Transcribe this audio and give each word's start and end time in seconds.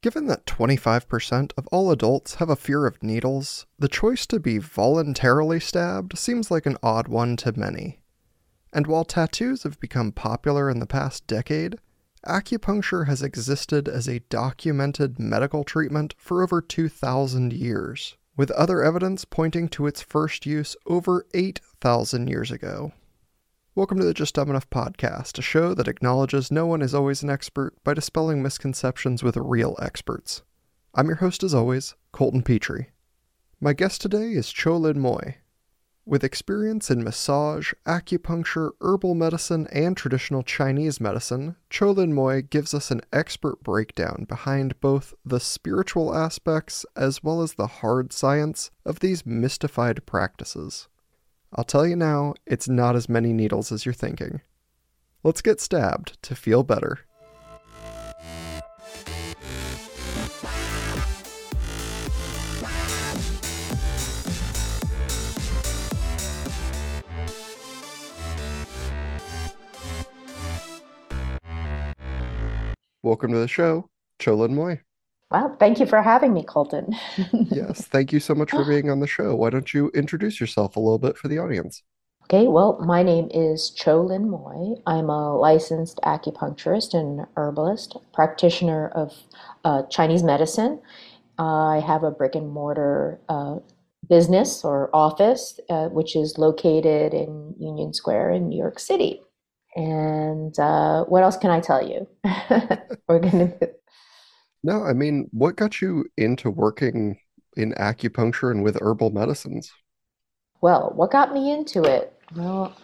Given 0.00 0.26
that 0.26 0.46
25% 0.46 1.52
of 1.58 1.66
all 1.68 1.90
adults 1.90 2.36
have 2.36 2.48
a 2.48 2.56
fear 2.56 2.86
of 2.86 3.02
needles, 3.02 3.66
the 3.78 3.88
choice 3.88 4.26
to 4.26 4.38
be 4.38 4.58
voluntarily 4.58 5.58
stabbed 5.58 6.16
seems 6.16 6.52
like 6.52 6.66
an 6.66 6.76
odd 6.84 7.08
one 7.08 7.36
to 7.38 7.58
many. 7.58 7.98
And 8.72 8.86
while 8.86 9.04
tattoos 9.04 9.64
have 9.64 9.80
become 9.80 10.12
popular 10.12 10.70
in 10.70 10.78
the 10.78 10.86
past 10.86 11.26
decade, 11.26 11.80
acupuncture 12.24 13.08
has 13.08 13.22
existed 13.22 13.88
as 13.88 14.08
a 14.08 14.20
documented 14.28 15.18
medical 15.18 15.64
treatment 15.64 16.14
for 16.16 16.44
over 16.44 16.60
2,000 16.60 17.52
years, 17.52 18.16
with 18.36 18.52
other 18.52 18.84
evidence 18.84 19.24
pointing 19.24 19.68
to 19.70 19.88
its 19.88 20.00
first 20.00 20.46
use 20.46 20.76
over 20.86 21.26
8,000 21.34 22.28
years 22.28 22.52
ago. 22.52 22.92
Welcome 23.78 24.00
to 24.00 24.04
the 24.04 24.12
Just 24.12 24.34
Dumb 24.34 24.50
Enough 24.50 24.68
podcast, 24.70 25.38
a 25.38 25.42
show 25.42 25.72
that 25.72 25.86
acknowledges 25.86 26.50
no 26.50 26.66
one 26.66 26.82
is 26.82 26.96
always 26.96 27.22
an 27.22 27.30
expert 27.30 27.74
by 27.84 27.94
dispelling 27.94 28.42
misconceptions 28.42 29.22
with 29.22 29.36
real 29.36 29.76
experts. 29.80 30.42
I'm 30.96 31.06
your 31.06 31.18
host, 31.18 31.44
as 31.44 31.54
always, 31.54 31.94
Colton 32.10 32.42
Petrie. 32.42 32.90
My 33.60 33.74
guest 33.74 34.00
today 34.00 34.32
is 34.32 34.52
Tsao-Lin 34.52 34.98
Moy. 34.98 35.36
With 36.04 36.24
experience 36.24 36.90
in 36.90 37.04
massage, 37.04 37.72
acupuncture, 37.86 38.72
herbal 38.80 39.14
medicine, 39.14 39.68
and 39.70 39.96
traditional 39.96 40.42
Chinese 40.42 41.00
medicine, 41.00 41.54
Tsao-Lin 41.70 42.12
Moy 42.12 42.42
gives 42.42 42.74
us 42.74 42.90
an 42.90 43.02
expert 43.12 43.62
breakdown 43.62 44.26
behind 44.28 44.80
both 44.80 45.14
the 45.24 45.38
spiritual 45.38 46.16
aspects 46.16 46.84
as 46.96 47.22
well 47.22 47.42
as 47.42 47.54
the 47.54 47.68
hard 47.68 48.12
science 48.12 48.72
of 48.84 48.98
these 48.98 49.24
mystified 49.24 50.04
practices. 50.04 50.88
I'll 51.50 51.64
tell 51.64 51.86
you 51.86 51.96
now, 51.96 52.34
it's 52.46 52.68
not 52.68 52.94
as 52.94 53.08
many 53.08 53.32
needles 53.32 53.72
as 53.72 53.86
you're 53.86 53.94
thinking. 53.94 54.42
Let's 55.22 55.40
get 55.40 55.62
stabbed 55.62 56.22
to 56.24 56.36
feel 56.36 56.62
better. 56.62 56.98
Welcome 73.02 73.32
to 73.32 73.38
the 73.38 73.48
show, 73.48 73.88
Tsao-Lin 74.18 74.54
Moy. 74.54 74.80
Well, 75.30 75.54
thank 75.60 75.78
you 75.78 75.86
for 75.86 76.00
having 76.00 76.32
me, 76.32 76.42
Colton. 76.42 76.96
yes, 77.32 77.86
thank 77.86 78.12
you 78.12 78.20
so 78.20 78.34
much 78.34 78.50
for 78.50 78.64
being 78.64 78.90
on 78.90 79.00
the 79.00 79.06
show. 79.06 79.34
Why 79.34 79.50
don't 79.50 79.74
you 79.74 79.90
introduce 79.90 80.40
yourself 80.40 80.76
a 80.76 80.80
little 80.80 80.98
bit 80.98 81.18
for 81.18 81.28
the 81.28 81.38
audience? 81.38 81.82
Okay, 82.24 82.46
well, 82.46 82.78
my 82.80 83.02
name 83.02 83.28
is 83.32 83.70
Tsao-Lin 83.70 84.28
Moy. 84.30 84.74
I'm 84.86 85.08
a 85.10 85.36
licensed 85.36 85.98
acupuncturist 86.04 86.94
and 86.94 87.26
herbalist, 87.36 87.96
practitioner 88.12 88.88
of 88.88 89.14
uh, 89.64 89.82
Chinese 89.90 90.22
medicine. 90.22 90.80
I 91.38 91.82
have 91.86 92.04
a 92.04 92.10
brick 92.10 92.34
and 92.34 92.50
mortar 92.50 93.20
uh, 93.28 93.56
business 94.08 94.64
or 94.64 94.90
office, 94.94 95.60
uh, 95.70 95.88
which 95.88 96.16
is 96.16 96.36
located 96.38 97.14
in 97.14 97.54
Union 97.58 97.92
Square 97.92 98.32
in 98.32 98.48
New 98.48 98.58
York 98.58 98.78
City. 98.78 99.20
And 99.76 100.58
uh, 100.58 101.04
what 101.04 101.22
else 101.22 101.36
can 101.36 101.50
I 101.50 101.60
tell 101.60 101.86
you? 101.86 102.06
We're 103.08 103.20
going 103.20 103.30
to 103.60 103.70
no, 104.68 104.84
I 104.84 104.92
mean, 104.92 105.28
what 105.32 105.56
got 105.56 105.80
you 105.80 106.04
into 106.18 106.50
working 106.50 107.18
in 107.56 107.72
acupuncture 107.72 108.50
and 108.50 108.62
with 108.62 108.76
herbal 108.82 109.10
medicines? 109.10 109.72
Well, 110.60 110.92
what 110.94 111.10
got 111.10 111.32
me 111.32 111.50
into 111.50 111.84
it? 111.84 112.12
Well, 112.36 112.76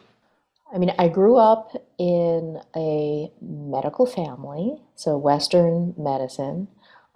I 0.74 0.78
mean, 0.78 0.94
I 0.98 1.08
grew 1.08 1.36
up 1.36 1.72
in 1.98 2.58
a 2.74 3.30
medical 3.42 4.06
family, 4.06 4.80
so 4.94 5.18
Western 5.18 5.94
medicine. 5.98 6.68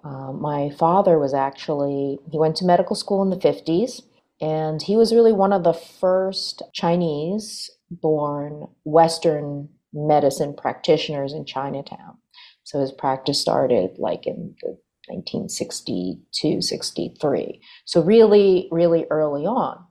Um, 0.05 0.43
my 0.43 0.69
father 0.79 1.19
was 1.19 1.33
actually, 1.33 2.19
he 2.31 2.39
went 2.39 2.57
to 2.57 2.67
medical 2.67 2.95
school 2.95 3.23
in 3.23 3.31
the 3.31 3.37
50s, 3.37 4.03
and 4.39 4.83
he 4.83 4.97
was 4.97 5.15
really 5.15 5.33
one 5.33 5.55
of 5.55 5.65
the 5.65 5.73
first 5.73 6.63
Chinese 6.75 7.71
born 7.91 8.69
Western 8.85 9.71
medicine 9.95 10.55
practitioners 10.55 11.33
in 11.33 11.47
Chinatown. 11.47 12.19
So 12.69 12.81
his 12.81 12.93
practice 12.93 13.41
started 13.41 13.93
like 13.97 14.27
in 14.27 14.55
the 14.61 14.77
1962, 15.07 16.61
63. 16.61 17.63
So 17.87 18.03
really, 18.03 18.69
really 18.71 19.07
early 19.09 19.47
on. 19.47 19.83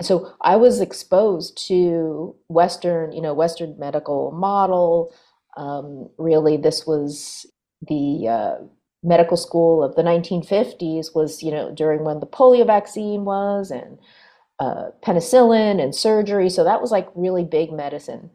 And 0.00 0.04
so 0.04 0.32
I 0.40 0.56
was 0.56 0.80
exposed 0.80 1.56
to 1.68 2.34
Western, 2.48 3.12
you 3.12 3.22
know, 3.22 3.32
Western 3.32 3.78
medical 3.78 4.32
model. 4.32 5.14
Um, 5.56 6.10
really, 6.18 6.56
this 6.56 6.84
was 6.84 7.46
the 7.86 8.26
uh, 8.28 8.64
medical 9.04 9.36
school 9.36 9.84
of 9.84 9.94
the 9.94 10.02
1950s 10.02 11.14
was, 11.14 11.44
you 11.44 11.52
know, 11.52 11.70
during 11.70 12.02
when 12.02 12.18
the 12.18 12.26
polio 12.26 12.66
vaccine 12.66 13.24
was 13.24 13.70
and 13.70 13.98
uh, 14.58 14.86
penicillin 15.00 15.80
and 15.80 15.94
surgery. 15.94 16.50
So 16.50 16.64
that 16.64 16.82
was 16.82 16.90
like 16.90 17.06
really 17.14 17.44
big 17.44 17.70
medicine. 17.70 18.30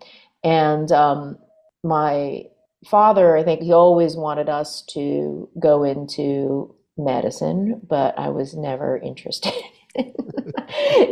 And 0.46 0.94
um, 0.94 1.38
my 1.84 2.46
father, 2.86 3.38
I 3.38 3.44
think 3.44 3.62
he 3.62 3.74
always 3.74 4.16
wanted 4.16 4.50
us 4.50 4.84
to 4.94 5.50
go 5.60 5.84
into 5.84 6.74
medicine, 6.98 7.82
but 7.88 8.18
I 8.18 8.30
was 8.30 8.56
never 8.56 8.98
interested 9.04 9.54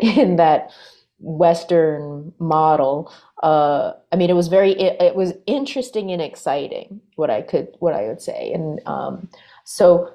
in 0.02 0.38
that 0.38 0.72
Western 1.20 2.34
model. 2.40 3.12
Uh, 3.44 3.94
I 4.12 4.16
mean, 4.16 4.30
it 4.30 4.36
was 4.36 4.48
very, 4.48 4.72
it, 4.72 5.02
it, 5.02 5.16
was 5.16 5.34
interesting 5.48 6.12
and 6.12 6.22
exciting. 6.22 7.02
What 7.16 7.30
I 7.30 7.42
could, 7.42 7.76
what 7.80 7.94
I 7.94 8.08
would 8.08 8.22
say, 8.22 8.52
and 8.54 8.80
um, 8.86 9.30
so, 9.66 10.14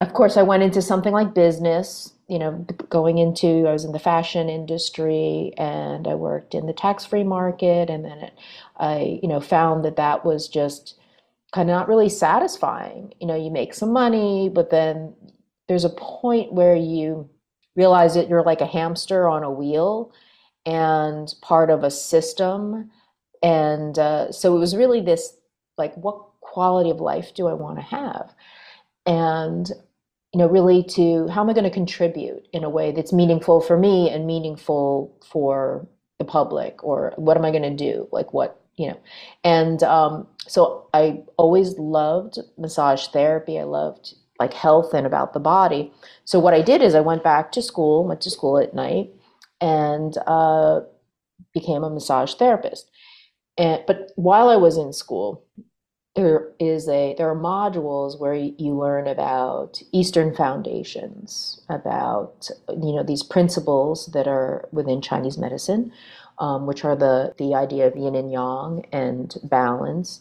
of 0.00 0.12
course, 0.12 0.36
I 0.36 0.42
went 0.42 0.62
into 0.62 0.82
something 0.82 1.12
like 1.12 1.34
business. 1.34 2.12
You 2.32 2.38
know, 2.38 2.66
going 2.88 3.18
into, 3.18 3.66
I 3.68 3.72
was 3.72 3.84
in 3.84 3.92
the 3.92 3.98
fashion 3.98 4.48
industry, 4.48 5.52
and 5.58 6.08
I 6.08 6.14
worked 6.14 6.54
in 6.54 6.64
the 6.66 6.72
tax-free 6.72 7.24
market, 7.24 7.90
and 7.90 8.02
then 8.06 8.18
it, 8.18 8.34
I, 8.78 9.20
you 9.22 9.28
know, 9.28 9.40
found 9.40 9.84
that 9.84 9.96
that 9.96 10.24
was 10.24 10.48
just 10.48 10.98
kind 11.54 11.68
of 11.68 11.74
not 11.74 11.88
really 11.88 12.08
satisfying. 12.08 13.12
You 13.20 13.26
know, 13.26 13.36
you 13.36 13.50
make 13.50 13.74
some 13.74 13.92
money, 13.92 14.48
but 14.48 14.70
then 14.70 15.14
there's 15.68 15.84
a 15.84 15.90
point 15.90 16.54
where 16.54 16.74
you 16.74 17.28
realize 17.76 18.14
that 18.14 18.28
you're 18.28 18.42
like 18.42 18.62
a 18.62 18.66
hamster 18.66 19.28
on 19.28 19.42
a 19.42 19.50
wheel 19.50 20.10
and 20.64 21.34
part 21.42 21.68
of 21.68 21.84
a 21.84 21.90
system. 21.90 22.90
And 23.42 23.98
uh, 23.98 24.32
so 24.32 24.56
it 24.56 24.58
was 24.58 24.74
really 24.74 25.02
this 25.02 25.36
like, 25.76 25.94
what 25.96 26.18
quality 26.40 26.88
of 26.88 27.00
life 27.00 27.34
do 27.34 27.46
I 27.46 27.52
want 27.52 27.76
to 27.76 27.84
have? 27.84 28.34
And 29.04 29.70
you 30.32 30.38
know, 30.38 30.48
really 30.48 30.82
to 30.82 31.28
how 31.28 31.42
am 31.42 31.50
I 31.50 31.52
going 31.52 31.64
to 31.64 31.70
contribute 31.70 32.46
in 32.52 32.64
a 32.64 32.70
way 32.70 32.92
that's 32.92 33.12
meaningful 33.12 33.60
for 33.60 33.78
me 33.78 34.08
and 34.10 34.26
meaningful 34.26 35.16
for 35.30 35.86
the 36.18 36.24
public, 36.24 36.82
or 36.82 37.12
what 37.16 37.36
am 37.36 37.44
I 37.44 37.50
going 37.50 37.62
to 37.62 37.70
do? 37.76 38.08
Like, 38.12 38.32
what 38.32 38.62
you 38.76 38.88
know? 38.88 39.00
And 39.44 39.82
um, 39.82 40.26
so 40.46 40.88
i 40.94 41.22
always 41.36 41.78
loved 41.78 42.38
massage 42.58 43.06
therapy. 43.08 43.58
I 43.58 43.64
loved 43.64 44.14
like 44.40 44.54
health 44.54 44.94
and 44.94 45.06
about 45.06 45.34
the 45.34 45.40
body. 45.40 45.92
So 46.24 46.40
what 46.40 46.54
i 46.54 46.62
did 46.62 46.82
is 46.82 46.94
i 46.94 47.00
went 47.00 47.22
back 47.22 47.52
to 47.52 47.62
school 47.62 48.06
went 48.06 48.20
to 48.22 48.30
school 48.30 48.58
at 48.58 48.74
night 48.74 49.10
and 49.60 50.16
uh, 50.26 50.80
became 51.52 51.84
a 51.84 51.90
massage 51.90 52.34
therapist. 52.34 52.90
And 53.58 53.82
but 53.86 54.10
while 54.16 54.48
i 54.48 54.56
was 54.56 54.78
in 54.78 54.92
school 54.92 55.44
there 56.16 56.48
is 56.60 56.88
a 56.88 57.14
there 57.18 57.30
are 57.30 57.36
modules 57.36 58.20
where 58.20 58.34
you 58.34 58.74
learn 58.78 59.06
about 59.08 59.82
eastern 59.92 60.34
foundations 60.34 61.60
about 61.70 62.50
you 62.68 62.92
know 62.94 63.02
these 63.02 63.22
principles 63.22 64.06
that 64.08 64.28
are 64.28 64.68
within 64.72 65.00
chinese 65.02 65.38
medicine 65.38 65.90
um, 66.38 66.66
which 66.66 66.84
are 66.84 66.96
the, 66.96 67.34
the 67.38 67.54
idea 67.54 67.86
of 67.86 67.96
yin 67.96 68.14
and 68.16 68.32
yang 68.32 68.86
and 68.92 69.36
balance, 69.44 70.20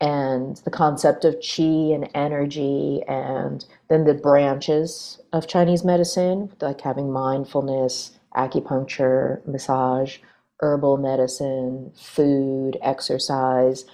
and 0.00 0.56
the 0.64 0.70
concept 0.70 1.24
of 1.24 1.36
qi 1.36 1.94
and 1.94 2.10
energy, 2.14 3.02
and 3.08 3.64
then 3.88 4.04
the 4.04 4.14
branches 4.14 5.20
of 5.32 5.46
Chinese 5.46 5.84
medicine, 5.84 6.50
like 6.60 6.80
having 6.80 7.12
mindfulness, 7.12 8.12
acupuncture, 8.36 9.46
massage, 9.46 10.18
herbal 10.60 10.96
medicine, 10.96 11.92
food, 11.96 12.78
exercise, 12.82 13.84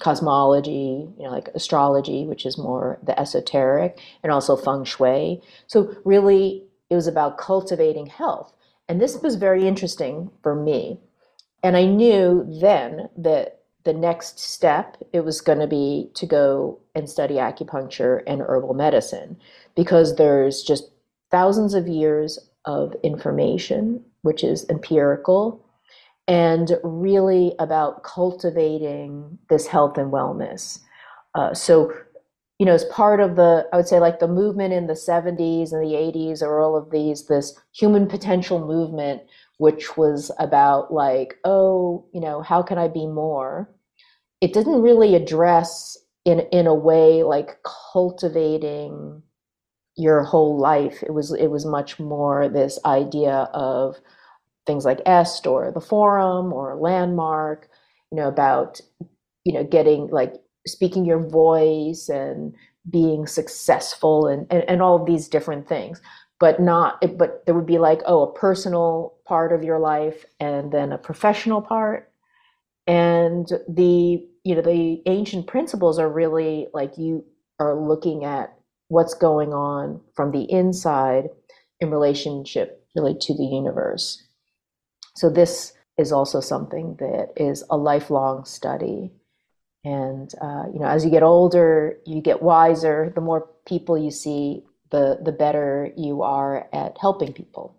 cosmology, 0.00 1.08
you 1.18 1.24
know, 1.24 1.30
like 1.30 1.48
astrology, 1.54 2.26
which 2.26 2.46
is 2.46 2.58
more 2.58 2.98
the 3.02 3.18
esoteric, 3.18 3.98
and 4.22 4.32
also 4.32 4.56
feng 4.56 4.84
shui. 4.84 5.40
So, 5.66 5.94
really, 6.04 6.64
it 6.90 6.94
was 6.94 7.06
about 7.06 7.38
cultivating 7.38 8.06
health. 8.06 8.52
And 8.88 9.00
this 9.00 9.16
was 9.22 9.36
very 9.36 9.66
interesting 9.66 10.30
for 10.42 10.54
me 10.54 11.00
and 11.64 11.78
I 11.78 11.86
knew 11.86 12.46
then 12.60 13.08
that 13.16 13.62
the 13.84 13.94
next 13.94 14.38
step 14.38 14.98
it 15.14 15.24
was 15.24 15.40
going 15.40 15.58
to 15.60 15.66
be 15.66 16.10
to 16.14 16.26
go 16.26 16.78
and 16.94 17.08
study 17.08 17.36
acupuncture 17.36 18.22
and 18.26 18.42
herbal 18.42 18.74
medicine 18.74 19.38
because 19.74 20.16
there's 20.16 20.62
just 20.62 20.90
thousands 21.30 21.72
of 21.72 21.88
years 21.88 22.38
of 22.66 22.94
information 23.02 24.04
which 24.20 24.44
is 24.44 24.66
empirical 24.68 25.63
and 26.26 26.78
really 26.82 27.54
about 27.58 28.02
cultivating 28.02 29.38
this 29.50 29.66
health 29.66 29.98
and 29.98 30.12
wellness 30.12 30.80
uh, 31.34 31.52
so 31.52 31.92
you 32.58 32.66
know, 32.66 32.72
as 32.72 32.84
part 32.84 33.20
of 33.20 33.36
the, 33.36 33.66
I 33.72 33.76
would 33.76 33.88
say 33.88 33.98
like 33.98 34.20
the 34.20 34.28
movement 34.28 34.72
in 34.72 34.86
the 34.86 34.94
70s 34.94 35.72
and 35.72 35.82
the 35.82 35.96
80s 35.96 36.40
or 36.40 36.60
all 36.60 36.76
of 36.76 36.90
these, 36.90 37.26
this 37.26 37.54
human 37.72 38.06
potential 38.06 38.64
movement, 38.64 39.22
which 39.58 39.96
was 39.96 40.30
about 40.38 40.92
like, 40.92 41.34
oh, 41.44 42.06
you 42.12 42.20
know, 42.20 42.42
how 42.42 42.62
can 42.62 42.78
I 42.78 42.88
be 42.88 43.06
more? 43.06 43.68
It 44.40 44.52
didn't 44.52 44.82
really 44.82 45.14
address 45.14 45.96
in 46.24 46.40
in 46.52 46.66
a 46.66 46.74
way 46.74 47.22
like 47.22 47.58
cultivating 47.92 49.22
your 49.96 50.22
whole 50.22 50.58
life. 50.58 51.02
It 51.02 51.12
was 51.12 51.32
it 51.32 51.48
was 51.48 51.66
much 51.66 51.98
more 51.98 52.48
this 52.48 52.78
idea 52.84 53.48
of 53.52 53.96
things 54.66 54.84
like 54.84 55.00
EST 55.06 55.46
or 55.46 55.70
the 55.70 55.80
forum 55.80 56.52
or 56.52 56.76
landmark, 56.76 57.68
you 58.10 58.16
know, 58.16 58.28
about 58.28 58.80
you 59.44 59.52
know 59.52 59.64
getting 59.64 60.08
like 60.08 60.34
speaking 60.66 61.04
your 61.04 61.18
voice 61.18 62.08
and 62.08 62.54
being 62.90 63.26
successful 63.26 64.26
and, 64.26 64.46
and, 64.50 64.64
and 64.68 64.82
all 64.82 65.04
these 65.04 65.28
different 65.28 65.68
things. 65.68 66.00
But 66.40 66.60
not 66.60 67.02
but 67.16 67.44
there 67.46 67.54
would 67.54 67.66
be 67.66 67.78
like 67.78 68.00
oh 68.06 68.22
a 68.22 68.32
personal 68.32 69.14
part 69.24 69.52
of 69.52 69.62
your 69.62 69.78
life 69.78 70.24
and 70.40 70.72
then 70.72 70.92
a 70.92 70.98
professional 70.98 71.62
part. 71.62 72.10
And 72.86 73.48
the 73.68 74.26
you 74.44 74.54
know 74.54 74.62
the 74.62 75.02
ancient 75.06 75.46
principles 75.46 75.98
are 75.98 76.10
really 76.10 76.68
like 76.74 76.98
you 76.98 77.24
are 77.60 77.74
looking 77.74 78.24
at 78.24 78.54
what's 78.88 79.14
going 79.14 79.54
on 79.54 80.00
from 80.14 80.32
the 80.32 80.50
inside 80.50 81.28
in 81.80 81.90
relationship 81.90 82.84
really 82.94 83.16
to 83.20 83.34
the 83.34 83.44
universe 83.44 84.22
so 85.14 85.30
this 85.30 85.72
is 85.98 86.12
also 86.12 86.40
something 86.40 86.96
that 86.98 87.32
is 87.36 87.64
a 87.70 87.76
lifelong 87.76 88.44
study. 88.44 89.12
And 89.84 90.32
uh, 90.40 90.64
you 90.72 90.80
know 90.80 90.86
as 90.86 91.04
you 91.04 91.10
get 91.10 91.22
older 91.22 91.98
you 92.06 92.20
get 92.20 92.42
wiser. 92.42 93.12
The 93.14 93.20
more 93.20 93.48
people 93.66 93.98
you 93.98 94.10
see 94.10 94.64
the 94.90 95.18
the 95.22 95.32
better 95.32 95.92
you 95.96 96.22
are 96.22 96.68
at 96.72 96.96
helping 97.00 97.32
people. 97.32 97.76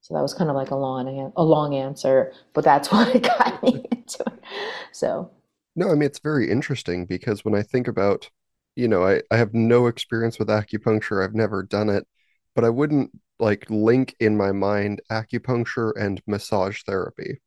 So 0.00 0.14
that 0.14 0.22
was 0.22 0.34
kind 0.34 0.50
of 0.50 0.56
like 0.56 0.70
a 0.70 0.76
long 0.76 1.32
a 1.36 1.42
long 1.42 1.74
answer 1.74 2.32
but 2.54 2.64
that's 2.64 2.90
what 2.92 3.22
got 3.22 3.62
me 3.62 3.84
into. 3.90 4.24
It 4.26 4.44
so. 4.92 5.30
No, 5.76 5.90
I 5.90 5.94
mean, 5.94 6.04
it's 6.04 6.20
very 6.20 6.50
interesting 6.50 7.04
because 7.04 7.44
when 7.44 7.54
I 7.54 7.62
think 7.62 7.88
about, 7.88 8.30
you 8.76 8.86
know, 8.86 9.04
I, 9.04 9.22
I 9.30 9.36
have 9.36 9.54
no 9.54 9.86
experience 9.86 10.38
with 10.38 10.48
acupuncture, 10.48 11.24
I've 11.24 11.34
never 11.34 11.64
done 11.64 11.88
it, 11.88 12.06
but 12.54 12.64
I 12.64 12.70
wouldn't 12.70 13.10
like 13.38 13.68
link 13.68 14.14
in 14.20 14.36
my 14.36 14.52
mind 14.52 15.02
acupuncture 15.10 15.92
and 15.98 16.22
massage 16.26 16.82
therapy. 16.82 17.40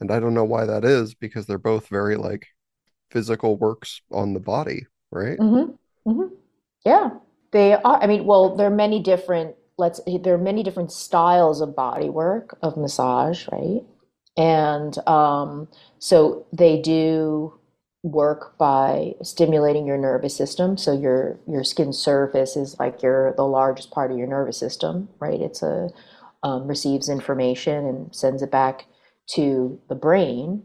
And 0.00 0.10
I 0.10 0.20
don't 0.20 0.34
know 0.34 0.44
why 0.44 0.64
that 0.64 0.84
is 0.84 1.14
because 1.14 1.46
they're 1.46 1.58
both 1.58 1.88
very 1.88 2.16
like 2.16 2.46
physical 3.10 3.56
works 3.56 4.00
on 4.12 4.34
the 4.34 4.40
body, 4.40 4.86
right? 5.10 5.38
Mm-hmm. 5.38 6.10
Mm-hmm. 6.10 6.34
Yeah, 6.84 7.10
they 7.52 7.74
are. 7.74 8.02
I 8.02 8.06
mean, 8.06 8.24
well, 8.24 8.56
there 8.56 8.66
are 8.68 8.70
many 8.70 9.02
different. 9.02 9.56
Let's. 9.76 10.00
There 10.06 10.34
are 10.34 10.38
many 10.38 10.62
different 10.62 10.92
styles 10.92 11.60
of 11.60 11.74
body 11.74 12.08
work 12.08 12.58
of 12.62 12.76
massage, 12.76 13.46
right? 13.50 13.82
And 14.36 14.96
um, 15.08 15.68
so 15.98 16.46
they 16.52 16.80
do 16.80 17.58
work 18.02 18.56
by 18.58 19.14
stimulating 19.22 19.86
your 19.86 19.98
nervous 19.98 20.36
system. 20.36 20.76
So 20.76 20.92
your 20.92 21.38
your 21.46 21.64
skin 21.64 21.92
surface 21.92 22.56
is 22.56 22.78
like 22.78 23.02
your 23.02 23.34
the 23.36 23.44
largest 23.44 23.90
part 23.90 24.10
of 24.10 24.18
your 24.18 24.28
nervous 24.28 24.58
system, 24.58 25.08
right? 25.18 25.40
It's 25.40 25.62
a 25.62 25.90
um, 26.42 26.68
receives 26.68 27.08
information 27.08 27.84
and 27.84 28.14
sends 28.14 28.42
it 28.42 28.50
back 28.50 28.86
to 29.30 29.80
the 29.88 29.94
brain. 29.94 30.62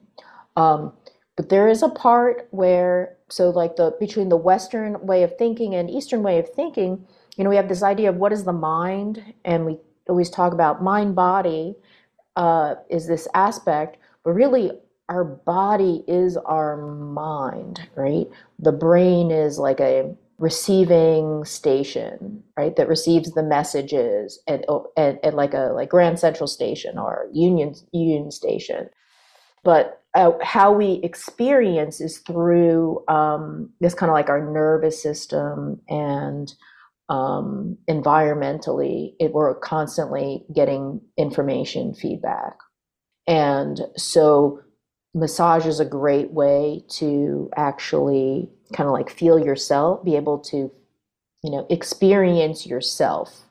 Um, 0.55 0.93
but 1.35 1.49
there 1.49 1.67
is 1.67 1.81
a 1.81 1.89
part 1.89 2.47
where 2.51 3.17
so 3.29 3.49
like 3.49 3.75
the 3.77 3.95
between 3.99 4.29
the 4.29 4.37
Western 4.37 5.05
way 5.05 5.23
of 5.23 5.35
thinking 5.37 5.73
and 5.73 5.89
Eastern 5.89 6.21
way 6.21 6.37
of 6.37 6.49
thinking, 6.49 7.07
you 7.35 7.43
know, 7.43 7.49
we 7.49 7.55
have 7.55 7.69
this 7.69 7.81
idea 7.81 8.09
of 8.09 8.17
what 8.17 8.31
is 8.31 8.43
the 8.43 8.53
mind, 8.53 9.33
and 9.43 9.65
we 9.65 9.79
always 10.07 10.29
talk 10.29 10.53
about 10.53 10.83
mind 10.83 11.15
body 11.15 11.75
uh, 12.35 12.75
is 12.89 13.07
this 13.07 13.27
aspect, 13.33 13.97
but 14.23 14.31
really 14.31 14.71
our 15.13 15.23
body 15.23 16.03
is 16.07 16.37
our 16.37 16.75
mind, 16.75 17.87
right? 17.95 18.25
The 18.57 18.71
brain 18.71 19.29
is 19.29 19.59
like 19.59 19.79
a 19.79 20.15
receiving 20.39 21.45
station, 21.45 22.43
right? 22.57 22.75
That 22.75 22.87
receives 22.87 23.33
the 23.33 23.43
messages 23.43 24.41
at, 24.47 24.65
at, 24.97 25.23
at 25.23 25.35
like 25.35 25.53
a 25.53 25.71
like 25.75 25.89
Grand 25.89 26.17
Central 26.17 26.47
Station 26.47 26.97
or 26.97 27.27
Union 27.31 27.75
Union 27.91 28.31
Station. 28.31 28.89
But 29.63 30.01
uh, 30.15 30.31
how 30.41 30.73
we 30.73 30.93
experience 31.03 32.01
is 32.01 32.17
through 32.17 33.03
um, 33.07 33.69
this 33.79 33.93
kind 33.93 34.09
of 34.09 34.15
like 34.15 34.29
our 34.29 34.51
nervous 34.51 35.01
system 35.01 35.79
and 35.89 36.51
um, 37.09 37.77
environmentally. 37.87 39.13
It, 39.19 39.31
we're 39.31 39.53
constantly 39.59 40.43
getting 40.55 41.01
information 41.17 41.93
feedback, 41.93 42.55
and 43.27 43.79
so 43.95 44.62
massage 45.13 45.65
is 45.65 45.79
a 45.79 45.85
great 45.85 46.31
way 46.31 46.83
to 46.89 47.49
actually 47.55 48.49
kind 48.73 48.87
of 48.87 48.93
like 48.93 49.09
feel 49.09 49.39
yourself, 49.39 50.03
be 50.03 50.15
able 50.15 50.39
to, 50.39 50.71
you 51.43 51.51
know, 51.51 51.67
experience 51.69 52.65
yourself. 52.65 53.43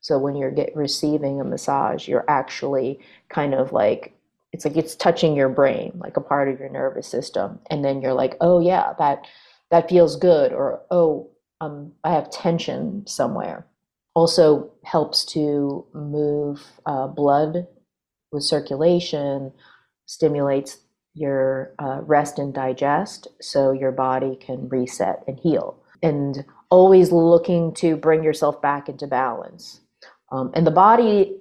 So 0.00 0.18
when 0.18 0.34
you're 0.34 0.50
get 0.50 0.74
receiving 0.74 1.40
a 1.40 1.44
massage, 1.44 2.08
you're 2.08 2.24
actually 2.28 3.00
kind 3.28 3.54
of 3.54 3.72
like 3.72 4.14
it's 4.52 4.64
like 4.64 4.76
it's 4.76 4.96
touching 4.96 5.36
your 5.36 5.48
brain, 5.48 5.92
like 5.96 6.16
a 6.16 6.20
part 6.20 6.48
of 6.48 6.58
your 6.58 6.70
nervous 6.70 7.06
system, 7.06 7.60
and 7.70 7.84
then 7.84 8.00
you're 8.00 8.14
like, 8.14 8.36
oh 8.40 8.60
yeah, 8.60 8.94
that 8.98 9.26
that 9.70 9.88
feels 9.88 10.16
good, 10.16 10.52
or 10.52 10.82
oh, 10.90 11.30
um, 11.60 11.92
I 12.02 12.12
have 12.12 12.30
tension 12.30 13.06
somewhere. 13.06 13.66
Also 14.14 14.72
helps 14.82 15.24
to 15.26 15.86
move 15.94 16.62
uh, 16.86 17.06
blood 17.06 17.66
with 18.32 18.42
circulation, 18.42 19.52
stimulates 20.06 20.78
your 21.20 21.74
uh, 21.78 22.00
rest 22.02 22.38
and 22.38 22.54
digest 22.54 23.28
so 23.40 23.72
your 23.72 23.92
body 23.92 24.36
can 24.40 24.68
reset 24.70 25.22
and 25.28 25.38
heal. 25.38 25.76
And 26.02 26.44
always 26.70 27.12
looking 27.12 27.74
to 27.74 27.94
bring 27.96 28.24
yourself 28.24 28.62
back 28.62 28.88
into 28.88 29.06
balance. 29.06 29.80
Um, 30.32 30.50
and 30.54 30.66
the 30.66 30.70
body 30.70 31.36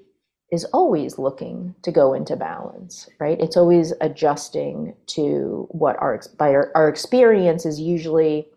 is 0.51 0.65
always 0.65 1.17
looking 1.17 1.75
to 1.83 1.91
go 1.91 2.13
into 2.13 2.35
balance, 2.35 3.07
right? 3.19 3.39
It's 3.39 3.55
always 3.55 3.93
adjusting 4.01 4.95
to 5.07 5.67
what 5.69 5.95
our, 6.01 6.19
by 6.37 6.49
our, 6.49 6.71
our 6.75 6.89
experience 6.89 7.65
is 7.65 7.79
usually 7.79 8.49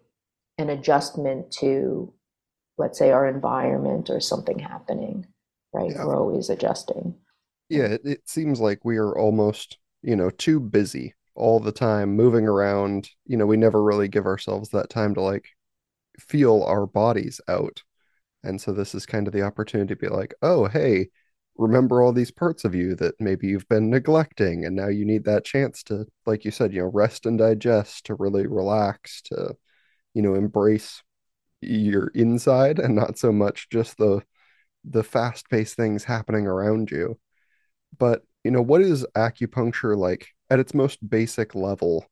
an 0.58 0.70
adjustment 0.70 1.52
to, 1.52 2.12
let's 2.78 2.98
say, 2.98 3.12
our 3.12 3.28
environment 3.28 4.10
or 4.10 4.20
something 4.20 4.58
happening, 4.58 5.26
right? 5.72 5.90
Yeah. 5.90 6.04
We're 6.04 6.16
always 6.16 6.50
adjusting. 6.50 7.14
Yeah, 7.68 7.84
it, 7.84 8.00
it 8.04 8.28
seems 8.28 8.58
like 8.58 8.84
we 8.84 8.96
are 8.96 9.16
almost 9.16 9.78
you 10.02 10.16
know, 10.16 10.30
too 10.30 10.60
busy 10.60 11.14
all 11.34 11.60
the 11.60 11.72
time, 11.72 12.16
moving 12.16 12.46
around. 12.46 13.08
You 13.26 13.36
know, 13.36 13.46
we 13.46 13.56
never 13.56 13.82
really 13.82 14.08
give 14.08 14.26
ourselves 14.26 14.70
that 14.70 14.90
time 14.90 15.14
to 15.14 15.20
like 15.20 15.46
feel 16.18 16.62
our 16.64 16.86
bodies 16.86 17.40
out. 17.48 17.82
And 18.44 18.60
so 18.60 18.72
this 18.72 18.94
is 18.94 19.06
kind 19.06 19.26
of 19.26 19.32
the 19.32 19.42
opportunity 19.42 19.94
to 19.94 20.00
be 20.00 20.08
like, 20.08 20.34
oh, 20.42 20.66
hey, 20.66 21.08
remember 21.56 22.02
all 22.02 22.12
these 22.12 22.30
parts 22.30 22.64
of 22.64 22.74
you 22.74 22.94
that 22.96 23.14
maybe 23.20 23.46
you've 23.46 23.68
been 23.68 23.88
neglecting. 23.90 24.64
And 24.64 24.74
now 24.74 24.88
you 24.88 25.04
need 25.04 25.24
that 25.24 25.44
chance 25.44 25.82
to, 25.84 26.06
like 26.26 26.44
you 26.44 26.50
said, 26.50 26.72
you 26.72 26.80
know, 26.80 26.90
rest 26.92 27.24
and 27.26 27.38
digest, 27.38 28.06
to 28.06 28.14
really 28.14 28.46
relax, 28.46 29.22
to, 29.22 29.54
you 30.14 30.22
know, 30.22 30.34
embrace 30.34 31.02
your 31.60 32.08
inside 32.08 32.80
and 32.80 32.96
not 32.96 33.16
so 33.16 33.30
much 33.30 33.68
just 33.70 33.96
the 33.96 34.20
the 34.84 35.04
fast-paced 35.04 35.76
things 35.76 36.02
happening 36.02 36.46
around 36.46 36.90
you. 36.90 37.18
But 37.96 38.22
you 38.44 38.50
know, 38.50 38.62
what 38.62 38.80
is 38.80 39.06
acupuncture 39.14 39.96
like 39.96 40.28
at 40.50 40.58
its 40.58 40.74
most 40.74 41.08
basic 41.08 41.54
level? 41.54 42.06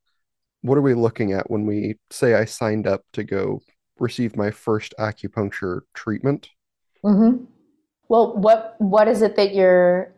What 0.63 0.79
are 0.79 0.83
we 0.83 0.95
looking 0.95 1.33
at 1.33 1.51
when 1.51 1.67
we 1.67 1.97
say 2.11 2.35
I 2.35 2.45
signed 2.45 2.87
up 2.87 3.03
to 3.15 3.25
go 3.25 3.61
receive 3.99 4.37
my 4.37 4.51
first 4.51 4.95
acupuncture 4.99 5.83
treatment? 5.95 6.51
Mm-hmm. 7.05 7.45
Well, 8.09 8.37
what 8.37 8.75
what 8.79 9.09
is 9.09 9.23
it 9.23 9.37
that 9.37 9.55
you're 9.55 10.13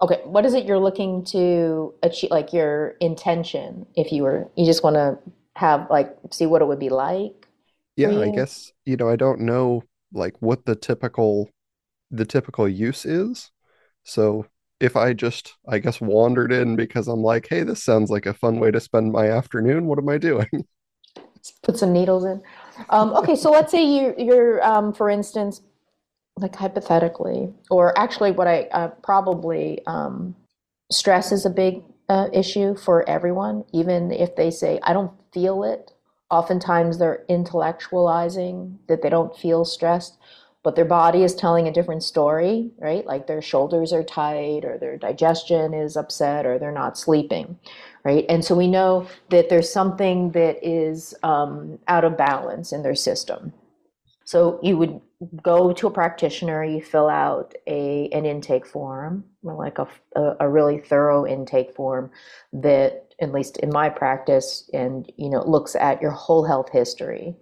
okay? 0.00 0.20
What 0.24 0.46
is 0.46 0.54
it 0.54 0.64
you're 0.64 0.78
looking 0.78 1.24
to 1.26 1.94
achieve? 2.02 2.30
Like 2.30 2.52
your 2.52 2.96
intention, 3.00 3.86
if 3.94 4.12
you 4.12 4.22
were, 4.22 4.50
you 4.56 4.64
just 4.64 4.82
want 4.82 4.96
to 4.96 5.18
have 5.56 5.88
like 5.90 6.16
see 6.30 6.46
what 6.46 6.62
it 6.62 6.66
would 6.66 6.78
be 6.78 6.88
like. 6.88 7.46
Yeah, 7.96 8.18
I 8.18 8.30
guess 8.30 8.72
you 8.84 8.96
know 8.96 9.08
I 9.08 9.16
don't 9.16 9.40
know 9.40 9.84
like 10.12 10.34
what 10.40 10.64
the 10.64 10.74
typical 10.74 11.50
the 12.10 12.24
typical 12.24 12.68
use 12.68 13.04
is. 13.04 13.50
So 14.04 14.46
if 14.84 14.96
I 14.96 15.12
just, 15.12 15.54
I 15.68 15.78
guess, 15.78 16.00
wandered 16.00 16.52
in 16.52 16.76
because 16.76 17.08
I'm 17.08 17.22
like, 17.22 17.48
hey, 17.48 17.62
this 17.62 17.82
sounds 17.82 18.10
like 18.10 18.26
a 18.26 18.34
fun 18.34 18.60
way 18.60 18.70
to 18.70 18.80
spend 18.80 19.12
my 19.12 19.28
afternoon. 19.28 19.86
What 19.86 19.98
am 19.98 20.08
I 20.08 20.18
doing? 20.18 20.48
Put 21.62 21.78
some 21.78 21.92
needles 21.92 22.24
in. 22.24 22.42
Um, 22.90 23.12
okay, 23.14 23.36
so 23.36 23.50
let's 23.50 23.70
say 23.70 23.84
you, 23.84 24.14
you're, 24.18 24.64
um, 24.64 24.92
for 24.92 25.10
instance, 25.10 25.60
like 26.36 26.54
hypothetically, 26.56 27.52
or 27.70 27.96
actually, 27.98 28.32
what 28.32 28.46
I 28.46 28.62
uh, 28.72 28.88
probably 29.02 29.80
um, 29.86 30.34
stress 30.90 31.32
is 31.32 31.46
a 31.46 31.50
big 31.50 31.82
uh, 32.08 32.28
issue 32.32 32.76
for 32.76 33.08
everyone, 33.08 33.64
even 33.72 34.10
if 34.10 34.34
they 34.36 34.50
say, 34.50 34.80
I 34.82 34.92
don't 34.92 35.12
feel 35.32 35.64
it 35.64 35.92
oftentimes 36.30 36.98
they're 36.98 37.24
intellectualizing 37.28 38.76
that 38.88 39.02
they 39.02 39.08
don't 39.08 39.36
feel 39.36 39.64
stressed, 39.64 40.18
but 40.64 40.76
their 40.76 40.84
body 40.86 41.22
is 41.22 41.34
telling 41.34 41.68
a 41.68 41.72
different 41.72 42.02
story, 42.02 42.70
right? 42.78 43.06
Like 43.06 43.26
their 43.26 43.42
shoulders 43.42 43.92
are 43.92 44.02
tight 44.02 44.64
or 44.64 44.78
their 44.78 44.96
digestion 44.96 45.74
is 45.74 45.96
upset 45.96 46.46
or 46.46 46.58
they're 46.58 46.72
not 46.72 46.98
sleeping, 46.98 47.58
right? 48.02 48.24
And 48.30 48.42
so 48.42 48.54
we 48.56 48.66
know 48.66 49.06
that 49.28 49.50
there's 49.50 49.70
something 49.70 50.30
that 50.32 50.66
is 50.66 51.14
um, 51.22 51.78
out 51.86 52.04
of 52.04 52.16
balance 52.16 52.72
in 52.72 52.82
their 52.82 52.94
system. 52.94 53.52
So 54.24 54.58
you 54.62 54.78
would 54.78 55.02
go 55.42 55.74
to 55.74 55.86
a 55.86 55.90
practitioner, 55.90 56.64
you 56.64 56.82
fill 56.82 57.10
out 57.10 57.54
a 57.66 58.08
an 58.08 58.24
intake 58.24 58.66
form, 58.66 59.24
like 59.42 59.78
a, 59.78 59.86
a 60.40 60.48
really 60.48 60.78
thorough 60.78 61.26
intake 61.26 61.74
form 61.74 62.10
that, 62.54 63.14
at 63.20 63.32
least 63.32 63.58
in 63.58 63.70
my 63.70 63.90
practice, 63.90 64.68
and 64.72 65.12
you 65.18 65.28
know, 65.28 65.46
looks 65.46 65.76
at 65.76 66.00
your 66.00 66.10
whole 66.10 66.44
health 66.44 66.70
history, 66.70 67.36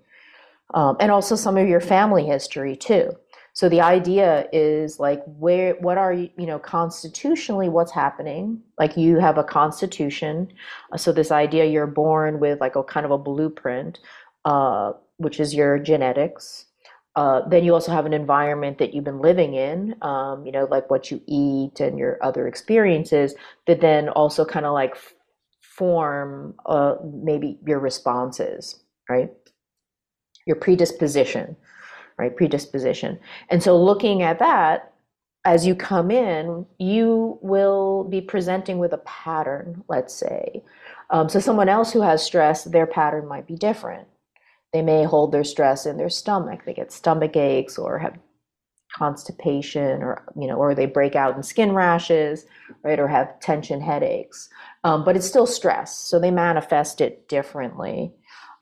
um, 0.74 0.96
and 1.00 1.10
also 1.10 1.36
some 1.36 1.56
of 1.56 1.68
your 1.68 1.80
family 1.80 2.24
history 2.24 2.76
too. 2.76 3.12
So 3.54 3.68
the 3.68 3.82
idea 3.82 4.46
is 4.52 4.98
like 4.98 5.22
where 5.26 5.74
what 5.74 5.98
are 5.98 6.12
you 6.12 6.30
you 6.38 6.46
know 6.46 6.58
constitutionally 6.58 7.68
what's 7.68 7.92
happening? 7.92 8.62
Like 8.78 8.96
you 8.96 9.18
have 9.18 9.38
a 9.38 9.44
constitution, 9.44 10.52
so 10.96 11.12
this 11.12 11.30
idea 11.30 11.66
you're 11.66 11.86
born 11.86 12.40
with 12.40 12.60
like 12.60 12.76
a 12.76 12.82
kind 12.82 13.04
of 13.04 13.12
a 13.12 13.18
blueprint, 13.18 14.00
uh, 14.44 14.92
which 15.18 15.38
is 15.40 15.54
your 15.54 15.78
genetics 15.78 16.66
uh, 17.14 17.46
then 17.46 17.62
you 17.64 17.74
also 17.74 17.92
have 17.92 18.06
an 18.06 18.14
environment 18.14 18.78
that 18.78 18.94
you've 18.94 19.04
been 19.04 19.20
living 19.20 19.54
in, 19.54 19.94
um, 20.02 20.46
you 20.46 20.52
know, 20.52 20.66
like 20.70 20.90
what 20.90 21.10
you 21.10 21.20
eat 21.26 21.78
and 21.78 21.98
your 21.98 22.18
other 22.22 22.46
experiences, 22.48 23.34
that 23.66 23.80
then 23.82 24.08
also 24.08 24.44
kind 24.44 24.64
of 24.64 24.72
like 24.72 24.96
form 25.60 26.54
uh, 26.64 26.94
maybe 27.04 27.58
your 27.66 27.78
responses, 27.78 28.80
right? 29.10 29.30
Your 30.46 30.56
predisposition, 30.56 31.56
right? 32.18 32.36
Predisposition. 32.36 33.18
And 33.50 33.62
so 33.62 33.80
looking 33.80 34.22
at 34.22 34.38
that, 34.38 34.92
as 35.44 35.66
you 35.66 35.74
come 35.74 36.10
in, 36.10 36.66
you 36.78 37.38
will 37.42 38.04
be 38.04 38.20
presenting 38.20 38.78
with 38.78 38.92
a 38.92 38.98
pattern, 38.98 39.82
let's 39.88 40.14
say. 40.14 40.62
Um, 41.10 41.28
so 41.28 41.40
someone 41.40 41.68
else 41.68 41.92
who 41.92 42.00
has 42.00 42.22
stress, 42.22 42.64
their 42.64 42.86
pattern 42.86 43.26
might 43.26 43.46
be 43.46 43.56
different 43.56 44.06
they 44.72 44.82
may 44.82 45.04
hold 45.04 45.32
their 45.32 45.44
stress 45.44 45.86
in 45.86 45.98
their 45.98 46.08
stomach. 46.08 46.64
They 46.64 46.74
get 46.74 46.92
stomach 46.92 47.36
aches 47.36 47.78
or 47.78 47.98
have 47.98 48.18
constipation 48.94 50.02
or 50.02 50.22
you 50.38 50.46
know 50.46 50.56
or 50.56 50.74
they 50.74 50.84
break 50.84 51.16
out 51.16 51.34
in 51.34 51.42
skin 51.42 51.72
rashes 51.72 52.44
right 52.82 53.00
or 53.00 53.08
have 53.08 53.40
tension 53.40 53.80
headaches 53.80 54.50
um, 54.84 55.02
but 55.02 55.16
it's 55.16 55.26
still 55.26 55.46
stress 55.46 55.96
so 55.96 56.20
they 56.20 56.30
manifest 56.30 57.00
it 57.00 57.26
differently 57.26 58.12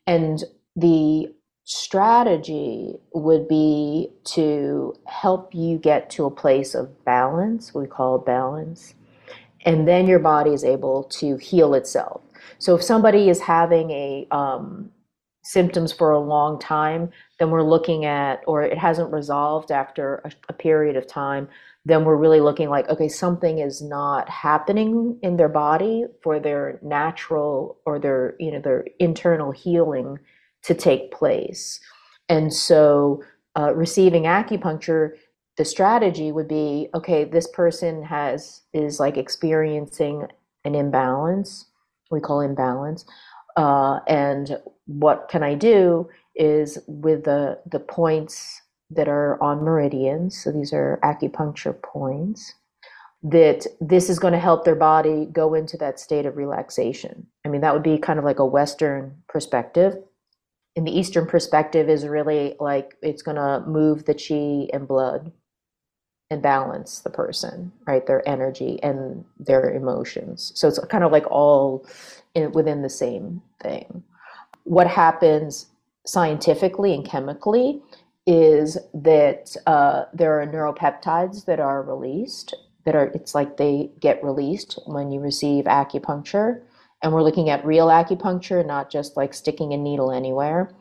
and 0.07 0.45
the 0.77 1.27
strategy 1.63 2.95
would 3.13 3.47
be 3.47 4.09
to 4.23 4.93
help 5.05 5.53
you 5.53 5.77
get 5.77 6.09
to 6.09 6.25
a 6.25 6.31
place 6.31 6.73
of 6.73 7.05
balance 7.05 7.73
we 7.73 7.85
call 7.85 8.17
balance 8.17 8.95
and 9.65 9.87
then 9.87 10.07
your 10.07 10.19
body 10.19 10.51
is 10.51 10.63
able 10.63 11.03
to 11.03 11.37
heal 11.37 11.73
itself. 11.73 12.21
So 12.59 12.75
if 12.75 12.83
somebody 12.83 13.29
is 13.29 13.39
having 13.39 13.91
a 13.91 14.27
um, 14.31 14.91
symptoms 15.43 15.91
for 15.91 16.11
a 16.11 16.19
long 16.19 16.59
time, 16.59 17.09
then 17.39 17.49
we're 17.49 17.63
looking 17.63 18.05
at, 18.05 18.41
or 18.47 18.61
it 18.61 18.77
hasn't 18.77 19.11
resolved 19.11 19.71
after 19.71 20.21
a, 20.25 20.31
a, 20.49 20.53
period 20.53 20.95
of 20.95 21.07
time, 21.07 21.47
then 21.85 22.05
we're 22.05 22.15
really 22.15 22.41
looking 22.41 22.69
like, 22.69 22.87
okay, 22.89 23.07
something 23.07 23.57
is 23.57 23.81
not 23.81 24.29
happening 24.29 25.17
in 25.23 25.37
their 25.37 25.49
body 25.49 26.05
for 26.21 26.39
their 26.39 26.79
natural 26.83 27.79
or 27.85 27.97
their, 27.97 28.35
you 28.39 28.51
know, 28.51 28.59
their 28.59 28.85
internal 28.99 29.51
healing 29.51 30.19
to 30.63 30.73
take 30.73 31.11
place. 31.11 31.79
And 32.29 32.53
so 32.53 33.23
uh, 33.57 33.73
receiving 33.75 34.23
acupuncture, 34.23 35.11
the 35.57 35.65
strategy 35.65 36.31
would 36.31 36.47
be, 36.47 36.87
okay, 36.93 37.23
this 37.23 37.47
person 37.47 38.03
has, 38.03 38.61
is 38.73 38.99
like 38.99 39.17
experiencing 39.17 40.27
an 40.63 40.75
imbalance. 40.75 41.65
We 42.09 42.21
call 42.21 42.41
imbalance. 42.41 43.05
Uh, 43.57 43.99
and 44.07 44.57
what 44.85 45.27
can 45.29 45.43
I 45.43 45.55
do 45.55 46.09
is 46.35 46.77
with 46.87 47.25
the, 47.25 47.59
the 47.69 47.79
points 47.79 48.61
that 48.89 49.07
are 49.07 49.41
on 49.41 49.63
meridians, 49.63 50.41
so 50.41 50.51
these 50.51 50.73
are 50.73 50.99
acupuncture 51.03 51.81
points, 51.81 52.53
that 53.23 53.67
this 53.79 54.09
is 54.09 54.19
going 54.19 54.33
to 54.33 54.39
help 54.39 54.65
their 54.65 54.75
body 54.75 55.27
go 55.31 55.53
into 55.53 55.77
that 55.77 55.99
state 55.99 56.25
of 56.25 56.37
relaxation. 56.37 57.27
I 57.45 57.49
mean, 57.49 57.61
that 57.61 57.73
would 57.73 57.83
be 57.83 57.97
kind 57.97 58.19
of 58.19 58.25
like 58.25 58.39
a 58.39 58.45
Western 58.45 59.21
perspective. 59.27 59.95
And 60.75 60.87
the 60.87 60.97
Eastern 60.97 61.25
perspective 61.25 61.89
is 61.89 62.07
really 62.07 62.55
like 62.59 62.95
it's 63.01 63.21
going 63.23 63.37
to 63.37 63.63
move 63.67 64.05
the 64.05 64.13
chi 64.13 64.69
and 64.75 64.87
blood 64.87 65.31
and 66.29 66.41
balance 66.41 66.99
the 66.99 67.09
person, 67.09 67.73
right? 67.85 68.05
Their 68.07 68.27
energy 68.27 68.79
and 68.81 69.25
their 69.37 69.69
emotions. 69.69 70.53
So 70.55 70.67
it's 70.67 70.79
kind 70.85 71.03
of 71.03 71.11
like 71.11 71.29
all 71.29 71.85
in, 72.35 72.53
within 72.53 72.81
the 72.83 72.89
same 72.89 73.41
thing. 73.61 74.03
What 74.63 74.87
happens 74.87 75.67
scientifically 76.05 76.93
and 76.93 77.05
chemically 77.05 77.81
is 78.25 78.77
that 78.93 79.55
uh, 79.67 80.05
there 80.13 80.41
are 80.41 80.47
neuropeptides 80.47 81.45
that 81.45 81.59
are 81.59 81.81
released 81.83 82.55
that 82.85 82.95
are 82.95 83.07
it's 83.13 83.35
like 83.35 83.57
they 83.57 83.89
get 83.99 84.23
released 84.23 84.79
when 84.85 85.11
you 85.11 85.19
receive 85.19 85.65
acupuncture 85.65 86.61
and 87.01 87.13
we're 87.13 87.23
looking 87.23 87.49
at 87.49 87.65
real 87.65 87.87
acupuncture 87.87 88.65
not 88.65 88.91
just 88.91 89.17
like 89.17 89.33
sticking 89.33 89.73
a 89.73 89.77
needle 89.77 90.11
anywhere. 90.11 90.73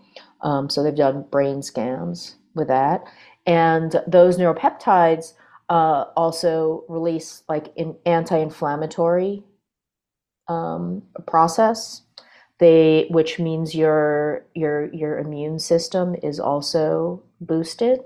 Um, 0.42 0.70
so 0.70 0.82
they've 0.82 0.94
done 0.94 1.26
brain 1.30 1.62
scans 1.62 2.36
with 2.54 2.68
that. 2.68 3.04
And 3.46 4.00
those 4.06 4.36
neuropeptides 4.36 5.34
uh, 5.68 6.06
also 6.16 6.84
release 6.88 7.42
like 7.48 7.72
an 7.76 7.96
anti-inflammatory 8.06 9.44
um, 10.48 11.02
process. 11.26 12.02
They 12.58 13.06
which 13.10 13.38
means 13.38 13.74
your 13.74 14.44
your 14.54 14.92
your 14.92 15.18
immune 15.18 15.58
system 15.58 16.14
is 16.22 16.38
also 16.38 17.22
boosted 17.40 18.00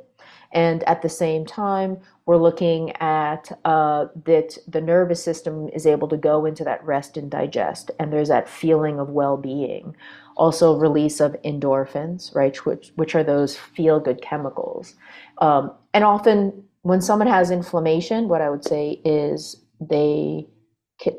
and 0.54 0.82
at 0.84 1.02
the 1.02 1.08
same 1.08 1.44
time 1.44 1.98
we're 2.26 2.36
looking 2.38 2.90
at 3.02 3.52
uh, 3.66 4.06
that 4.24 4.56
the 4.66 4.80
nervous 4.80 5.22
system 5.22 5.68
is 5.70 5.86
able 5.86 6.08
to 6.08 6.16
go 6.16 6.46
into 6.46 6.64
that 6.64 6.82
rest 6.84 7.16
and 7.18 7.30
digest 7.30 7.90
and 7.98 8.12
there's 8.12 8.28
that 8.28 8.48
feeling 8.48 8.98
of 8.98 9.10
well-being. 9.10 9.94
Also 10.36 10.76
release 10.76 11.20
of 11.20 11.36
endorphins 11.44 12.34
right 12.34 12.56
which, 12.64 12.92
which 12.96 13.14
are 13.14 13.22
those 13.24 13.56
feel 13.56 14.00
good 14.00 14.22
chemicals. 14.22 14.94
Um, 15.38 15.72
and 15.92 16.02
often 16.02 16.64
when 16.84 17.00
someone 17.00 17.28
has 17.28 17.50
inflammation 17.50 18.28
what 18.28 18.40
i 18.40 18.48
would 18.48 18.64
say 18.64 19.00
is 19.04 19.56
they 19.80 20.46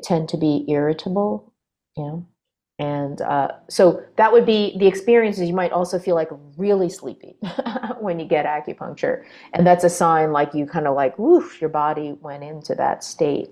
tend 0.02 0.28
to 0.28 0.36
be 0.38 0.64
irritable 0.68 1.52
you 1.96 2.04
know 2.04 2.26
and 2.78 3.22
uh, 3.22 3.48
so 3.68 4.02
that 4.16 4.32
would 4.32 4.44
be 4.44 4.76
the 4.78 4.86
experiences 4.86 5.48
you 5.48 5.54
might 5.54 5.72
also 5.72 5.98
feel 5.98 6.14
like 6.14 6.28
really 6.58 6.90
sleepy 6.90 7.36
when 8.00 8.20
you 8.20 8.26
get 8.26 8.44
acupuncture. 8.44 9.24
And 9.54 9.66
that's 9.66 9.82
a 9.82 9.88
sign 9.88 10.30
like 10.30 10.52
you 10.52 10.66
kind 10.66 10.86
of 10.86 10.94
like 10.94 11.18
woof 11.18 11.58
your 11.58 11.70
body 11.70 12.16
went 12.20 12.44
into 12.44 12.74
that 12.74 13.02
state. 13.02 13.48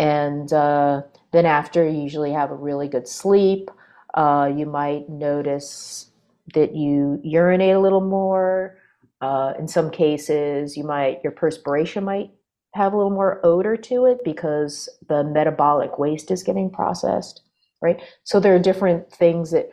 And 0.00 0.52
uh, 0.52 1.02
then 1.30 1.46
after 1.46 1.88
you 1.88 2.00
usually 2.00 2.32
have 2.32 2.50
a 2.50 2.56
really 2.56 2.88
good 2.88 3.06
sleep 3.06 3.70
uh, 4.14 4.50
you 4.54 4.66
might 4.66 5.08
notice 5.08 6.10
that 6.54 6.74
you 6.74 7.20
urinate 7.22 7.76
a 7.76 7.80
little 7.80 8.00
more. 8.00 8.76
Uh, 9.20 9.52
in 9.58 9.66
some 9.66 9.90
cases 9.90 10.76
you 10.76 10.84
might 10.84 11.18
your 11.24 11.32
perspiration 11.32 12.04
might 12.04 12.30
have 12.74 12.92
a 12.92 12.96
little 12.96 13.10
more 13.10 13.40
odor 13.44 13.76
to 13.76 14.06
it 14.06 14.20
because 14.24 14.88
the 15.08 15.24
metabolic 15.24 15.98
waste 15.98 16.30
is 16.30 16.44
getting 16.44 16.70
processed 16.70 17.42
right? 17.80 18.00
So 18.24 18.40
there 18.40 18.54
are 18.54 18.60
different 18.60 19.12
things 19.12 19.50
that 19.52 19.70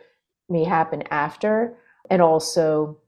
may 0.48 0.64
happen 0.64 1.02
after, 1.10 1.76
and 2.10 2.22
also 2.22 2.98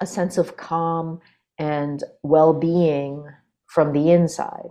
a 0.00 0.06
sense 0.06 0.38
of 0.38 0.56
calm 0.56 1.20
and 1.58 2.02
well 2.22 2.52
being 2.52 3.26
from 3.66 3.92
the 3.92 4.10
inside, 4.10 4.70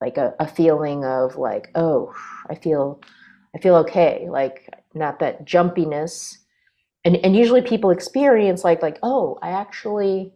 like 0.00 0.16
a, 0.16 0.34
a 0.40 0.46
feeling 0.46 1.04
of 1.04 1.36
like, 1.36 1.70
oh, 1.74 2.12
I 2.48 2.54
feel, 2.54 3.00
I 3.54 3.58
feel 3.58 3.76
okay, 3.76 4.26
like 4.30 4.68
not 4.94 5.18
that 5.20 5.44
jumpiness. 5.44 6.36
And, 7.04 7.16
and 7.18 7.36
usually 7.36 7.62
people 7.62 7.90
experience 7.90 8.64
like 8.64 8.82
like 8.82 8.98
oh 9.02 9.38
I 9.40 9.50
actually 9.50 10.32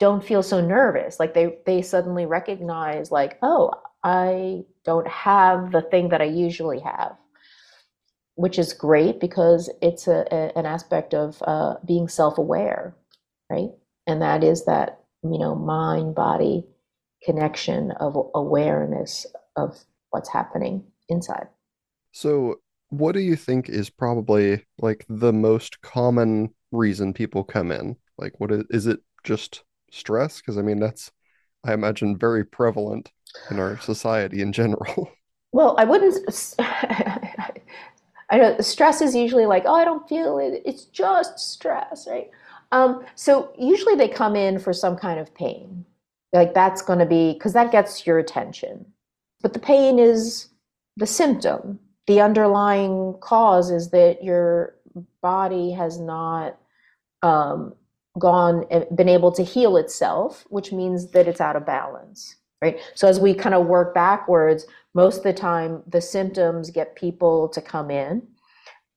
don't 0.00 0.24
feel 0.24 0.42
so 0.42 0.60
nervous 0.60 1.20
like 1.20 1.34
they 1.34 1.58
they 1.66 1.82
suddenly 1.82 2.24
recognize 2.24 3.12
like 3.12 3.38
oh 3.42 3.72
I 4.02 4.64
don't 4.84 5.06
have 5.06 5.70
the 5.70 5.82
thing 5.82 6.08
that 6.08 6.22
I 6.22 6.24
usually 6.24 6.80
have 6.80 7.16
which 8.38 8.56
is 8.56 8.72
great 8.72 9.18
because 9.18 9.68
it's 9.82 10.06
a, 10.06 10.24
a 10.30 10.56
an 10.56 10.64
aspect 10.64 11.12
of 11.12 11.42
uh, 11.42 11.74
being 11.84 12.06
self-aware, 12.06 12.94
right? 13.50 13.70
And 14.06 14.22
that 14.22 14.44
is 14.44 14.64
that 14.66 15.00
you 15.24 15.38
know 15.38 15.56
mind 15.56 16.14
body 16.14 16.64
connection 17.24 17.90
of 17.98 18.16
awareness 18.36 19.26
of 19.56 19.76
what's 20.10 20.28
happening 20.28 20.84
inside. 21.08 21.48
So, 22.12 22.60
what 22.90 23.12
do 23.12 23.20
you 23.20 23.34
think 23.34 23.68
is 23.68 23.90
probably 23.90 24.64
like 24.78 25.04
the 25.08 25.32
most 25.32 25.80
common 25.80 26.54
reason 26.70 27.12
people 27.12 27.42
come 27.42 27.72
in? 27.72 27.96
Like, 28.18 28.38
what 28.38 28.52
is, 28.52 28.62
is 28.70 28.86
it 28.86 29.00
just 29.24 29.64
stress? 29.90 30.40
Because 30.40 30.56
I 30.58 30.62
mean, 30.62 30.78
that's, 30.78 31.10
I 31.64 31.72
imagine, 31.72 32.16
very 32.16 32.44
prevalent 32.44 33.10
in 33.50 33.58
our 33.58 33.80
society 33.80 34.42
in 34.42 34.52
general. 34.52 35.10
Well, 35.50 35.76
I 35.78 35.84
wouldn't. 35.84 36.54
I 38.30 38.38
know 38.38 38.58
stress 38.60 39.00
is 39.00 39.14
usually 39.14 39.46
like, 39.46 39.64
oh, 39.66 39.74
I 39.74 39.84
don't 39.84 40.08
feel 40.08 40.38
it. 40.38 40.62
It's 40.64 40.84
just 40.84 41.38
stress, 41.38 42.06
right? 42.08 42.30
Um, 42.72 43.04
so 43.14 43.52
usually 43.58 43.94
they 43.94 44.08
come 44.08 44.36
in 44.36 44.58
for 44.58 44.72
some 44.72 44.96
kind 44.96 45.18
of 45.18 45.34
pain. 45.34 45.84
Like 46.32 46.52
that's 46.52 46.82
going 46.82 46.98
to 46.98 47.06
be 47.06 47.32
because 47.32 47.54
that 47.54 47.72
gets 47.72 48.06
your 48.06 48.18
attention. 48.18 48.84
But 49.40 49.54
the 49.54 49.58
pain 49.58 49.98
is 49.98 50.48
the 50.96 51.06
symptom. 51.06 51.78
The 52.06 52.20
underlying 52.20 53.16
cause 53.20 53.70
is 53.70 53.90
that 53.90 54.22
your 54.22 54.74
body 55.22 55.70
has 55.72 55.98
not 55.98 56.58
um, 57.22 57.74
gone 58.18 58.66
eh, 58.70 58.84
been 58.94 59.08
able 59.08 59.32
to 59.32 59.42
heal 59.44 59.76
itself, 59.76 60.44
which 60.50 60.72
means 60.72 61.12
that 61.12 61.28
it's 61.28 61.40
out 61.40 61.56
of 61.56 61.64
balance. 61.64 62.36
Right. 62.60 62.80
So 62.94 63.06
as 63.06 63.20
we 63.20 63.34
kind 63.34 63.54
of 63.54 63.66
work 63.66 63.94
backwards, 63.94 64.66
most 64.94 65.18
of 65.18 65.22
the 65.22 65.32
time 65.32 65.82
the 65.86 66.00
symptoms 66.00 66.70
get 66.70 66.96
people 66.96 67.48
to 67.50 67.60
come 67.60 67.90
in 67.90 68.26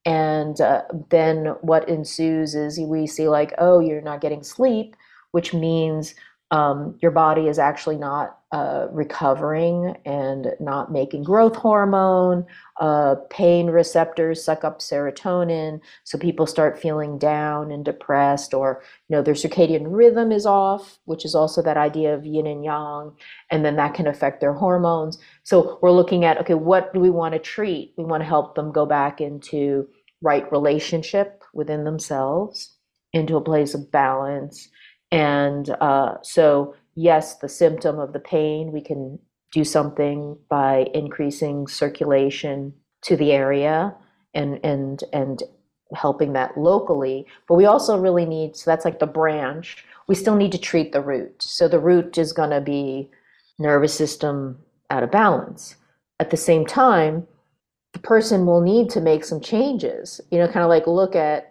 and 0.06 0.60
uh, 0.62 0.84
then 1.10 1.48
what 1.62 1.88
ensues 1.88 2.56
is 2.56 2.80
we 2.80 3.06
see 3.06 3.28
like 3.30 3.54
oh 3.60 3.80
you're 3.80 4.02
not 4.02 4.22
getting 4.22 4.44
sleep 4.44 4.96
which 5.32 5.54
means 5.54 6.16
um, 6.52 6.98
your 7.02 7.12
body 7.12 7.48
is 7.48 7.58
actually 7.58 7.96
not 7.96 8.38
uh, 8.52 8.88
recovering 8.92 9.96
and 10.06 10.48
not 10.60 10.92
making 10.92 11.24
growth 11.24 11.56
hormone. 11.56 12.46
Uh, 12.82 13.16
pain 13.30 13.68
receptors 13.68 14.44
suck 14.44 14.66
up 14.66 14.80
serotonin, 14.80 15.80
so 16.04 16.18
people 16.18 16.46
start 16.46 16.78
feeling 16.78 17.18
down 17.18 17.72
and 17.72 17.86
depressed, 17.86 18.54
or 18.54 18.84
you 19.08 19.16
know 19.16 19.22
their 19.22 19.34
circadian 19.34 19.86
rhythm 19.88 20.34
is 20.34 20.46
off, 20.46 21.00
which 21.06 21.24
is 21.24 21.34
also 21.34 21.62
that 21.62 21.78
idea 21.78 22.14
of 22.14 22.26
yin 22.26 22.46
and 22.46 22.66
yang, 22.66 23.14
and 23.50 23.64
then 23.64 23.78
that 23.78 23.94
can 23.94 24.08
affect 24.08 24.42
their 24.42 24.54
hormones. 24.54 25.18
So 25.44 25.80
we're 25.82 25.92
looking 25.92 26.26
at 26.26 26.38
okay, 26.40 26.56
what 26.56 26.94
do 26.94 27.00
we 27.00 27.10
want 27.10 27.34
to 27.34 27.40
treat? 27.40 27.94
We 27.98 28.04
want 28.04 28.22
to 28.22 28.28
help 28.28 28.56
them 28.56 28.74
go 28.74 28.86
back 28.86 29.22
into 29.22 29.88
right 30.22 30.52
relationship 30.52 31.44
within 31.54 31.86
themselves, 31.86 32.76
into 33.14 33.38
a 33.38 33.42
place 33.42 33.74
of 33.74 33.90
balance 33.90 34.68
and 35.12 35.70
uh, 35.82 36.16
so, 36.22 36.76
yes, 36.96 37.36
the 37.36 37.50
symptom 37.50 38.00
of 38.00 38.14
the 38.14 38.20
pain, 38.20 38.72
we 38.72 38.82
can 38.82 39.20
do 39.52 39.64
something 39.64 40.38
by 40.50 40.90
increasing 40.94 41.68
circulation 41.68 42.74
to 43.02 43.18
the 43.18 43.32
area 43.32 43.94
and 44.34 44.60
and 44.64 45.04
and 45.12 45.44
helping 45.94 46.34
that 46.34 46.58
locally. 46.58 47.26
But 47.48 47.56
we 47.56 47.66
also 47.66 47.98
really 47.98 48.26
need 48.26 48.56
so 48.56 48.72
that's 48.72 48.86
like 48.86 49.00
the 49.00 49.08
branch. 49.08 49.86
We 50.08 50.16
still 50.16 50.36
need 50.36 50.54
to 50.54 50.58
treat 50.58 50.94
the 50.94 51.02
root. 51.02 51.42
So 51.42 51.68
the 51.68 51.80
root 51.80 52.18
is 52.18 52.34
going 52.34 52.50
to 52.50 52.62
be 52.62 53.10
nervous 53.60 53.94
system 53.94 54.58
out 54.90 55.04
of 55.04 55.12
balance. 55.12 55.76
At 56.20 56.30
the 56.30 56.38
same 56.38 56.66
time, 56.66 57.28
the 57.94 58.00
person 58.00 58.46
will 58.46 58.62
need 58.62 58.90
to 58.92 59.02
make 59.02 59.24
some 59.26 59.42
changes. 59.42 60.22
You 60.32 60.40
know, 60.40 60.48
kind 60.48 60.64
of 60.64 60.70
like 60.70 60.88
look 60.88 61.16
at 61.16 61.51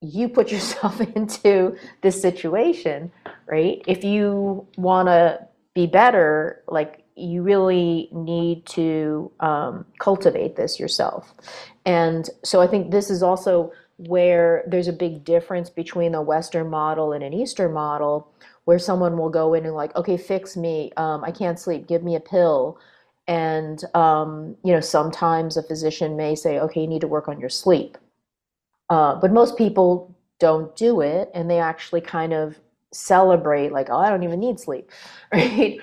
you 0.00 0.28
put 0.28 0.50
yourself 0.52 1.00
into 1.00 1.76
this 2.02 2.20
situation, 2.20 3.12
right? 3.46 3.82
If 3.86 4.04
you 4.04 4.66
want 4.76 5.08
to 5.08 5.46
be 5.74 5.86
better, 5.86 6.62
like 6.68 7.04
you 7.16 7.42
really 7.42 8.08
need 8.12 8.66
to 8.66 9.30
um, 9.40 9.86
cultivate 9.98 10.56
this 10.56 10.78
yourself. 10.78 11.34
And 11.86 12.28
so 12.44 12.60
I 12.60 12.66
think 12.66 12.90
this 12.90 13.10
is 13.10 13.22
also 13.22 13.72
where 13.96 14.62
there's 14.66 14.88
a 14.88 14.92
big 14.92 15.24
difference 15.24 15.70
between 15.70 16.14
a 16.14 16.20
Western 16.20 16.68
model 16.68 17.12
and 17.12 17.24
an 17.24 17.32
Eastern 17.32 17.72
model, 17.72 18.30
where 18.64 18.78
someone 18.78 19.16
will 19.16 19.30
go 19.30 19.54
in 19.54 19.64
and 19.64 19.74
like, 19.74 19.94
okay, 19.96 20.16
fix 20.16 20.56
me. 20.56 20.92
Um, 20.96 21.24
I 21.24 21.30
can't 21.30 21.58
sleep. 21.58 21.86
Give 21.86 22.02
me 22.02 22.16
a 22.16 22.20
pill. 22.20 22.78
And 23.28 23.82
um, 23.94 24.56
you 24.64 24.72
know, 24.72 24.80
sometimes 24.80 25.56
a 25.56 25.62
physician 25.62 26.16
may 26.16 26.34
say, 26.34 26.58
okay, 26.58 26.82
you 26.82 26.86
need 26.86 27.00
to 27.00 27.08
work 27.08 27.28
on 27.28 27.40
your 27.40 27.48
sleep 27.48 27.96
uh, 28.90 29.14
but 29.16 29.32
most 29.32 29.56
people 29.56 30.14
don't 30.38 30.76
do 30.76 31.00
it 31.00 31.30
and 31.34 31.50
they 31.50 31.58
actually 31.58 32.00
kind 32.00 32.32
of 32.32 32.58
celebrate 32.92 33.72
like 33.72 33.88
oh 33.90 33.98
i 33.98 34.08
don't 34.08 34.22
even 34.22 34.40
need 34.40 34.58
sleep 34.60 34.90
right? 35.32 35.78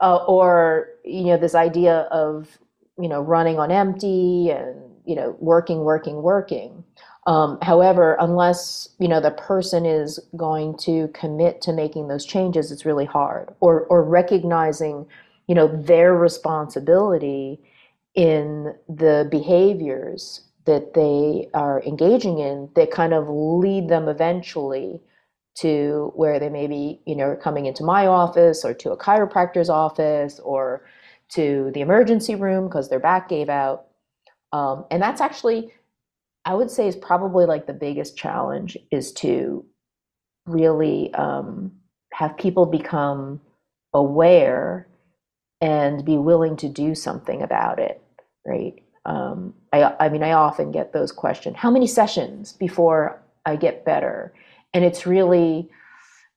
Uh, 0.00 0.16
or 0.26 0.88
you 1.04 1.24
know 1.24 1.36
this 1.36 1.54
idea 1.54 2.08
of 2.10 2.58
you 2.98 3.08
know 3.08 3.20
running 3.20 3.58
on 3.58 3.70
empty 3.70 4.50
and 4.50 4.76
you 5.04 5.14
know 5.14 5.36
working 5.40 5.80
working 5.80 6.22
working. 6.22 6.84
Um, 7.26 7.58
however 7.60 8.16
unless 8.18 8.88
you 8.98 9.08
know 9.08 9.20
the 9.20 9.32
person 9.32 9.84
is 9.84 10.18
going 10.36 10.76
to 10.78 11.08
commit 11.08 11.60
to 11.62 11.72
making 11.72 12.08
those 12.08 12.24
changes 12.24 12.72
it's 12.72 12.86
really 12.86 13.04
hard. 13.04 13.50
Or 13.60 13.82
or 13.86 14.02
recognizing 14.02 15.06
you 15.46 15.54
know 15.54 15.68
their 15.68 16.14
responsibility 16.14 17.60
in 18.14 18.74
the 18.88 19.28
behaviors 19.30 20.42
that 20.66 20.94
they 20.94 21.48
are 21.54 21.82
engaging 21.82 22.38
in 22.38 22.68
that 22.74 22.90
kind 22.90 23.12
of 23.12 23.28
lead 23.28 23.88
them 23.88 24.08
eventually 24.08 25.00
to 25.56 26.12
where 26.14 26.38
they 26.38 26.48
may 26.48 26.66
be, 26.66 27.00
you 27.06 27.16
know, 27.16 27.36
coming 27.36 27.66
into 27.66 27.84
my 27.84 28.06
office 28.06 28.64
or 28.64 28.74
to 28.74 28.92
a 28.92 28.96
chiropractor's 28.96 29.70
office 29.70 30.38
or 30.40 30.84
to 31.30 31.70
the 31.74 31.80
emergency 31.80 32.34
room 32.34 32.66
because 32.68 32.88
their 32.88 33.00
back 33.00 33.28
gave 33.28 33.48
out. 33.48 33.86
Um, 34.52 34.84
and 34.90 35.02
that's 35.02 35.20
actually, 35.20 35.72
I 36.44 36.54
would 36.54 36.70
say, 36.70 36.88
is 36.88 36.96
probably 36.96 37.46
like 37.46 37.66
the 37.66 37.72
biggest 37.72 38.16
challenge 38.16 38.76
is 38.90 39.12
to 39.14 39.64
really 40.46 41.12
um, 41.14 41.72
have 42.12 42.36
people 42.36 42.66
become 42.66 43.40
aware 43.94 44.88
and 45.60 46.04
be 46.04 46.16
willing 46.16 46.56
to 46.56 46.68
do 46.68 46.94
something 46.94 47.42
about 47.42 47.78
it, 47.78 48.02
right? 48.46 48.82
Um, 49.04 49.54
I, 49.72 49.94
I 49.98 50.08
mean, 50.08 50.22
I 50.22 50.32
often 50.32 50.70
get 50.70 50.92
those 50.92 51.12
questions 51.12 51.56
how 51.56 51.70
many 51.70 51.86
sessions 51.86 52.52
before 52.52 53.20
I 53.46 53.56
get 53.56 53.84
better? 53.84 54.32
And 54.74 54.84
it's 54.84 55.06
really, 55.06 55.68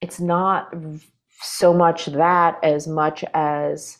it's 0.01 0.19
not 0.19 0.73
so 1.41 1.73
much 1.73 2.05
that 2.07 2.57
as 2.63 2.87
much 2.87 3.23
as 3.33 3.97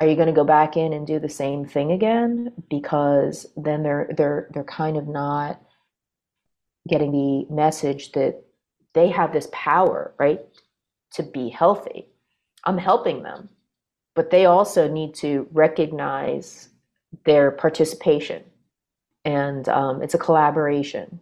are 0.00 0.06
you 0.06 0.16
going 0.16 0.26
to 0.26 0.32
go 0.32 0.44
back 0.44 0.76
in 0.76 0.92
and 0.92 1.06
do 1.06 1.18
the 1.18 1.28
same 1.28 1.64
thing 1.64 1.92
again 1.92 2.52
because 2.68 3.46
then 3.56 3.82
they're 3.82 4.10
they're 4.16 4.48
they're 4.52 4.64
kind 4.64 4.96
of 4.96 5.08
not 5.08 5.60
getting 6.88 7.12
the 7.12 7.46
message 7.52 8.12
that 8.12 8.42
they 8.92 9.08
have 9.08 9.32
this 9.32 9.48
power 9.52 10.12
right 10.18 10.40
to 11.12 11.22
be 11.22 11.48
healthy 11.48 12.06
i'm 12.64 12.76
helping 12.76 13.22
them 13.22 13.48
but 14.14 14.30
they 14.30 14.44
also 14.44 14.88
need 14.88 15.14
to 15.14 15.46
recognize 15.52 16.68
their 17.24 17.50
participation. 17.50 18.42
And 19.24 19.68
um, 19.68 20.02
it's 20.02 20.14
a 20.14 20.18
collaboration. 20.18 21.20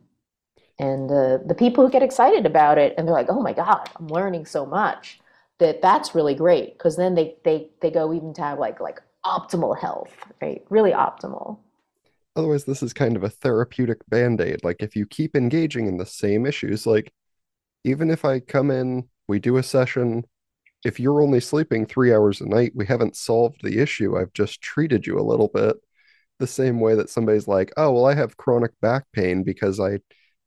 And 0.78 1.10
uh, 1.10 1.38
the 1.46 1.54
people 1.54 1.84
who 1.84 1.90
get 1.90 2.02
excited 2.02 2.46
about 2.46 2.78
it 2.78 2.94
and 2.96 3.06
they're 3.06 3.14
like, 3.14 3.28
oh 3.28 3.40
my 3.40 3.52
God, 3.52 3.88
I'm 3.96 4.08
learning 4.08 4.46
so 4.46 4.66
much, 4.66 5.20
that 5.58 5.80
that's 5.80 6.14
really 6.14 6.34
great 6.34 6.76
because 6.76 6.96
then 6.96 7.14
they, 7.14 7.36
they, 7.44 7.70
they 7.80 7.90
go 7.90 8.12
even 8.12 8.34
to 8.34 8.42
have 8.42 8.58
like, 8.58 8.80
like 8.80 9.00
optimal 9.24 9.78
health, 9.78 10.12
right? 10.40 10.64
Really 10.70 10.90
optimal. 10.90 11.58
Otherwise, 12.34 12.64
this 12.64 12.82
is 12.82 12.92
kind 12.92 13.14
of 13.14 13.22
a 13.22 13.28
therapeutic 13.28 13.98
band 14.08 14.40
aid. 14.40 14.64
Like, 14.64 14.82
if 14.82 14.96
you 14.96 15.06
keep 15.06 15.36
engaging 15.36 15.86
in 15.86 15.98
the 15.98 16.06
same 16.06 16.46
issues, 16.46 16.86
like, 16.86 17.12
even 17.84 18.10
if 18.10 18.24
I 18.24 18.40
come 18.40 18.70
in, 18.70 19.08
we 19.28 19.38
do 19.38 19.58
a 19.58 19.62
session, 19.62 20.24
if 20.84 20.98
you're 20.98 21.22
only 21.22 21.40
sleeping 21.40 21.86
three 21.86 22.12
hours 22.12 22.40
a 22.40 22.48
night, 22.48 22.72
we 22.74 22.86
haven't 22.86 23.16
solved 23.16 23.60
the 23.62 23.78
issue. 23.78 24.18
I've 24.18 24.32
just 24.32 24.60
treated 24.60 25.06
you 25.06 25.18
a 25.18 25.22
little 25.22 25.48
bit 25.48 25.76
the 26.38 26.46
same 26.46 26.80
way 26.80 26.94
that 26.96 27.10
somebody's 27.10 27.46
like, 27.46 27.72
oh, 27.76 27.92
well, 27.92 28.06
I 28.06 28.14
have 28.14 28.36
chronic 28.36 28.72
back 28.80 29.04
pain 29.12 29.44
because 29.44 29.78
I 29.78 30.00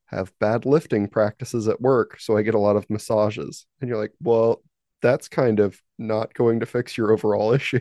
have 0.08 0.38
bad 0.40 0.66
lifting 0.66 1.08
practices 1.08 1.68
at 1.68 1.82
work. 1.82 2.20
So 2.20 2.38
I 2.38 2.42
get 2.42 2.54
a 2.54 2.60
lot 2.60 2.76
of 2.76 2.90
massages. 2.90 3.66
And 3.80 3.90
you're 3.90 3.98
like, 3.98 4.14
well, 4.22 4.62
that's 5.02 5.28
kind 5.28 5.60
of 5.60 5.82
not 5.98 6.34
going 6.34 6.60
to 6.60 6.66
fix 6.66 6.98
your 6.98 7.12
overall 7.12 7.54
issue. 7.60 7.80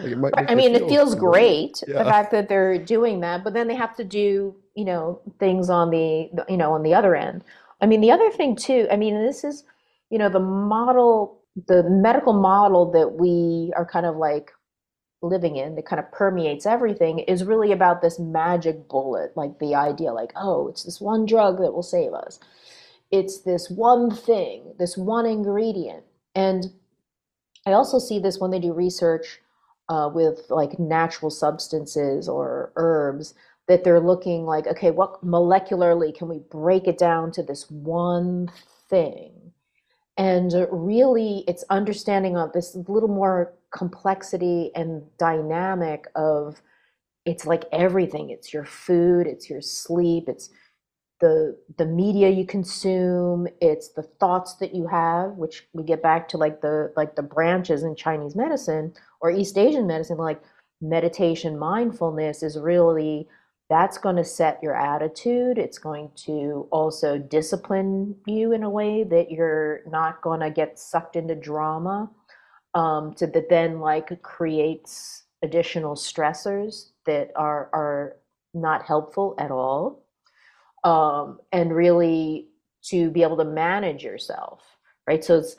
like 0.00 0.34
I 0.36 0.54
mean, 0.54 0.74
it 0.74 0.88
feels 0.88 1.14
great 1.14 1.82
yeah. 1.86 2.02
the 2.02 2.10
fact 2.10 2.30
that 2.32 2.48
they're 2.48 2.78
doing 2.78 3.20
that, 3.20 3.44
but 3.44 3.52
then 3.52 3.68
they 3.68 3.74
have 3.74 3.94
to 3.96 4.04
do, 4.04 4.54
you 4.74 4.84
know, 4.84 5.20
things 5.38 5.68
on 5.68 5.90
the, 5.90 6.30
you 6.48 6.56
know, 6.56 6.72
on 6.72 6.82
the 6.82 6.94
other 6.94 7.14
end. 7.14 7.44
I 7.80 7.86
mean, 7.86 8.00
the 8.00 8.10
other 8.10 8.30
thing 8.30 8.56
too, 8.56 8.86
I 8.90 8.96
mean, 8.96 9.14
this 9.22 9.44
is 9.44 9.64
you 10.10 10.18
know 10.18 10.28
the 10.28 10.40
model 10.40 11.42
the 11.66 11.82
medical 11.88 12.32
model 12.32 12.90
that 12.92 13.12
we 13.12 13.72
are 13.76 13.86
kind 13.86 14.06
of 14.06 14.16
like 14.16 14.52
living 15.22 15.56
in 15.56 15.74
that 15.74 15.86
kind 15.86 15.98
of 15.98 16.10
permeates 16.12 16.66
everything 16.66 17.20
is 17.20 17.44
really 17.44 17.72
about 17.72 18.02
this 18.02 18.18
magic 18.18 18.88
bullet 18.88 19.32
like 19.36 19.58
the 19.58 19.74
idea 19.74 20.12
like 20.12 20.32
oh 20.36 20.68
it's 20.68 20.84
this 20.84 21.00
one 21.00 21.24
drug 21.24 21.58
that 21.58 21.72
will 21.72 21.82
save 21.82 22.12
us 22.12 22.38
it's 23.10 23.40
this 23.40 23.70
one 23.70 24.10
thing 24.10 24.74
this 24.78 24.96
one 24.96 25.26
ingredient 25.26 26.04
and 26.34 26.66
i 27.66 27.72
also 27.72 27.98
see 27.98 28.18
this 28.18 28.38
when 28.38 28.50
they 28.50 28.60
do 28.60 28.72
research 28.72 29.40
uh, 29.88 30.10
with 30.12 30.42
like 30.50 30.78
natural 30.78 31.30
substances 31.30 32.28
or 32.28 32.72
herbs 32.76 33.34
that 33.68 33.84
they're 33.84 34.00
looking 34.00 34.44
like, 34.44 34.66
okay, 34.66 34.90
what 34.90 35.24
molecularly 35.24 36.16
can 36.16 36.28
we 36.28 36.38
break 36.50 36.86
it 36.86 36.98
down 36.98 37.32
to 37.32 37.42
this 37.42 37.70
one 37.70 38.50
thing? 38.88 39.45
And 40.16 40.52
really, 40.70 41.44
it's 41.46 41.64
understanding 41.68 42.36
of 42.36 42.52
this 42.52 42.74
little 42.88 43.08
more 43.08 43.52
complexity 43.70 44.70
and 44.74 45.02
dynamic 45.18 46.06
of 46.14 46.62
it's 47.26 47.44
like 47.44 47.64
everything. 47.72 48.30
It's 48.30 48.52
your 48.54 48.64
food, 48.64 49.26
it's 49.26 49.50
your 49.50 49.60
sleep, 49.60 50.28
it's 50.28 50.50
the 51.20 51.56
the 51.78 51.86
media 51.86 52.28
you 52.28 52.44
consume 52.44 53.48
it's 53.60 53.88
the 53.90 54.02
thoughts 54.02 54.56
that 54.56 54.74
you 54.74 54.86
have 54.86 55.30
which 55.32 55.66
we 55.72 55.82
get 55.82 56.02
back 56.02 56.28
to 56.28 56.36
like 56.36 56.60
the 56.60 56.92
like 56.94 57.16
the 57.16 57.22
branches 57.22 57.82
in 57.82 57.96
chinese 57.96 58.36
medicine 58.36 58.92
or 59.20 59.30
east 59.30 59.56
asian 59.56 59.86
medicine 59.86 60.18
like 60.18 60.42
meditation 60.80 61.58
mindfulness 61.58 62.42
is 62.42 62.58
really 62.58 63.26
that's 63.68 63.98
going 63.98 64.16
to 64.16 64.24
set 64.24 64.62
your 64.62 64.76
attitude 64.76 65.58
it's 65.58 65.78
going 65.78 66.10
to 66.14 66.68
also 66.70 67.18
discipline 67.18 68.14
you 68.26 68.52
in 68.52 68.62
a 68.62 68.70
way 68.70 69.04
that 69.04 69.30
you're 69.30 69.80
not 69.88 70.22
going 70.22 70.40
to 70.40 70.50
get 70.50 70.78
sucked 70.78 71.16
into 71.16 71.34
drama 71.34 72.10
um, 72.74 73.14
to 73.14 73.26
that 73.26 73.48
then 73.48 73.80
like 73.80 74.22
creates 74.22 75.24
additional 75.42 75.94
stressors 75.94 76.90
that 77.06 77.30
are 77.36 77.70
are 77.72 78.16
not 78.54 78.84
helpful 78.84 79.34
at 79.38 79.50
all 79.50 80.06
um, 80.84 81.38
and 81.52 81.74
really 81.74 82.48
to 82.84 83.10
be 83.10 83.22
able 83.22 83.36
to 83.36 83.44
manage 83.44 84.04
yourself, 84.04 84.62
right? 85.06 85.24
So 85.24 85.38
it's 85.38 85.56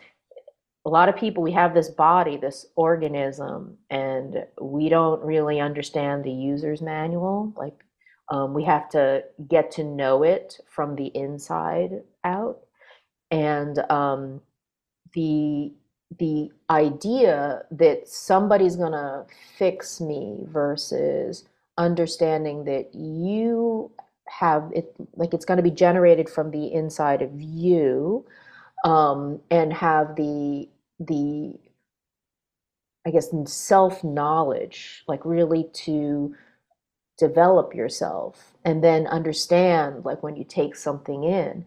a 0.86 0.90
lot 0.90 1.10
of 1.10 1.18
people, 1.18 1.44
we 1.44 1.52
have 1.52 1.74
this 1.74 1.90
body, 1.90 2.38
this 2.38 2.66
organism, 2.78 3.78
and 3.90 4.46
we 4.62 4.88
don't 4.88 5.22
really 5.22 5.60
understand 5.60 6.24
the 6.24 6.32
user's 6.32 6.82
manual. 6.82 7.54
Like, 7.58 7.84
um, 8.30 8.54
we 8.54 8.64
have 8.64 8.90
to 8.90 9.24
get 9.48 9.72
to 9.72 9.84
know 9.84 10.24
it 10.24 10.60
from 10.68 10.96
the 10.96 11.08
inside 11.08 12.02
out. 12.24 12.60
And 13.32 13.80
um, 13.92 14.42
the 15.14 15.74
the 16.20 16.50
idea 16.70 17.64
that 17.72 18.08
somebody's 18.08 18.76
going 18.78 18.94
to 18.94 19.26
fix 19.58 20.00
me 20.00 20.40
versus 20.48 21.44
understanding 21.78 22.64
that 22.64 22.94
you 22.96 23.92
have 24.28 24.72
it 24.74 24.94
like 25.16 25.34
it's 25.34 25.46
going 25.46 25.58
to 25.58 25.64
be 25.64 25.72
generated 25.72 26.30
from 26.30 26.52
the 26.52 26.74
inside 26.74 27.22
of 27.22 27.30
you 27.42 28.26
um, 28.86 29.40
and 29.52 29.74
have 29.74 30.16
the 30.16 30.68
the 31.00 31.54
i 33.06 33.12
guess 33.12 33.30
self 33.46 34.04
knowledge 34.04 35.04
like 35.08 35.24
really 35.24 35.66
to 35.74 36.36
develop 37.18 37.74
yourself 37.76 38.54
and 38.66 38.84
then 38.84 39.08
understand 39.08 40.06
like 40.06 40.24
when 40.24 40.36
you 40.36 40.44
take 40.44 40.76
something 40.76 41.24
in 41.24 41.66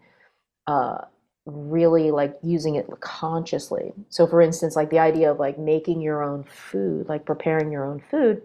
uh, 0.67 0.99
really 1.45 2.11
like 2.11 2.37
using 2.43 2.75
it 2.75 2.87
consciously. 3.01 3.93
So 4.09 4.27
for 4.27 4.41
instance 4.41 4.75
like 4.75 4.89
the 4.89 4.99
idea 4.99 5.31
of 5.31 5.39
like 5.39 5.59
making 5.59 6.01
your 6.01 6.23
own 6.23 6.43
food 6.45 7.09
like 7.09 7.25
preparing 7.25 7.71
your 7.71 7.85
own 7.85 8.01
food 8.11 8.41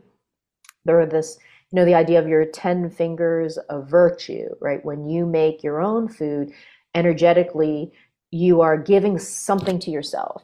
there 0.85 1.01
are 1.01 1.07
this 1.07 1.39
you 1.71 1.77
know 1.77 1.85
the 1.85 1.95
idea 1.95 2.21
of 2.21 2.29
your 2.29 2.45
10 2.45 2.91
fingers 2.91 3.59
of 3.59 3.89
virtue 3.89 4.49
right? 4.61 4.85
When 4.85 5.09
you 5.09 5.27
make 5.27 5.63
your 5.63 5.81
own 5.83 6.09
food 6.09 6.53
energetically 6.95 7.93
you 8.33 8.63
are 8.63 8.79
giving 8.79 9.19
something 9.19 9.79
to 9.81 9.91
yourself 9.91 10.43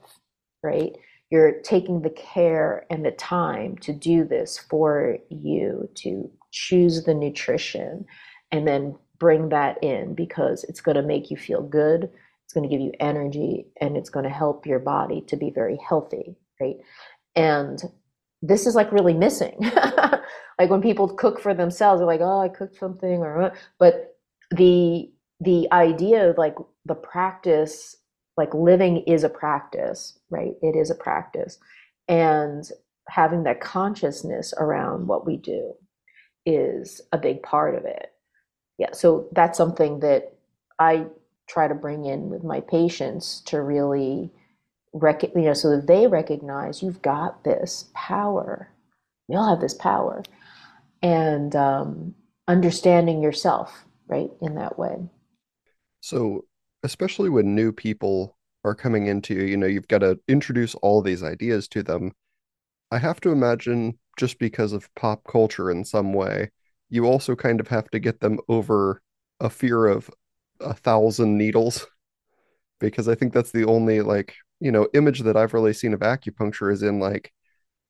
right? 0.62 0.92
You're 1.30 1.60
taking 1.62 2.02
the 2.02 2.10
care 2.10 2.86
and 2.90 3.04
the 3.04 3.12
time 3.12 3.78
to 3.78 3.92
do 3.92 4.24
this 4.24 4.58
for 4.58 5.18
you 5.30 5.88
to 5.96 6.30
choose 6.52 7.04
the 7.04 7.14
nutrition 7.14 8.06
and 8.52 8.68
then 8.68 8.96
bring 9.18 9.50
that 9.50 9.82
in 9.82 10.14
because 10.14 10.64
it's 10.64 10.80
going 10.82 10.96
to 10.96 11.02
make 11.02 11.30
you 11.30 11.36
feel 11.38 11.62
good 11.62 12.10
it's 12.44 12.54
going 12.54 12.68
to 12.68 12.74
give 12.74 12.84
you 12.84 12.92
energy 13.00 13.66
and 13.80 13.96
it's 13.96 14.10
going 14.10 14.24
to 14.24 14.30
help 14.30 14.66
your 14.66 14.78
body 14.80 15.22
to 15.22 15.36
be 15.36 15.50
very 15.50 15.78
healthy 15.88 16.36
right? 16.60 16.76
And 17.34 17.82
this 18.42 18.66
is 18.66 18.74
like 18.74 18.92
really 18.92 19.14
missing. 19.14 19.58
Like 20.58 20.70
when 20.70 20.82
people 20.82 21.08
cook 21.08 21.40
for 21.40 21.54
themselves 21.54 21.98
they're 22.00 22.06
like 22.06 22.20
oh 22.20 22.40
i 22.40 22.48
cooked 22.48 22.76
something 22.76 23.18
or 23.20 23.42
uh, 23.42 23.54
but 23.80 24.16
the 24.52 25.10
the 25.40 25.66
idea 25.72 26.30
of 26.30 26.38
like 26.38 26.54
the 26.84 26.94
practice 26.94 27.96
like 28.36 28.54
living 28.54 28.98
is 29.08 29.24
a 29.24 29.28
practice 29.28 30.18
right? 30.30 30.52
It 30.62 30.76
is 30.76 30.90
a 30.90 30.94
practice. 30.94 31.58
And 32.08 32.64
having 33.08 33.44
that 33.44 33.60
consciousness 33.60 34.54
around 34.58 35.08
what 35.08 35.26
we 35.26 35.36
do 35.36 35.74
is 36.46 37.00
a 37.12 37.18
big 37.18 37.42
part 37.42 37.74
of 37.74 37.84
it 37.84 38.12
yeah 38.78 38.92
so 38.92 39.28
that's 39.32 39.58
something 39.58 40.00
that 40.00 40.34
i 40.78 41.06
try 41.48 41.68
to 41.68 41.74
bring 41.74 42.04
in 42.04 42.28
with 42.30 42.42
my 42.42 42.60
patients 42.60 43.42
to 43.42 43.60
really 43.60 44.30
rec- 44.92 45.22
you 45.22 45.42
know 45.42 45.52
so 45.52 45.76
that 45.76 45.86
they 45.86 46.06
recognize 46.06 46.82
you've 46.82 47.02
got 47.02 47.44
this 47.44 47.90
power 47.94 48.68
we 49.28 49.36
all 49.36 49.48
have 49.48 49.60
this 49.60 49.74
power 49.74 50.22
and 51.02 51.54
um, 51.56 52.14
understanding 52.48 53.22
yourself, 53.22 53.84
right, 54.06 54.30
in 54.40 54.54
that 54.54 54.78
way. 54.78 54.96
So, 56.00 56.44
especially 56.82 57.30
when 57.30 57.54
new 57.54 57.72
people 57.72 58.36
are 58.64 58.74
coming 58.74 59.06
into 59.06 59.34
you, 59.34 59.42
you 59.42 59.56
know, 59.56 59.66
you've 59.66 59.88
got 59.88 59.98
to 59.98 60.18
introduce 60.28 60.74
all 60.76 61.02
these 61.02 61.22
ideas 61.22 61.68
to 61.68 61.82
them. 61.82 62.12
I 62.92 62.98
have 62.98 63.20
to 63.22 63.30
imagine, 63.30 63.98
just 64.18 64.38
because 64.38 64.72
of 64.72 64.94
pop 64.94 65.24
culture 65.24 65.70
in 65.70 65.84
some 65.84 66.12
way, 66.12 66.50
you 66.90 67.06
also 67.06 67.34
kind 67.34 67.60
of 67.60 67.68
have 67.68 67.88
to 67.90 67.98
get 67.98 68.20
them 68.20 68.38
over 68.48 69.00
a 69.40 69.48
fear 69.50 69.86
of 69.86 70.10
a 70.60 70.74
thousand 70.74 71.38
needles. 71.38 71.86
Because 72.80 73.08
I 73.08 73.14
think 73.14 73.32
that's 73.32 73.52
the 73.52 73.64
only, 73.64 74.00
like, 74.02 74.34
you 74.60 74.72
know, 74.72 74.88
image 74.94 75.20
that 75.20 75.36
I've 75.36 75.54
really 75.54 75.72
seen 75.72 75.94
of 75.94 76.00
acupuncture 76.00 76.72
is 76.72 76.82
in, 76.82 77.00
like, 77.00 77.32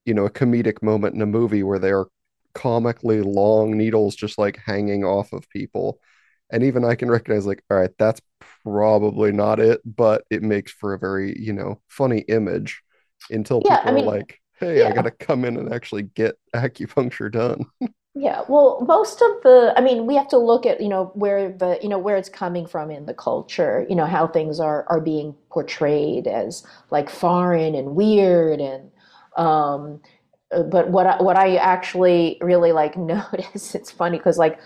you 0.05 0.15
know, 0.15 0.27
a 0.27 0.31
comedic 0.31 0.83
moment 0.83 1.15
in 1.15 1.23
a 1.23 1.27
movie 1.27 1.63
where 1.63 1.79
they 1.79 1.93
are 1.93 2.09
comically 2.55 3.23
long 3.23 3.79
needles 3.79 4.17
just 4.17 4.39
like 4.39 4.59
hanging 4.67 5.05
off 5.05 5.33
of 5.33 5.49
people. 5.51 6.01
And 6.51 6.65
even 6.65 6.85
I 6.85 6.97
can 6.97 7.11
recognize, 7.11 7.47
like, 7.47 7.65
all 7.71 7.79
right, 7.79 7.91
that's 7.99 8.21
probably 8.65 9.33
not 9.33 9.61
it, 9.61 9.81
but 9.85 10.25
it 10.31 10.43
makes 10.43 10.73
for 10.73 10.95
a 10.95 10.99
very, 10.99 11.39
you 11.41 11.55
know, 11.55 11.81
funny 11.89 12.21
image 12.29 12.83
until 13.31 13.63
yeah, 13.65 13.79
people 13.79 13.93
I 13.93 13.95
mean, 13.95 14.05
are 14.05 14.19
like, 14.19 14.42
hey, 14.63 14.79
yeah. 14.79 14.89
I 14.89 14.93
got 14.93 15.03
to 15.03 15.11
come 15.11 15.45
in 15.45 15.57
and 15.57 15.73
actually 15.73 16.03
get 16.03 16.39
acupuncture 16.55 17.31
done. 17.31 17.67
Yeah, 18.15 18.43
well, 18.47 18.85
most 18.87 19.23
of 19.23 19.43
the, 19.43 19.73
I 19.75 19.81
mean, 19.81 20.05
we 20.07 20.17
have 20.17 20.29
to 20.29 20.37
look 20.37 20.67
at, 20.67 20.83
you 20.83 20.89
know, 20.91 21.07
where 21.15 21.51
the, 21.51 21.79
you 21.83 21.89
know, 21.89 21.99
where 21.99 22.19
it's 22.19 22.29
coming 22.29 22.67
from 22.67 22.91
in 22.91 23.07
the 23.07 23.15
culture, 23.15 23.87
you 23.89 23.97
know, 23.97 24.05
how 24.05 24.27
things 24.27 24.61
are 24.61 24.85
are 24.91 25.01
being 25.01 25.35
portrayed 25.51 26.27
as 26.27 26.63
like 26.91 27.09
foreign 27.09 27.75
and 27.75 27.97
weird 27.97 28.61
and 28.61 28.91
um, 29.39 30.03
but 30.51 30.91
what 30.91 31.07
I, 31.07 31.23
what 31.23 31.39
I 31.39 31.57
actually 31.57 32.37
really 32.43 32.73
like 32.73 32.97
notice, 32.99 33.75
it's 33.75 33.91
funny 33.91 34.19
because 34.19 34.37
like 34.37 34.59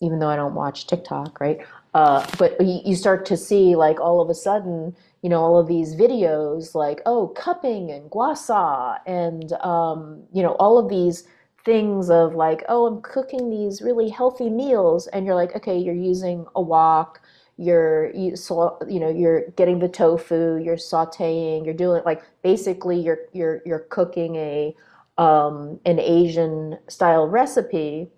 even 0.00 0.20
though 0.20 0.28
I 0.28 0.36
don't 0.36 0.54
watch 0.54 0.86
TikTok, 0.86 1.40
right? 1.40 1.58
Uh, 1.94 2.24
but 2.38 2.60
you, 2.60 2.80
you 2.84 2.94
start 2.94 3.26
to 3.26 3.36
see 3.36 3.74
like 3.74 3.98
all 3.98 4.20
of 4.20 4.28
a 4.30 4.34
sudden, 4.34 4.94
you 5.26 5.30
know, 5.30 5.40
all 5.42 5.58
of 5.58 5.66
these 5.66 5.96
videos 5.96 6.76
like 6.76 7.00
oh 7.04 7.28
cupping 7.34 7.90
and 7.90 8.08
gua 8.10 8.36
sha 8.36 8.98
and 9.06 9.52
um, 9.54 10.22
you 10.32 10.40
know 10.40 10.52
all 10.60 10.78
of 10.78 10.88
these 10.88 11.24
things 11.64 12.10
of 12.10 12.36
like 12.36 12.62
oh 12.68 12.86
I'm 12.86 13.02
cooking 13.02 13.50
these 13.50 13.82
really 13.82 14.08
healthy 14.08 14.48
meals 14.48 15.08
and 15.08 15.26
you're 15.26 15.34
like 15.34 15.56
okay 15.56 15.76
you're 15.76 15.96
using 16.12 16.46
a 16.54 16.62
wok 16.62 17.20
you're 17.56 18.14
you 18.14 18.36
so 18.36 18.78
you 18.88 19.00
know 19.00 19.08
you're 19.10 19.50
getting 19.56 19.80
the 19.80 19.88
tofu 19.88 20.62
you're 20.62 20.76
sautéing 20.76 21.64
you're 21.64 21.74
doing 21.74 22.02
like 22.04 22.22
basically 22.42 23.00
you're 23.00 23.18
you're 23.32 23.62
you're 23.66 23.86
cooking 23.96 24.36
a 24.36 24.76
um, 25.18 25.80
an 25.84 25.98
Asian 25.98 26.78
style 26.88 27.26
recipe. 27.26 28.10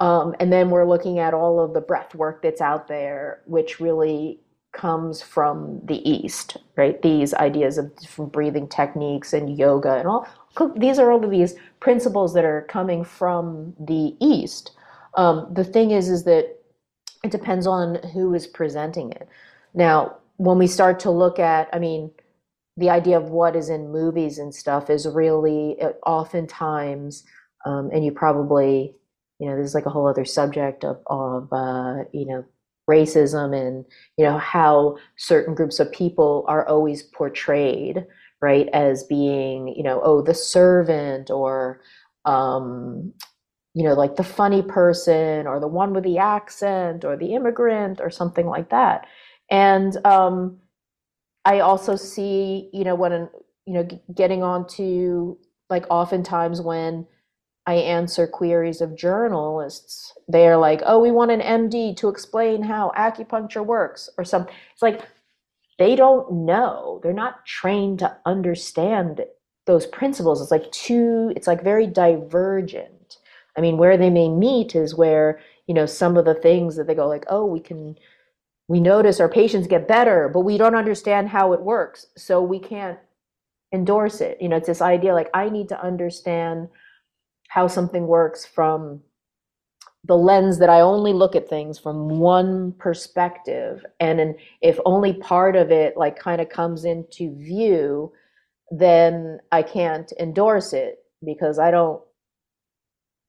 Um, 0.00 0.34
and 0.40 0.52
then 0.52 0.70
we're 0.70 0.86
looking 0.86 1.18
at 1.18 1.34
all 1.34 1.60
of 1.60 1.74
the 1.74 1.80
breath 1.80 2.14
work 2.14 2.42
that's 2.42 2.60
out 2.60 2.88
there, 2.88 3.40
which 3.46 3.80
really 3.80 4.40
comes 4.72 5.20
from 5.22 5.80
the 5.84 6.08
East, 6.08 6.56
right? 6.76 7.00
These 7.02 7.34
ideas 7.34 7.78
of 7.78 7.94
different 7.96 8.32
breathing 8.32 8.68
techniques 8.68 9.32
and 9.32 9.58
yoga 9.58 9.94
and 9.94 10.06
all. 10.06 10.28
These 10.76 10.98
are 10.98 11.10
all 11.10 11.24
of 11.24 11.30
these 11.30 11.54
principles 11.80 12.34
that 12.34 12.44
are 12.44 12.62
coming 12.68 13.04
from 13.04 13.74
the 13.78 14.16
East. 14.20 14.72
Um, 15.14 15.48
the 15.52 15.64
thing 15.64 15.90
is, 15.90 16.08
is 16.08 16.24
that 16.24 16.56
it 17.24 17.30
depends 17.30 17.66
on 17.66 17.96
who 18.12 18.34
is 18.34 18.46
presenting 18.46 19.12
it. 19.12 19.28
Now, 19.74 20.16
when 20.36 20.58
we 20.58 20.66
start 20.66 21.00
to 21.00 21.10
look 21.10 21.38
at, 21.38 21.68
I 21.72 21.78
mean, 21.78 22.10
the 22.76 22.90
idea 22.90 23.18
of 23.18 23.24
what 23.24 23.56
is 23.56 23.68
in 23.68 23.92
movies 23.92 24.38
and 24.38 24.54
stuff 24.54 24.88
is 24.88 25.06
really 25.06 25.76
uh, 25.82 25.90
oftentimes, 26.06 27.24
um, 27.66 27.90
and 27.92 28.04
you 28.04 28.12
probably, 28.12 28.94
you 29.38 29.48
know, 29.48 29.56
this 29.56 29.66
is 29.66 29.74
like 29.74 29.86
a 29.86 29.90
whole 29.90 30.08
other 30.08 30.24
subject 30.24 30.84
of, 30.84 30.98
of 31.06 31.52
uh, 31.52 32.04
you 32.12 32.26
know, 32.26 32.44
racism 32.90 33.48
and, 33.56 33.84
you 34.16 34.24
know, 34.24 34.38
how 34.38 34.96
certain 35.16 35.54
groups 35.54 35.80
of 35.80 35.92
people 35.92 36.44
are 36.48 36.66
always 36.66 37.02
portrayed, 37.02 38.04
right, 38.42 38.68
as 38.72 39.04
being, 39.04 39.68
you 39.76 39.82
know, 39.82 40.00
oh, 40.02 40.22
the 40.22 40.34
servant 40.34 41.30
or, 41.30 41.80
um, 42.24 43.12
you 43.74 43.84
know, 43.84 43.94
like 43.94 44.16
the 44.16 44.24
funny 44.24 44.62
person 44.62 45.46
or 45.46 45.60
the 45.60 45.68
one 45.80 45.94
with 45.94 46.04
the 46.04 46.18
accent 46.18 47.04
or 47.04 47.16
the 47.16 47.34
immigrant 47.34 48.00
or 48.00 48.10
something 48.10 48.46
like 48.46 48.70
that. 48.70 49.06
And 49.50 49.96
um, 50.04 50.58
I 51.44 51.60
also 51.60 51.96
see, 51.96 52.68
you 52.72 52.84
know, 52.84 52.96
when, 52.96 53.28
you 53.66 53.74
know, 53.74 53.88
getting 54.14 54.42
on 54.42 54.66
to 54.76 55.38
like 55.68 55.86
oftentimes 55.88 56.60
when 56.60 57.06
I 57.66 57.74
answer 57.74 58.26
queries 58.26 58.80
of 58.80 58.96
journalists, 58.96 60.12
they're 60.28 60.56
like, 60.56 60.82
oh, 60.86 60.98
we 60.98 61.10
want 61.10 61.30
an 61.30 61.40
MD 61.40 61.96
to 61.98 62.08
explain 62.08 62.62
how 62.62 62.92
acupuncture 62.96 63.64
works 63.64 64.08
or 64.16 64.24
something. 64.24 64.52
It's 64.72 64.82
like, 64.82 65.02
they 65.78 65.96
don't 65.96 66.30
know. 66.44 67.00
They're 67.02 67.12
not 67.12 67.46
trained 67.46 68.00
to 68.00 68.16
understand 68.26 69.22
those 69.66 69.86
principles. 69.86 70.40
It's 70.40 70.50
like 70.50 70.70
too, 70.72 71.32
it's 71.36 71.46
like 71.46 71.62
very 71.62 71.86
divergent. 71.86 73.18
I 73.56 73.60
mean, 73.60 73.78
where 73.78 73.96
they 73.96 74.10
may 74.10 74.28
meet 74.28 74.74
is 74.74 74.94
where, 74.94 75.40
you 75.66 75.74
know, 75.74 75.86
some 75.86 76.16
of 76.16 76.24
the 76.24 76.34
things 76.34 76.76
that 76.76 76.86
they 76.86 76.94
go 76.94 77.06
like, 77.06 77.24
oh, 77.28 77.44
we 77.44 77.60
can, 77.60 77.96
we 78.68 78.80
notice 78.80 79.20
our 79.20 79.28
patients 79.28 79.66
get 79.66 79.88
better, 79.88 80.28
but 80.28 80.40
we 80.40 80.58
don't 80.58 80.74
understand 80.74 81.28
how 81.28 81.52
it 81.52 81.60
works. 81.60 82.06
So 82.16 82.42
we 82.42 82.58
can't 82.58 82.98
endorse 83.72 84.20
it. 84.20 84.40
You 84.40 84.48
know, 84.48 84.56
it's 84.56 84.66
this 84.66 84.82
idea 84.82 85.14
like 85.14 85.30
I 85.34 85.48
need 85.48 85.68
to 85.68 85.82
understand 85.82 86.68
how 87.50 87.66
something 87.66 88.06
works 88.06 88.46
from 88.46 89.00
the 90.04 90.16
lens 90.16 90.58
that 90.58 90.70
I 90.70 90.80
only 90.80 91.12
look 91.12 91.34
at 91.34 91.48
things 91.48 91.80
from 91.80 92.08
one 92.20 92.72
perspective. 92.78 93.84
And 93.98 94.36
if 94.62 94.78
only 94.86 95.14
part 95.14 95.56
of 95.56 95.72
it 95.72 95.96
like 95.96 96.16
kind 96.16 96.40
of 96.40 96.48
comes 96.48 96.84
into 96.84 97.34
view, 97.36 98.12
then 98.70 99.40
I 99.50 99.62
can't 99.62 100.12
endorse 100.20 100.72
it 100.72 101.00
because 101.24 101.58
I 101.58 101.72
don't 101.72 102.00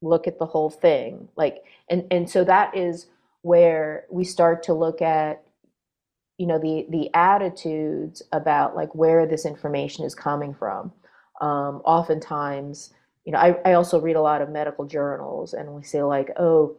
look 0.03 0.27
at 0.27 0.37
the 0.37 0.45
whole 0.45 0.69
thing. 0.69 1.27
Like 1.35 1.63
and 1.89 2.05
and 2.11 2.29
so 2.29 2.43
that 2.43 2.77
is 2.77 3.07
where 3.41 4.05
we 4.11 4.23
start 4.23 4.61
to 4.63 4.73
look 4.73 5.01
at 5.01 5.43
you 6.37 6.45
know 6.45 6.59
the 6.59 6.85
the 6.91 7.09
attitudes 7.15 8.21
about 8.31 8.75
like 8.75 8.93
where 8.93 9.25
this 9.25 9.47
information 9.47 10.05
is 10.05 10.13
coming 10.13 10.53
from. 10.53 10.93
Um, 11.41 11.81
oftentimes 11.85 12.93
you 13.25 13.31
know, 13.31 13.37
I, 13.37 13.55
I 13.65 13.73
also 13.73 13.99
read 13.99 14.15
a 14.15 14.21
lot 14.21 14.41
of 14.41 14.49
medical 14.49 14.85
journals 14.85 15.53
and 15.53 15.73
we 15.73 15.83
say 15.83 16.03
like, 16.03 16.31
oh, 16.37 16.77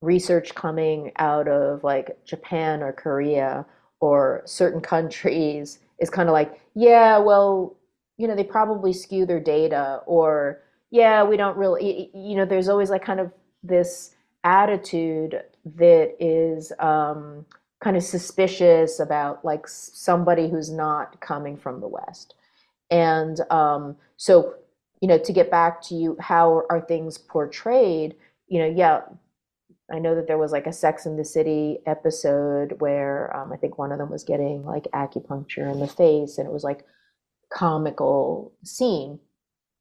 research 0.00 0.54
coming 0.54 1.12
out 1.16 1.48
of 1.48 1.84
like 1.84 2.24
Japan 2.24 2.82
or 2.82 2.92
Korea 2.92 3.66
or 4.00 4.42
certain 4.44 4.80
countries 4.80 5.78
is 5.98 6.10
kind 6.10 6.28
of 6.28 6.32
like, 6.32 6.60
yeah, 6.74 7.18
well, 7.18 7.76
you 8.16 8.26
know, 8.28 8.34
they 8.34 8.44
probably 8.44 8.92
skew 8.92 9.26
their 9.26 9.40
data 9.40 10.00
or 10.06 10.62
yeah, 10.90 11.24
we 11.24 11.36
don't 11.36 11.56
really, 11.56 12.10
you 12.14 12.36
know, 12.36 12.44
there's 12.44 12.68
always 12.68 12.90
like 12.90 13.04
kind 13.04 13.20
of 13.20 13.30
this 13.62 14.14
attitude 14.44 15.42
that 15.64 16.14
is 16.20 16.72
um, 16.78 17.44
kind 17.80 17.96
of 17.96 18.02
suspicious 18.02 19.00
about 19.00 19.44
like 19.44 19.66
somebody 19.66 20.48
who's 20.48 20.70
not 20.70 21.20
coming 21.20 21.56
from 21.56 21.80
the 21.80 21.88
West. 21.88 22.34
And 22.90 23.40
um, 23.50 23.96
so 24.16 24.54
you 25.00 25.08
know, 25.08 25.18
to 25.18 25.32
get 25.32 25.50
back 25.50 25.82
to 25.82 25.94
you, 25.94 26.16
how 26.20 26.62
are 26.70 26.80
things 26.80 27.18
portrayed? 27.18 28.14
You 28.48 28.60
know, 28.60 28.74
yeah, 28.74 29.00
I 29.92 29.98
know 29.98 30.14
that 30.14 30.26
there 30.26 30.38
was 30.38 30.52
like 30.52 30.66
a 30.66 30.72
Sex 30.72 31.06
in 31.06 31.16
the 31.16 31.24
City 31.24 31.78
episode 31.86 32.80
where 32.80 33.34
um, 33.36 33.52
I 33.52 33.56
think 33.56 33.78
one 33.78 33.92
of 33.92 33.98
them 33.98 34.10
was 34.10 34.24
getting 34.24 34.64
like 34.64 34.84
acupuncture 34.94 35.70
in 35.70 35.80
the 35.80 35.86
face, 35.86 36.38
and 36.38 36.46
it 36.46 36.52
was 36.52 36.64
like 36.64 36.84
comical 37.52 38.52
scene. 38.64 39.20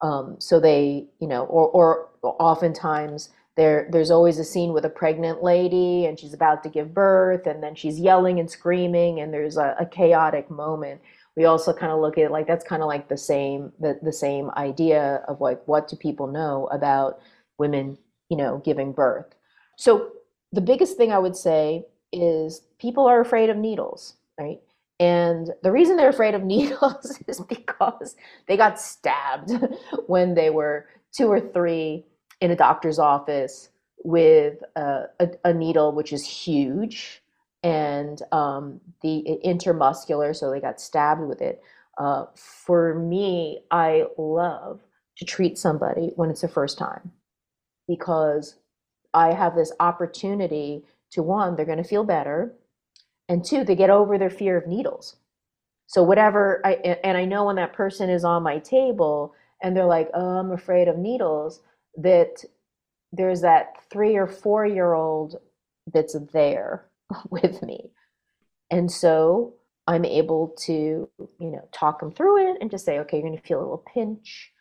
Um, 0.01 0.35
so 0.39 0.59
they, 0.59 1.07
you 1.19 1.27
know, 1.27 1.45
or 1.45 1.69
or 1.69 2.09
oftentimes 2.21 3.29
there 3.55 3.87
there's 3.91 4.11
always 4.11 4.37
a 4.37 4.43
scene 4.43 4.73
with 4.73 4.83
a 4.85 4.89
pregnant 4.89 5.41
lady 5.41 6.05
and 6.05 6.19
she's 6.19 6.33
about 6.33 6.61
to 6.63 6.69
give 6.69 6.93
birth, 6.93 7.47
and 7.47 7.63
then 7.63 7.73
she's 7.75 7.99
yelling 7.99 8.39
and 8.39 8.51
screaming, 8.51 9.19
and 9.19 9.33
there's 9.33 9.57
a, 9.57 9.75
a 9.79 9.85
chaotic 9.85 10.51
moment 10.51 11.01
we 11.35 11.45
also 11.45 11.73
kind 11.73 11.91
of 11.91 11.99
look 11.99 12.17
at 12.17 12.31
like 12.31 12.47
that's 12.47 12.65
kind 12.65 12.81
of 12.81 12.87
like 12.87 13.09
the 13.09 13.17
same 13.17 13.71
the, 13.79 13.99
the 14.01 14.13
same 14.13 14.51
idea 14.57 15.23
of 15.27 15.41
like 15.41 15.61
what 15.65 15.87
do 15.87 15.95
people 15.95 16.27
know 16.27 16.67
about 16.71 17.19
women 17.57 17.97
you 18.29 18.37
know 18.37 18.61
giving 18.65 18.91
birth? 18.93 19.35
So 19.77 20.11
the 20.51 20.61
biggest 20.61 20.95
thing 20.95 21.11
i 21.11 21.19
would 21.19 21.35
say 21.35 21.85
is 22.13 22.61
people 22.79 23.05
are 23.07 23.19
afraid 23.19 23.49
of 23.49 23.57
needles 23.57 24.15
right? 24.39 24.59
And 24.99 25.51
the 25.63 25.71
reason 25.71 25.97
they're 25.97 26.09
afraid 26.09 26.35
of 26.35 26.43
needles 26.45 27.19
is 27.27 27.41
because 27.41 28.15
they 28.47 28.57
got 28.57 28.79
stabbed 28.79 29.51
when 30.07 30.35
they 30.35 30.49
were 30.49 30.87
two 31.15 31.27
or 31.27 31.39
three 31.39 32.05
in 32.41 32.51
a 32.51 32.55
doctor's 32.55 32.99
office 32.99 33.69
with 34.03 34.61
a, 34.75 35.05
a, 35.19 35.29
a 35.45 35.53
needle 35.53 35.91
which 35.91 36.13
is 36.13 36.25
huge 36.25 37.23
and 37.65 38.21
um, 38.31 38.79
the 39.01 39.39
intermuscular, 39.43 40.35
so 40.35 40.51
they 40.51 40.61
got 40.61 40.79
stabbed 40.79 41.21
with 41.21 41.41
it. 41.41 41.63
Uh, 41.97 42.25
for 42.35 42.93
me, 42.93 43.61
I 43.71 44.05
love 44.19 44.81
to 45.17 45.25
treat 45.25 45.57
somebody 45.57 46.11
when 46.15 46.29
it's 46.29 46.41
the 46.41 46.47
first 46.47 46.77
time 46.77 47.11
because 47.87 48.57
I 49.15 49.33
have 49.33 49.55
this 49.55 49.71
opportunity 49.79 50.83
to 51.13 51.23
one, 51.23 51.55
they're 51.55 51.65
going 51.65 51.79
to 51.81 51.83
feel 51.83 52.03
better, 52.03 52.53
and 53.27 53.43
two, 53.43 53.63
they 53.63 53.75
get 53.75 53.89
over 53.89 54.19
their 54.19 54.29
fear 54.29 54.57
of 54.57 54.67
needles. 54.67 55.15
So 55.87 56.03
whatever, 56.03 56.61
I, 56.63 56.73
and 57.03 57.17
I 57.17 57.25
know 57.25 57.45
when 57.45 57.55
that 57.55 57.73
person 57.73 58.11
is 58.11 58.23
on 58.23 58.43
my 58.43 58.59
table 58.59 59.33
and 59.63 59.75
they're 59.75 59.85
like, 59.85 60.09
"Oh, 60.13 60.37
I'm 60.37 60.51
afraid 60.51 60.87
of 60.87 60.97
needles," 60.97 61.61
that 61.97 62.43
there's 63.11 63.41
that 63.41 63.77
three 63.89 64.15
or 64.17 64.27
four 64.27 64.65
year 64.67 64.93
old 64.93 65.37
that's 65.93 66.15
there 66.33 66.85
with 67.29 67.61
me. 67.61 67.91
And 68.71 68.91
so 68.91 69.53
I'm 69.87 70.05
able 70.05 70.55
to, 70.65 70.73
you 70.73 71.09
know, 71.39 71.67
talk 71.71 71.99
them 71.99 72.11
through 72.11 72.49
it 72.49 72.57
and 72.61 72.71
just 72.71 72.85
say, 72.85 72.99
okay, 72.99 73.17
you're 73.17 73.27
going 73.27 73.39
to 73.39 73.47
feel 73.47 73.59
a 73.59 73.61
little 73.61 73.85
pinch. 73.93 74.51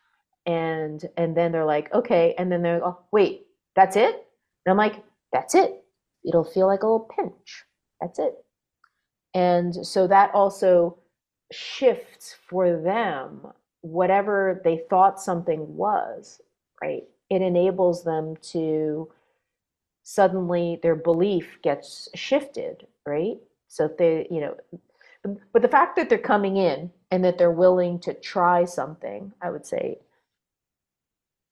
And, 0.46 1.02
and 1.16 1.36
then 1.36 1.52
they're 1.52 1.64
like, 1.64 1.92
okay. 1.94 2.34
And 2.36 2.52
then 2.52 2.62
they're, 2.62 2.84
oh, 2.84 2.98
wait, 3.10 3.46
that's 3.74 3.96
it? 3.96 4.26
And 4.66 4.70
I'm 4.70 4.76
like, 4.76 5.02
that's 5.32 5.54
it. 5.54 5.82
It'll 6.26 6.44
feel 6.44 6.66
like 6.66 6.82
a 6.82 6.86
little 6.86 7.10
pinch. 7.16 7.64
That's 8.00 8.18
it. 8.18 8.34
And 9.34 9.74
so 9.86 10.06
that 10.06 10.30
also 10.34 10.98
shifts 11.50 12.36
for 12.48 12.80
them 12.80 13.46
whatever 13.80 14.60
they 14.64 14.82
thought 14.88 15.20
something 15.20 15.76
was, 15.76 16.40
right? 16.82 17.02
It 17.30 17.42
enables 17.42 18.04
them 18.04 18.36
to 18.52 19.10
suddenly 20.04 20.78
their 20.82 20.94
belief 20.94 21.58
gets 21.62 22.08
shifted, 22.14 22.86
right? 23.04 23.38
So 23.68 23.88
they, 23.98 24.28
you 24.30 24.40
know, 24.40 24.56
but 25.52 25.62
the 25.62 25.68
fact 25.68 25.96
that 25.96 26.08
they're 26.08 26.18
coming 26.18 26.56
in 26.56 26.90
and 27.10 27.24
that 27.24 27.38
they're 27.38 27.50
willing 27.50 27.98
to 28.00 28.14
try 28.14 28.64
something, 28.66 29.32
I 29.42 29.50
would 29.50 29.66
say, 29.66 29.98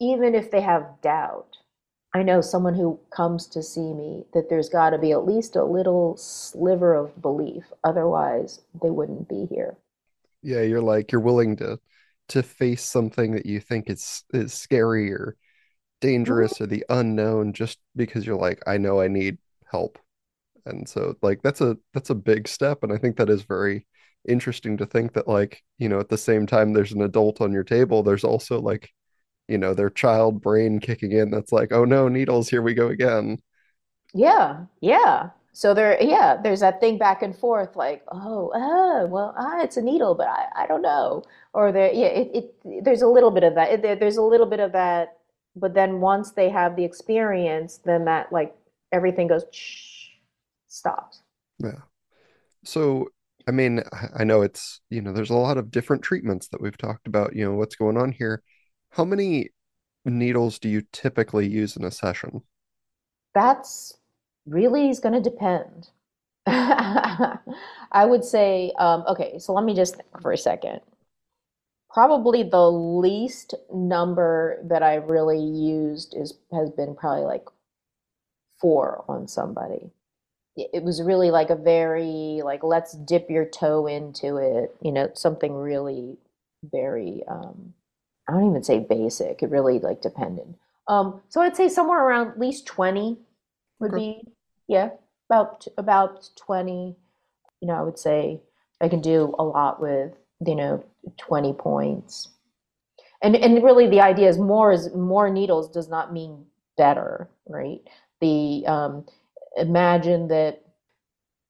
even 0.01 0.35
if 0.35 0.51
they 0.51 0.61
have 0.61 1.01
doubt, 1.01 1.57
I 2.15 2.23
know 2.23 2.43
someone 2.43 2.75
who 2.75 3.01
comes 3.11 3.47
to 3.49 3.63
see 3.63 3.95
me 3.95 4.25
that 4.35 4.51
there's 4.51 4.69
got 4.69 4.91
to 4.91 4.99
be 4.99 5.13
at 5.13 5.25
least 5.25 5.57
a 5.57 5.65
little 5.65 6.17
sliver 6.19 6.95
of 6.95 7.23
belief. 7.23 7.73
Otherwise, 7.85 8.61
they 8.83 8.91
wouldn't 8.91 9.29
be 9.29 9.47
here. 9.47 9.79
Yeah, 10.43 10.63
you're 10.63 10.83
like 10.83 11.11
you're 11.11 11.21
willing 11.23 11.57
to 11.57 11.79
to 12.29 12.43
face 12.43 12.85
something 12.85 13.33
that 13.33 13.47
you 13.47 13.61
think 13.61 13.89
is 13.89 14.25
is 14.35 14.53
scary 14.53 15.11
or 15.11 15.37
dangerous 16.03 16.61
or 16.61 16.67
the 16.69 16.85
unknown 16.91 17.55
just 17.55 17.81
because 17.97 18.27
you're 18.27 18.37
like 18.37 18.63
I 18.69 18.79
know 18.79 19.01
I 19.01 19.09
need 19.09 19.39
help. 19.71 19.99
And 20.67 20.89
so 20.89 21.17
like 21.23 21.43
that's 21.43 21.61
a 21.63 21.79
that's 21.95 22.11
a 22.11 22.15
big 22.17 22.49
step 22.49 22.83
and 22.85 22.93
I 22.93 22.99
think 22.99 23.17
that 23.17 23.31
is 23.31 23.43
very 23.45 23.87
interesting 24.29 24.77
to 24.79 24.87
think 24.87 25.15
that 25.15 25.29
like, 25.29 25.63
you 25.79 25.89
know, 25.89 26.01
at 26.01 26.09
the 26.11 26.19
same 26.19 26.47
time 26.47 26.73
there's 26.73 26.93
an 26.93 27.03
adult 27.03 27.41
on 27.41 27.53
your 27.53 27.65
table, 27.65 28.03
there's 28.03 28.25
also 28.25 28.61
like, 28.61 28.91
you 29.49 29.59
know, 29.59 29.75
their 29.75 29.91
child 29.91 30.43
brain 30.43 30.81
kicking 30.81 31.13
in 31.13 31.31
that's 31.31 31.53
like, 31.53 31.73
"Oh 31.73 31.85
no, 31.85 32.09
needles, 32.09 32.49
here 32.51 32.63
we 32.63 32.75
go 32.75 32.89
again." 32.89 33.39
Yeah. 34.15 34.67
Yeah. 34.81 35.31
So 35.53 35.75
there, 35.75 36.03
yeah, 36.03 36.39
there's 36.43 36.61
that 36.61 36.81
thing 36.81 36.97
back 36.99 37.23
and 37.23 37.37
forth, 37.37 37.77
like, 37.77 38.03
oh, 38.11 38.51
oh, 38.55 39.07
well, 39.07 39.35
ah, 39.37 39.61
it's 39.63 39.77
a 39.77 39.83
needle, 39.83 40.15
but 40.15 40.27
I, 40.29 40.47
I 40.65 40.67
don't 40.67 40.81
know. 40.81 41.25
Or 41.53 41.73
there, 41.73 41.93
yeah, 41.93 42.07
it, 42.07 42.31
it, 42.65 42.85
there's 42.85 43.03
a 43.03 43.07
little 43.09 43.31
bit 43.31 43.45
of 43.45 43.55
that. 43.57 43.71
It, 43.71 43.83
there, 43.83 43.97
there's 43.97 44.17
a 44.17 44.23
little 44.23 44.47
bit 44.47 44.61
of 44.61 44.73
that 44.73 45.19
but 45.55 45.75
then 45.75 46.01
once 46.01 46.33
they 46.33 46.49
have 46.49 46.77
the 46.77 46.85
experience 46.85 47.81
then 47.85 48.05
that 48.05 48.33
like 48.33 48.55
everything 48.91 49.29
goes 49.29 49.45
shh, 49.53 50.09
stops. 50.69 51.23
Yeah. 51.59 51.81
So 52.65 53.09
i 53.49 53.51
mean 53.51 53.83
i 54.17 54.23
know 54.23 54.41
it's 54.41 54.81
you 54.89 55.03
know 55.03 55.13
there's 55.13 55.31
a 55.31 55.35
lot 55.35 55.59
of 55.59 55.69
different 55.73 56.01
treatments 56.01 56.47
that 56.47 56.61
we've 56.61 56.79
talked 56.79 57.09
about 57.09 57.35
you 57.35 57.45
know 57.45 57.55
what's 57.55 57.77
going 57.77 57.97
on 57.97 58.13
here. 58.13 58.43
How 58.91 59.05
many 59.05 59.51
needles 60.05 60.59
do 60.59 60.69
you 60.69 60.83
typically 60.93 61.49
use 61.49 61.77
in 61.77 61.85
a 61.85 61.91
session? 61.91 62.43
That's 63.35 63.95
really 64.47 64.91
is 64.91 65.01
going 65.01 65.15
to 65.15 65.31
depend. 65.31 65.91
I 66.47 68.05
would 68.05 68.25
say 68.25 68.73
um, 68.79 69.05
okay 69.07 69.39
so 69.39 69.53
let 69.53 69.65
me 69.65 69.75
just 69.75 69.95
think 69.97 70.21
for 70.21 70.33
a 70.33 70.39
second 70.39 70.81
probably 71.93 72.43
the 72.43 72.71
least 72.71 73.55
number 73.73 74.59
that 74.65 74.83
I 74.83 74.97
really 74.97 75.41
used 75.41 76.15
is 76.17 76.35
has 76.53 76.71
been 76.71 76.95
probably 76.95 77.25
like 77.25 77.45
four 78.61 79.05
on 79.09 79.29
somebody. 79.29 79.91
It 80.57 80.83
was 80.83 81.03
really 81.03 81.31
like 81.31 81.51
a 81.51 81.57
very 81.57 82.41
like 82.45 82.63
let's 82.63 82.93
dip 82.93 83.31
your 83.31 83.45
toe 83.45 83.87
into 83.87 84.37
it, 84.37 84.77
you 84.81 84.93
know, 84.93 85.11
something 85.15 85.55
really 85.55 86.19
very 86.65 87.23
um 87.29 87.75
I 88.29 88.33
don't 88.33 88.51
even 88.51 88.63
say 88.63 88.79
basic. 88.79 89.43
It 89.43 89.51
really 89.51 89.79
like 89.79 90.01
depended. 90.03 90.55
Um 90.89 91.21
so 91.29 91.41
I'd 91.41 91.57
say 91.57 91.69
somewhere 91.69 92.03
around 92.03 92.29
at 92.29 92.39
least 92.39 92.67
20 92.67 93.19
would 93.81 93.93
be 93.95 94.23
yeah, 94.69 94.91
about 95.29 95.67
about 95.77 96.31
20. 96.37 96.97
You 97.61 97.69
know, 97.69 97.75
I 97.75 97.83
would 97.83 97.99
say 97.99 98.41
I 98.81 98.89
can 98.89 99.01
do 99.01 99.35
a 99.39 99.45
lot 99.45 99.81
with, 99.81 100.13
you 100.47 100.55
know, 100.55 100.85
20 101.19 101.53
points. 101.55 102.29
And 103.23 103.37
and 103.37 103.63
really 103.63 103.89
the 103.89 104.01
idea 104.01 104.29
is 104.29 104.39
more 104.39 104.73
is 104.73 104.93
more 104.95 105.31
needles 105.31 105.71
does 105.71 105.89
not 105.89 106.13
mean 106.13 106.45
better, 106.77 107.29
right? 107.49 107.81
The 108.21 108.65
um, 108.67 109.07
imagine 109.57 110.29
that 110.29 110.65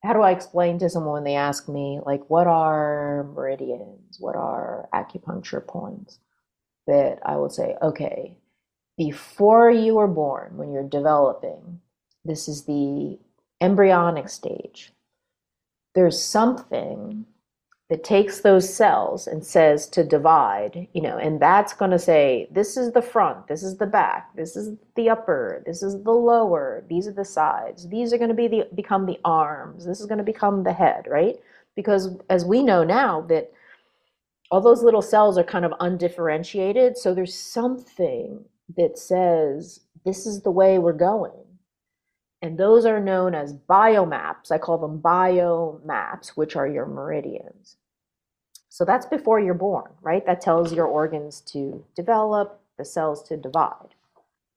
how 0.03 0.13
do 0.13 0.21
I 0.21 0.33
explain 0.33 0.79
to 0.81 0.91
someone 0.91 1.15
when 1.15 1.25
they 1.25 1.37
ask 1.37 1.69
me 1.69 2.01
like 2.05 2.29
what 2.29 2.47
are 2.47 3.25
meridians, 3.35 4.19
what 4.19 4.37
are 4.37 4.89
acupuncture 4.93 5.67
points? 5.67 6.19
That 6.87 7.21
I 7.25 7.37
will 7.37 7.51
say, 7.51 7.77
okay, 7.81 8.37
before 8.99 9.71
you 9.71 9.95
were 9.95 10.09
born, 10.09 10.57
when 10.57 10.73
you're 10.73 10.89
developing, 10.89 11.81
this 12.25 12.49
is 12.49 12.65
the 12.65 13.19
embryonic 13.61 14.29
stage. 14.29 14.93
There's 15.95 16.23
something 16.23 17.27
that 17.93 18.05
takes 18.05 18.41
those 18.41 18.75
cells 18.75 19.27
and 19.27 19.45
says 19.45 19.87
to 19.87 20.03
divide, 20.03 20.89
you 20.95 21.03
know, 21.03 21.19
and 21.19 21.39
that's 21.39 21.75
going 21.75 21.91
to 21.91 21.99
say, 21.99 22.49
this 22.51 22.79
is 22.79 22.93
the 22.93 23.03
front, 23.03 23.47
this 23.49 23.63
is 23.63 23.77
the 23.77 23.87
back, 23.87 24.35
this 24.35 24.57
is 24.57 24.75
the 24.97 25.11
upper, 25.11 25.63
this 25.67 25.83
is 25.83 26.03
the 26.03 26.11
lower, 26.11 26.83
these 26.89 27.07
are 27.07 27.13
the 27.13 27.23
sides, 27.23 27.87
these 27.91 28.11
are 28.11 28.17
going 28.17 28.31
to 28.31 28.35
be 28.35 28.49
the 28.49 28.67
become 28.75 29.05
the 29.05 29.19
arms, 29.27 29.85
this 29.85 30.01
is 30.01 30.07
going 30.07 30.17
to 30.17 30.25
become 30.25 30.63
the 30.63 30.73
head, 30.73 31.05
right? 31.07 31.37
Because 31.77 32.17
as 32.31 32.47
we 32.47 32.63
know 32.63 32.83
now 32.83 33.21
that 33.29 33.53
all 34.51 34.63
those 34.63 34.83
little 34.83 35.03
cells 35.03 35.37
are 35.37 35.45
kind 35.45 35.67
of 35.67 35.75
undifferentiated, 35.79 36.97
so 36.97 37.13
there's 37.15 37.39
something 37.39 38.43
that 38.75 38.97
says 38.97 39.81
this 40.07 40.25
is 40.25 40.41
the 40.41 40.51
way 40.51 40.79
we're 40.79 40.95
going. 40.95 41.33
And 42.41 42.57
those 42.57 42.87
are 42.87 43.01
known 43.01 43.35
as 43.35 43.53
biomaps. 43.53 44.51
I 44.51 44.57
call 44.57 44.79
them 44.79 44.99
biomaps, 44.99 46.31
which 46.31 46.57
are 46.57 46.67
your 46.67 46.87
meridians. 46.87 47.77
So 48.73 48.87
that's 48.87 49.05
before 49.05 49.39
you're 49.39 49.53
born, 49.53 49.91
right? 50.01 50.25
That 50.25 50.41
tells 50.41 50.73
your 50.73 50.87
organs 50.87 51.43
to 51.53 51.85
develop, 51.95 52.59
the 52.79 52.87
cells 52.87 53.23
to 53.29 53.37
divide, 53.37 53.95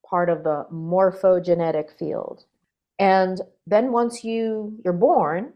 part 0.09 0.29
of 0.29 0.45
the 0.45 0.65
morphogenetic 0.71 1.91
field. 1.99 2.45
And 2.97 3.41
then 3.67 3.91
once 3.91 4.23
you 4.23 4.79
you're 4.85 4.93
born, 4.93 5.51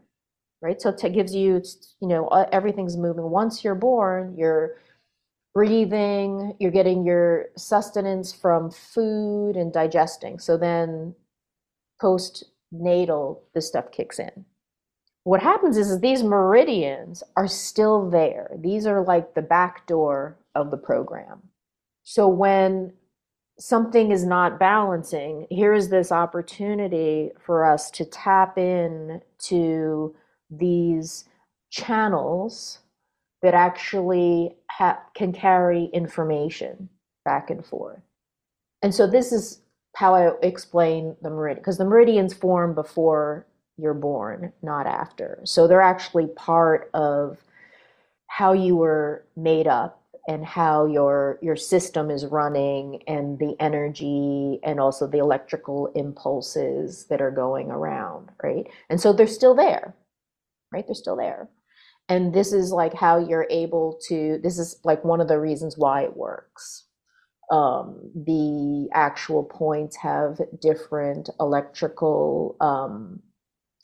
right? 0.60 0.78
So 0.78 0.90
it 0.90 1.12
gives 1.14 1.34
you, 1.34 1.62
you 2.02 2.08
know, 2.08 2.26
uh, 2.28 2.50
everything's 2.52 2.98
moving. 2.98 3.30
Once 3.30 3.64
you're 3.64 3.74
born, 3.74 4.34
you're 4.36 4.76
breathing, 5.54 6.54
you're 6.60 6.70
getting 6.70 7.06
your 7.06 7.46
sustenance 7.56 8.30
from 8.30 8.70
food 8.70 9.56
and 9.56 9.72
digesting. 9.72 10.38
So 10.38 10.58
then 10.58 11.14
postnatal, 12.02 13.38
this 13.54 13.68
stuff 13.68 13.90
kicks 13.90 14.18
in 14.18 14.44
what 15.24 15.42
happens 15.42 15.76
is, 15.76 15.90
is 15.90 16.00
these 16.00 16.22
meridians 16.22 17.22
are 17.36 17.48
still 17.48 18.08
there. 18.08 18.50
These 18.58 18.86
are 18.86 19.02
like 19.02 19.34
the 19.34 19.42
back 19.42 19.86
door 19.86 20.38
of 20.54 20.70
the 20.70 20.78
program. 20.78 21.42
So 22.04 22.26
when 22.26 22.94
something 23.58 24.10
is 24.10 24.24
not 24.24 24.58
balancing, 24.58 25.46
here 25.50 25.74
is 25.74 25.90
this 25.90 26.10
opportunity 26.10 27.30
for 27.38 27.64
us 27.64 27.90
to 27.92 28.04
tap 28.06 28.56
in 28.56 29.20
to 29.40 30.14
these 30.50 31.26
channels 31.70 32.78
that 33.42 33.54
actually 33.54 34.56
ha- 34.70 35.02
can 35.14 35.32
carry 35.32 35.90
information 35.92 36.88
back 37.24 37.50
and 37.50 37.64
forth. 37.64 38.00
And 38.82 38.94
so 38.94 39.06
this 39.06 39.32
is 39.32 39.60
how 39.94 40.14
I 40.14 40.32
explain 40.42 41.16
the 41.20 41.30
meridian, 41.30 41.60
because 41.60 41.78
the 41.78 41.84
meridians 41.84 42.32
form 42.32 42.74
before 42.74 43.46
you're 43.80 43.94
born, 43.94 44.52
not 44.62 44.86
after. 44.86 45.40
So 45.44 45.66
they're 45.66 45.80
actually 45.80 46.26
part 46.28 46.90
of 46.94 47.38
how 48.26 48.52
you 48.52 48.76
were 48.76 49.24
made 49.36 49.66
up 49.66 50.00
and 50.28 50.44
how 50.44 50.86
your 50.86 51.38
your 51.42 51.56
system 51.56 52.10
is 52.10 52.26
running 52.26 53.02
and 53.08 53.38
the 53.38 53.56
energy 53.58 54.60
and 54.62 54.78
also 54.78 55.06
the 55.06 55.18
electrical 55.18 55.90
impulses 55.94 57.06
that 57.10 57.20
are 57.20 57.30
going 57.30 57.70
around, 57.70 58.30
right? 58.42 58.66
And 58.88 59.00
so 59.00 59.12
they're 59.12 59.26
still 59.26 59.54
there. 59.54 59.94
Right? 60.72 60.86
They're 60.86 60.94
still 60.94 61.16
there. 61.16 61.48
And 62.08 62.32
this 62.32 62.52
is 62.52 62.70
like 62.70 62.94
how 62.94 63.18
you're 63.18 63.46
able 63.50 63.98
to 64.08 64.38
this 64.42 64.58
is 64.58 64.78
like 64.84 65.04
one 65.04 65.20
of 65.20 65.28
the 65.28 65.40
reasons 65.40 65.76
why 65.76 66.02
it 66.02 66.16
works. 66.16 66.84
Um, 67.50 68.12
the 68.14 68.88
actual 68.94 69.42
points 69.42 69.96
have 69.96 70.40
different 70.60 71.30
electrical 71.40 72.56
um, 72.60 73.20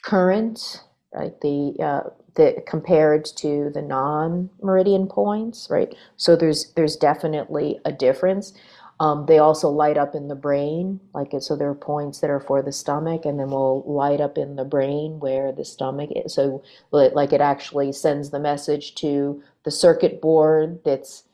current, 0.06 0.84
right? 1.12 1.38
The 1.42 1.76
uh, 1.80 2.10
the 2.36 2.62
compared 2.66 3.26
to 3.36 3.70
the 3.74 3.82
non-meridian 3.82 5.08
points, 5.08 5.68
right? 5.70 5.94
So 6.16 6.36
there's 6.36 6.72
there's 6.74 6.96
definitely 6.96 7.80
a 7.84 7.92
difference. 7.92 8.54
Um, 8.98 9.26
they 9.26 9.38
also 9.38 9.68
light 9.68 9.98
up 9.98 10.14
in 10.14 10.28
the 10.28 10.34
brain, 10.34 11.00
like 11.12 11.32
so 11.40 11.54
there 11.54 11.68
are 11.68 11.74
points 11.74 12.20
that 12.20 12.30
are 12.30 12.40
for 12.40 12.62
the 12.62 12.72
stomach, 12.72 13.26
and 13.26 13.38
then 13.38 13.50
will 13.50 13.82
light 13.86 14.22
up 14.22 14.38
in 14.38 14.56
the 14.56 14.64
brain 14.64 15.18
where 15.20 15.52
the 15.52 15.66
stomach 15.66 16.10
is. 16.16 16.34
So, 16.34 16.62
like 16.92 17.32
it 17.32 17.42
actually 17.42 17.92
sends 17.92 18.30
the 18.30 18.40
message 18.40 18.94
to 18.96 19.42
the 19.64 19.70
circuit 19.70 20.22
board 20.22 20.80
that's 20.84 21.24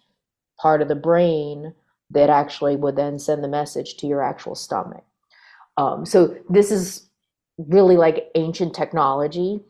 part 0.58 0.82
of 0.82 0.88
the 0.88 0.96
brain 0.96 1.74
that 2.10 2.30
actually 2.30 2.76
would 2.76 2.96
then 2.96 3.18
send 3.18 3.44
the 3.44 3.48
message 3.48 3.96
to 3.98 4.06
your 4.06 4.22
actual 4.22 4.54
stomach. 4.54 5.04
Um, 5.76 6.04
so 6.04 6.36
this 6.50 6.70
is 6.70 7.08
really 7.58 7.96
like 7.96 8.30
ancient 8.34 8.74
technology. 8.74 9.60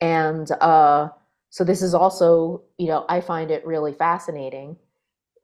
And 0.00 0.50
uh, 0.60 1.08
so 1.50 1.64
this 1.64 1.82
is 1.82 1.94
also, 1.94 2.62
you 2.78 2.88
know, 2.88 3.04
I 3.08 3.20
find 3.20 3.50
it 3.50 3.66
really 3.66 3.92
fascinating. 3.92 4.76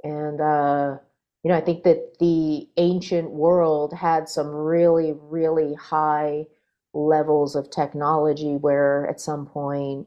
And, 0.03 0.41
uh, 0.41 0.99
you 1.43 1.51
know, 1.51 1.57
I 1.57 1.61
think 1.61 1.85
that 1.85 2.19
the 2.19 2.69
ancient 2.77 3.31
world 3.31 3.95
had 3.95 4.29
some 4.29 4.49
really, 4.49 5.15
really 5.21 5.75
high 5.75 6.47
levels 6.93 7.55
of 7.55 7.71
technology 7.71 8.57
where 8.57 9.09
at 9.09 9.21
some 9.21 9.47
point, 9.47 10.07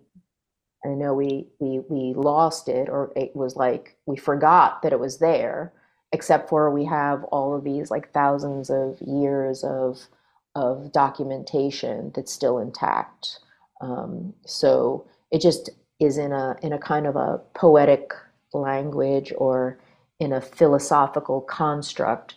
I 0.86 0.90
know 0.90 1.14
we, 1.14 1.48
we, 1.60 1.80
we 1.90 2.14
lost 2.14 2.68
it 2.68 2.90
or 2.90 3.14
it 3.16 3.36
was 3.36 3.56
like 3.56 3.96
we 4.06 4.18
forgot 4.18 4.82
that 4.82 4.92
it 4.92 5.00
was 5.00 5.18
there, 5.20 5.72
except 6.12 6.50
for 6.50 6.70
we 6.70 6.86
have 6.86 7.24
all 7.26 7.56
of 7.56 7.64
these 7.64 7.90
like 7.90 8.12
thousands 8.12 8.70
of 8.70 9.02
years 9.02 9.64
of 9.64 10.08
of 10.56 10.92
documentation 10.92 12.12
that's 12.16 12.32
still 12.32 12.60
intact. 12.60 13.40
Um, 13.82 14.34
so 14.46 15.08
it 15.32 15.42
just 15.42 15.70
is 16.00 16.18
in 16.18 16.32
a 16.32 16.56
in 16.62 16.74
a 16.74 16.80
kind 16.80 17.08
of 17.08 17.16
a 17.16 17.42
poetic 17.54 18.12
language 18.54 19.34
or 19.38 19.80
in 20.20 20.32
a 20.32 20.42
philosophical 20.42 21.42
construct, 21.42 22.36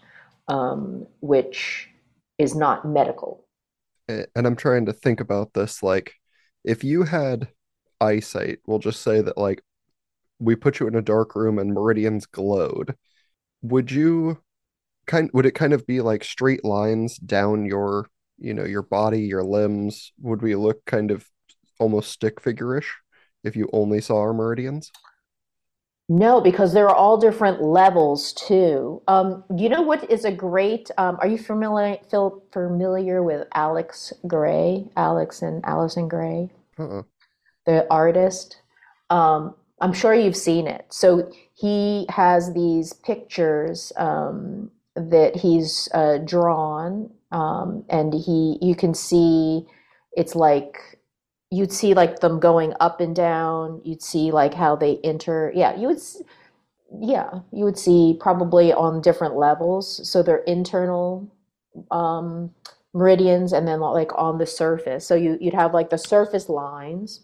um, 0.49 1.07
which 1.21 1.89
is 2.39 2.55
not 2.55 2.87
medical. 2.87 3.45
And 4.09 4.47
I'm 4.47 4.57
trying 4.57 4.87
to 4.87 4.93
think 4.93 5.21
about 5.21 5.53
this 5.53 5.83
like 5.83 6.15
if 6.65 6.85
you 6.85 7.03
had 7.05 7.49
eyesight, 8.01 8.59
we'll 8.67 8.79
just 8.79 9.03
say 9.03 9.21
that 9.21 9.39
like 9.39 9.63
we 10.39 10.55
put 10.55 10.81
you 10.81 10.87
in 10.87 10.95
a 10.95 11.03
dark 11.03 11.35
room 11.35 11.59
and 11.59 11.73
meridians 11.73 12.27
glowed. 12.27 12.95
Would 13.63 13.91
you 13.91 14.39
kind 15.07 15.31
would 15.33 15.47
it 15.47 15.53
kind 15.53 15.73
of 15.73 15.87
be 15.87 16.01
like 16.01 16.25
straight 16.25 16.65
lines 16.65 17.17
down 17.19 17.65
your 17.67 18.09
you 18.39 18.55
know 18.55 18.65
your 18.65 18.83
body 18.83 19.21
your 19.21 19.43
limbs? 19.43 20.13
Would 20.21 20.43
we 20.43 20.55
look 20.55 20.85
kind 20.85 21.11
of 21.11 21.27
almost 21.79 22.11
stick 22.11 22.41
figure-ish 22.41 22.95
if 23.45 23.55
you 23.55 23.69
only 23.73 24.01
saw 24.01 24.19
our 24.21 24.33
meridians 24.33 24.91
no 26.09 26.41
because 26.41 26.73
there 26.73 26.89
are 26.89 26.95
all 26.95 27.17
different 27.17 27.63
levels 27.63 28.33
too. 28.33 29.03
Um, 29.09 29.45
you 29.57 29.69
know 29.69 29.83
what 29.83 30.09
is 30.11 30.25
a 30.25 30.31
great 30.31 30.91
um, 30.99 31.17
are 31.21 31.27
you 31.27 31.39
familiar 31.39 31.97
feel 32.11 32.43
familiar 32.53 33.23
with 33.23 33.47
alex 33.55 34.13
grey 34.27 34.89
alex 34.97 35.43
and 35.43 35.65
allyson 35.67 36.09
grey 36.09 36.51
uh-uh. 36.79 37.03
the 37.67 37.87
artist? 37.91 38.61
Um, 39.11 39.55
i'm 39.81 39.93
sure 39.93 40.15
you've 40.15 40.37
seen 40.37 40.67
it. 40.67 40.87
So 40.91 41.31
he 41.55 42.07
has 42.11 42.53
these 42.55 42.93
pictures 42.93 43.93
um, 43.97 44.71
that 44.97 45.37
he's 45.37 45.89
uh, 45.95 46.19
drawn, 46.19 47.11
um, 47.33 47.85
and 47.89 48.15
he 48.15 48.59
you 48.63 48.75
can 48.75 48.95
see 48.95 49.67
it's 50.17 50.35
like 50.35 50.99
you'd 51.51 51.73
see 51.73 51.95
like 51.95 52.21
them 52.21 52.41
going 52.41 52.75
up 52.81 53.01
and 53.01 53.15
down. 53.15 53.81
You'd 53.85 54.03
see 54.03 54.33
like 54.33 54.55
how 54.55 54.77
they 54.77 54.99
enter. 55.05 55.53
Yeah, 55.55 55.77
you 55.77 55.89
would. 55.89 56.01
Yeah, 57.01 57.41
you 57.53 57.65
would 57.65 57.79
see 57.79 58.17
probably 58.21 58.73
on 58.73 59.01
different 59.01 59.37
levels. 59.37 60.09
So 60.09 60.23
they're 60.23 60.39
internal 60.39 61.29
um, 61.91 62.51
meridians 62.95 63.53
and 63.53 63.67
then 63.69 63.81
like 63.81 64.11
on 64.17 64.39
the 64.39 64.47
surface. 64.47 65.07
So 65.07 65.15
you, 65.15 65.37
you'd 65.41 65.55
have 65.55 65.75
like 65.75 65.91
the 65.91 65.99
surface 65.99 66.49
lines. 66.49 67.21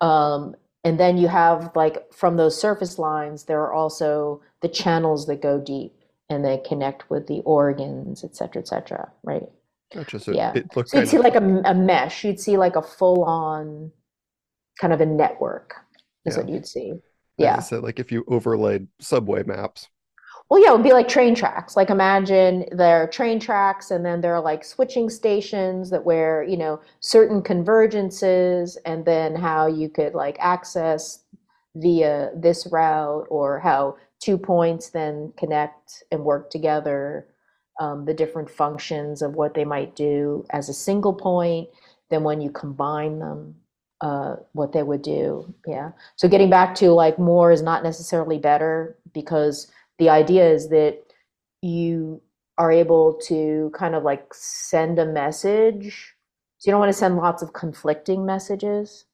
Um, 0.00 0.56
and 0.84 0.98
then 0.98 1.16
you 1.16 1.28
have 1.28 1.70
like 1.76 2.12
from 2.12 2.36
those 2.36 2.60
surface 2.60 2.98
lines, 2.98 3.44
there 3.44 3.60
are 3.60 3.72
also 3.72 4.42
the 4.62 4.68
channels 4.68 5.26
that 5.26 5.42
go 5.42 5.60
deep 5.60 5.94
and 6.32 6.44
they 6.44 6.58
connect 6.66 7.10
with 7.10 7.26
the 7.26 7.40
organs, 7.44 8.24
et 8.24 8.34
cetera, 8.34 8.62
et 8.62 8.68
cetera, 8.68 9.12
right? 9.22 9.48
Gotcha. 9.94 10.18
So 10.18 10.32
Yeah. 10.32 10.52
it 10.54 10.74
looks 10.74 10.90
So 10.90 10.98
you'd 10.98 11.08
see 11.08 11.18
of 11.18 11.24
like 11.24 11.34
a, 11.34 11.62
a 11.66 11.74
mesh, 11.74 12.24
you'd 12.24 12.40
see 12.40 12.56
like 12.56 12.76
a 12.76 12.82
full 12.82 13.24
on 13.24 13.92
kind 14.80 14.92
of 14.92 15.00
a 15.02 15.06
network 15.06 15.74
is 16.24 16.34
yeah. 16.34 16.42
what 16.42 16.48
you'd 16.48 16.66
see. 16.66 16.94
Yeah. 17.36 17.58
said, 17.60 17.82
like 17.82 18.00
if 18.00 18.10
you 18.10 18.24
overlaid 18.28 18.88
subway 19.00 19.42
maps. 19.42 19.88
Well, 20.48 20.62
yeah, 20.62 20.70
it 20.70 20.76
would 20.76 20.82
be 20.82 20.92
like 20.92 21.08
train 21.08 21.34
tracks. 21.34 21.76
Like 21.76 21.90
imagine 21.90 22.66
there 22.72 23.02
are 23.02 23.06
train 23.06 23.38
tracks 23.38 23.90
and 23.90 24.04
then 24.04 24.20
there 24.20 24.34
are 24.34 24.40
like 24.40 24.64
switching 24.64 25.10
stations 25.10 25.90
that 25.90 26.04
where, 26.04 26.42
you 26.42 26.56
know, 26.56 26.80
certain 27.00 27.42
convergences 27.42 28.76
and 28.86 29.04
then 29.04 29.34
how 29.34 29.66
you 29.66 29.88
could 29.88 30.14
like 30.14 30.36
access 30.40 31.24
via 31.74 32.30
this 32.36 32.66
route 32.70 33.26
or 33.30 33.60
how 33.60 33.96
two 34.22 34.38
points 34.38 34.90
then 34.90 35.32
connect 35.36 36.04
and 36.12 36.24
work 36.24 36.48
together, 36.48 37.26
um, 37.80 38.04
the 38.04 38.14
different 38.14 38.48
functions 38.48 39.20
of 39.20 39.34
what 39.34 39.54
they 39.54 39.64
might 39.64 39.96
do 39.96 40.46
as 40.50 40.68
a 40.68 40.74
single 40.74 41.12
point, 41.12 41.68
then 42.10 42.22
when 42.22 42.40
you 42.40 42.50
combine 42.50 43.18
them, 43.18 43.56
uh, 44.00 44.36
what 44.52 44.72
they 44.72 44.82
would 44.82 45.02
do. 45.02 45.52
Yeah. 45.66 45.90
So 46.16 46.28
getting 46.28 46.50
back 46.50 46.74
to 46.76 46.90
like 46.90 47.18
more 47.18 47.50
is 47.50 47.62
not 47.62 47.82
necessarily 47.82 48.38
better 48.38 48.96
because 49.12 49.70
the 49.98 50.08
idea 50.08 50.48
is 50.48 50.68
that 50.68 51.02
you 51.62 52.20
are 52.58 52.70
able 52.70 53.14
to 53.26 53.72
kind 53.74 53.94
of 53.94 54.02
like 54.04 54.32
send 54.34 54.98
a 54.98 55.06
message. 55.06 56.14
So 56.58 56.68
you 56.68 56.72
don't 56.72 56.80
want 56.80 56.92
to 56.92 56.98
send 56.98 57.16
lots 57.16 57.42
of 57.42 57.54
conflicting 57.54 58.24
messages, 58.24 59.04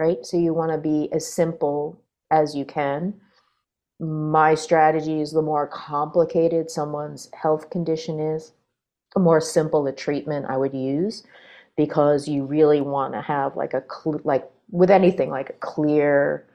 right? 0.00 0.24
So 0.24 0.36
you 0.36 0.54
want 0.54 0.72
to 0.72 0.78
be 0.78 1.08
as 1.12 1.30
simple 1.30 2.00
as 2.30 2.54
you 2.56 2.64
can. 2.64 3.14
My 3.98 4.54
strategy 4.54 5.20
is 5.20 5.32
the 5.32 5.42
more 5.42 5.66
complicated 5.66 6.70
someone's 6.70 7.30
health 7.32 7.70
condition 7.70 8.20
is, 8.20 8.52
the 9.14 9.20
more 9.20 9.40
simple 9.40 9.82
the 9.82 9.92
treatment 9.92 10.46
I 10.48 10.56
would 10.56 10.74
use 10.74 11.24
because 11.76 12.28
you 12.28 12.44
really 12.44 12.80
want 12.80 13.14
to 13.14 13.22
have 13.22 13.56
like 13.56 13.74
a 13.74 13.82
cl- 13.88 14.20
like 14.24 14.50
with 14.70 14.90
anything 14.90 15.30
like 15.30 15.50
a 15.50 15.54
clear 15.54 16.46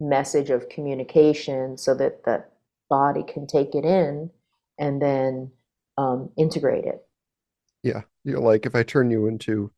message 0.00 0.50
of 0.50 0.68
communication 0.68 1.76
so 1.76 1.94
that 1.94 2.24
the 2.24 2.44
body 2.88 3.22
can 3.22 3.46
take 3.46 3.74
it 3.74 3.84
in 3.84 4.30
and 4.78 5.00
then 5.00 5.50
um, 5.98 6.30
integrate 6.36 6.84
it. 6.84 7.06
Yeah. 7.82 8.02
You're 8.24 8.40
like 8.40 8.66
if 8.66 8.74
I 8.74 8.82
turn 8.82 9.10
you 9.10 9.26
into 9.26 9.70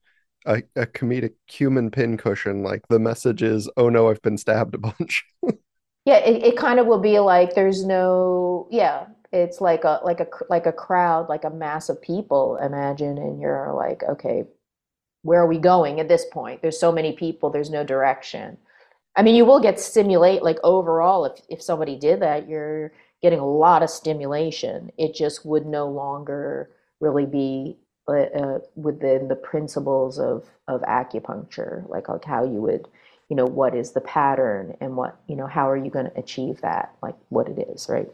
a, 0.46 0.62
a 0.74 0.86
comedic 0.86 1.34
human 1.46 1.90
pincushion, 1.90 2.62
like 2.62 2.82
the 2.88 2.98
message 2.98 3.42
is, 3.42 3.68
oh 3.76 3.88
no, 3.88 4.08
I've 4.08 4.22
been 4.22 4.38
stabbed 4.38 4.74
a 4.74 4.78
bunch. 4.78 5.24
Yeah, 6.04 6.16
it, 6.18 6.42
it 6.42 6.56
kind 6.56 6.80
of 6.80 6.86
will 6.86 6.98
be 7.00 7.18
like 7.20 7.54
there's 7.54 7.84
no 7.84 8.66
yeah, 8.70 9.06
it's 9.32 9.60
like 9.60 9.84
a 9.84 10.00
like 10.04 10.20
a 10.20 10.26
like 10.50 10.66
a 10.66 10.72
crowd, 10.72 11.28
like 11.28 11.44
a 11.44 11.50
mass 11.50 11.88
of 11.88 12.02
people, 12.02 12.56
imagine, 12.56 13.18
and 13.18 13.40
you're 13.40 13.72
like, 13.74 14.02
okay, 14.04 14.44
where 15.22 15.40
are 15.42 15.46
we 15.48 15.58
going 15.58 16.00
at 16.00 16.08
this 16.08 16.26
point? 16.32 16.62
There's 16.62 16.80
so 16.80 16.92
many 16.92 17.12
people, 17.14 17.50
there's 17.50 17.70
no 17.70 17.84
direction. 17.84 18.58
I 19.16 19.22
mean, 19.22 19.36
you 19.36 19.44
will 19.46 19.60
get 19.60 19.80
stimulate 19.80 20.42
like 20.42 20.58
overall 20.64 21.26
if 21.26 21.40
if 21.48 21.62
somebody 21.62 21.96
did 21.98 22.20
that, 22.22 22.48
you're 22.48 22.92
getting 23.22 23.40
a 23.40 23.46
lot 23.48 23.82
of 23.82 23.90
stimulation. 23.90 24.92
It 24.98 25.14
just 25.14 25.46
would 25.46 25.66
no 25.66 25.88
longer 25.88 26.70
really 27.00 27.26
be 27.26 27.78
uh, 28.08 28.12
uh, 28.12 28.58
within 28.76 29.28
the 29.28 29.36
principles 29.36 30.18
of 30.18 30.46
of 30.68 30.82
acupuncture, 30.82 31.88
like, 31.88 32.08
like 32.08 32.24
how 32.24 32.44
you 32.44 32.60
would, 32.62 32.88
you 33.32 33.36
know, 33.36 33.46
what 33.46 33.74
is 33.74 33.92
the 33.92 34.00
pattern 34.02 34.76
and 34.82 34.94
what, 34.94 35.16
you 35.26 35.34
know, 35.34 35.46
how 35.46 35.70
are 35.70 35.76
you 35.78 35.90
going 35.90 36.04
to 36.04 36.18
achieve 36.18 36.60
that, 36.60 36.94
like 37.02 37.14
what 37.30 37.48
it 37.48 37.66
is, 37.70 37.88
right? 37.88 38.06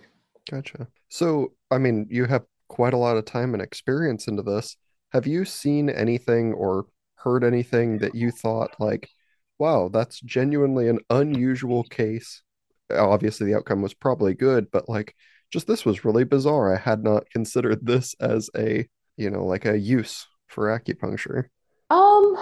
Gotcha. 0.49 0.87
So, 1.09 1.55
I 1.73 1.79
mean, 1.79 2.07
you 2.09 2.27
have 2.27 2.45
quite 2.69 2.95
a 2.95 2.99
lot 2.99 3.16
of 3.16 3.25
time 3.25 3.53
and 3.53 3.61
experience 3.61 4.29
into 4.29 4.45
this. 4.45 4.77
Have 5.11 5.27
you 5.27 5.45
seen 5.45 5.91
anything 5.91 6.53
or 6.53 6.87
heard 7.16 7.43
anything 7.43 7.99
that 7.99 8.14
you 8.14 8.31
thought 8.31 8.77
like, 8.79 9.11
wow, 9.59 9.91
that's 9.93 10.21
genuinely 10.21 10.87
an 10.89 11.01
unusual 11.11 11.83
case? 11.83 12.43
Obviously, 12.89 13.49
the 13.49 13.57
outcome 13.57 13.83
was 13.83 13.95
probably 13.95 14.35
good, 14.35 14.71
but 14.71 14.89
like, 14.89 15.16
just 15.51 15.66
this 15.66 15.85
was 15.85 16.05
really 16.05 16.23
bizarre. 16.23 16.73
I 16.73 16.79
had 16.79 17.03
not 17.03 17.29
considered 17.31 17.85
this 17.85 18.14
as 18.21 18.51
a, 18.57 18.87
you 19.16 19.31
know, 19.31 19.45
like 19.45 19.64
a 19.64 19.77
use 19.77 20.29
for 20.47 20.69
acupuncture. 20.79 21.47
Um, 21.91 22.37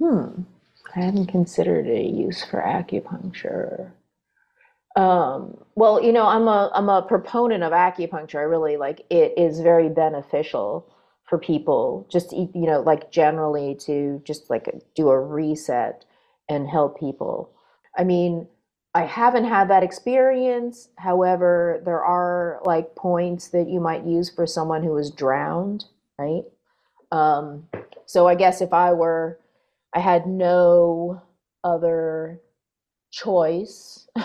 hmm. 0.00 0.42
I 0.96 1.00
hadn't 1.00 1.26
considered 1.26 1.86
a 1.86 2.02
use 2.02 2.42
for 2.42 2.60
acupuncture. 2.62 3.92
Um, 4.96 5.58
well, 5.74 6.02
you 6.02 6.10
know, 6.10 6.26
I'm 6.26 6.48
a 6.48 6.70
I'm 6.74 6.88
a 6.88 7.02
proponent 7.02 7.62
of 7.62 7.72
acupuncture. 7.72 8.36
I 8.36 8.44
really 8.44 8.78
like 8.78 9.04
it 9.10 9.34
is 9.36 9.60
very 9.60 9.90
beneficial 9.90 10.90
for 11.28 11.38
people 11.38 12.06
just 12.10 12.32
you 12.32 12.50
know, 12.54 12.80
like 12.80 13.10
generally 13.10 13.74
to 13.80 14.22
just 14.24 14.48
like 14.48 14.70
do 14.94 15.10
a 15.10 15.20
reset 15.20 16.06
and 16.48 16.66
help 16.66 16.98
people. 16.98 17.50
I 17.98 18.04
mean, 18.04 18.48
I 18.94 19.04
haven't 19.04 19.44
had 19.44 19.68
that 19.68 19.82
experience. 19.82 20.88
However, 20.96 21.82
there 21.84 22.02
are 22.02 22.62
like 22.64 22.94
points 22.94 23.48
that 23.48 23.68
you 23.68 23.80
might 23.80 24.06
use 24.06 24.30
for 24.30 24.46
someone 24.46 24.82
who 24.82 24.96
is 24.96 25.10
drowned, 25.10 25.84
right? 26.18 26.44
Um, 27.12 27.68
so 28.06 28.26
I 28.26 28.34
guess 28.34 28.62
if 28.62 28.72
I 28.72 28.94
were, 28.94 29.38
I 29.96 30.00
had 30.00 30.26
no 30.26 31.22
other 31.64 32.42
choice 33.10 34.06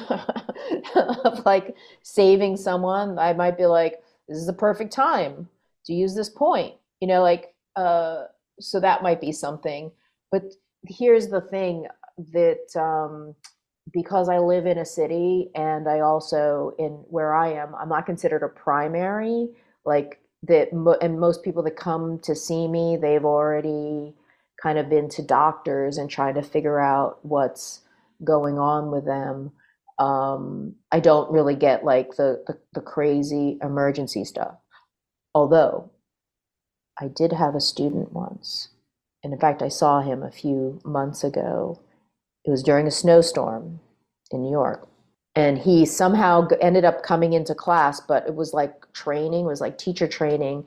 of 0.95 1.45
like 1.45 1.77
saving 2.03 2.57
someone, 2.57 3.17
I 3.17 3.31
might 3.31 3.57
be 3.57 3.65
like, 3.67 4.03
this 4.27 4.37
is 4.37 4.47
the 4.47 4.53
perfect 4.53 4.91
time 4.91 5.47
to 5.85 5.93
use 5.93 6.13
this 6.13 6.27
point, 6.27 6.75
you 6.99 7.07
know, 7.07 7.21
like, 7.21 7.55
uh, 7.77 8.25
so 8.59 8.81
that 8.81 9.01
might 9.01 9.21
be 9.21 9.31
something. 9.31 9.91
But 10.29 10.43
here's 10.87 11.29
the 11.29 11.39
thing 11.39 11.87
that 12.33 12.75
um, 12.75 13.33
because 13.93 14.27
I 14.27 14.39
live 14.39 14.65
in 14.65 14.77
a 14.77 14.85
city 14.85 15.51
and 15.55 15.87
I 15.87 16.01
also 16.01 16.73
in 16.77 16.91
where 17.09 17.33
I 17.33 17.53
am, 17.53 17.75
I'm 17.75 17.89
not 17.89 18.05
considered 18.05 18.43
a 18.43 18.49
primary, 18.49 19.47
like 19.85 20.19
that, 20.43 20.73
mo- 20.73 20.97
and 21.01 21.17
most 21.17 21.43
people 21.43 21.63
that 21.63 21.77
come 21.77 22.19
to 22.19 22.35
see 22.35 22.67
me, 22.67 22.97
they've 22.97 23.23
already 23.23 24.13
kind 24.61 24.77
of 24.77 24.89
been 24.89 25.09
to 25.09 25.21
doctors 25.21 25.97
and 25.97 26.09
trying 26.09 26.35
to 26.35 26.41
figure 26.41 26.79
out 26.79 27.19
what's 27.23 27.81
going 28.23 28.59
on 28.59 28.91
with 28.91 29.05
them. 29.05 29.51
Um, 29.99 30.75
I 30.91 30.99
don't 30.99 31.31
really 31.31 31.55
get 31.55 31.83
like 31.83 32.15
the, 32.15 32.43
the, 32.47 32.57
the 32.73 32.81
crazy 32.81 33.57
emergency 33.61 34.23
stuff. 34.25 34.55
Although 35.33 35.91
I 36.99 37.07
did 37.07 37.33
have 37.33 37.55
a 37.55 37.61
student 37.61 38.11
once, 38.13 38.69
and 39.23 39.33
in 39.33 39.39
fact, 39.39 39.61
I 39.61 39.69
saw 39.69 40.01
him 40.01 40.23
a 40.23 40.31
few 40.31 40.79
months 40.83 41.23
ago. 41.23 41.79
It 42.45 42.51
was 42.51 42.63
during 42.63 42.87
a 42.87 42.91
snowstorm 42.91 43.79
in 44.31 44.41
New 44.41 44.51
York. 44.51 44.87
And 45.35 45.57
he 45.57 45.85
somehow 45.85 46.47
ended 46.59 46.83
up 46.83 47.03
coming 47.03 47.33
into 47.33 47.55
class, 47.55 48.01
but 48.01 48.27
it 48.27 48.35
was 48.35 48.53
like 48.53 48.91
training, 48.93 49.45
it 49.45 49.47
was 49.47 49.61
like 49.61 49.77
teacher 49.77 50.07
training. 50.07 50.65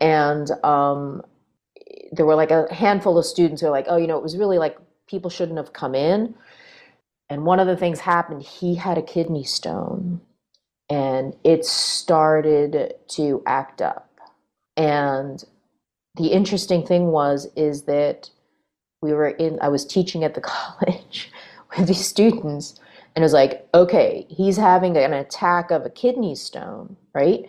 And 0.00 0.50
um, 0.62 1.22
there 2.12 2.26
were 2.26 2.34
like 2.34 2.50
a 2.50 2.72
handful 2.72 3.18
of 3.18 3.24
students 3.26 3.60
who 3.60 3.68
were 3.68 3.72
like, 3.72 3.86
oh, 3.88 3.96
you 3.96 4.06
know, 4.06 4.16
it 4.16 4.22
was 4.22 4.36
really 4.36 4.58
like 4.58 4.76
people 5.06 5.30
shouldn't 5.30 5.58
have 5.58 5.72
come 5.72 5.94
in. 5.94 6.34
And 7.28 7.44
one 7.44 7.60
of 7.60 7.66
the 7.66 7.76
things 7.76 8.00
happened, 8.00 8.42
he 8.42 8.74
had 8.74 8.98
a 8.98 9.02
kidney 9.02 9.44
stone 9.44 10.20
and 10.90 11.34
it 11.44 11.64
started 11.64 12.94
to 13.08 13.42
act 13.46 13.80
up. 13.82 14.10
And 14.76 15.42
the 16.16 16.28
interesting 16.28 16.86
thing 16.86 17.08
was 17.08 17.48
is 17.56 17.82
that 17.82 18.30
we 19.02 19.12
were 19.12 19.28
in 19.28 19.58
I 19.60 19.68
was 19.68 19.84
teaching 19.84 20.24
at 20.24 20.34
the 20.34 20.40
college 20.52 21.30
with 21.76 21.88
these 21.88 22.04
students 22.06 22.78
and 23.14 23.22
it 23.22 23.26
was 23.26 23.32
like, 23.32 23.66
okay, 23.74 24.26
he's 24.28 24.56
having 24.56 24.96
an 24.96 25.12
attack 25.12 25.70
of 25.70 25.86
a 25.86 25.90
kidney 25.90 26.34
stone, 26.34 26.96
right? 27.14 27.48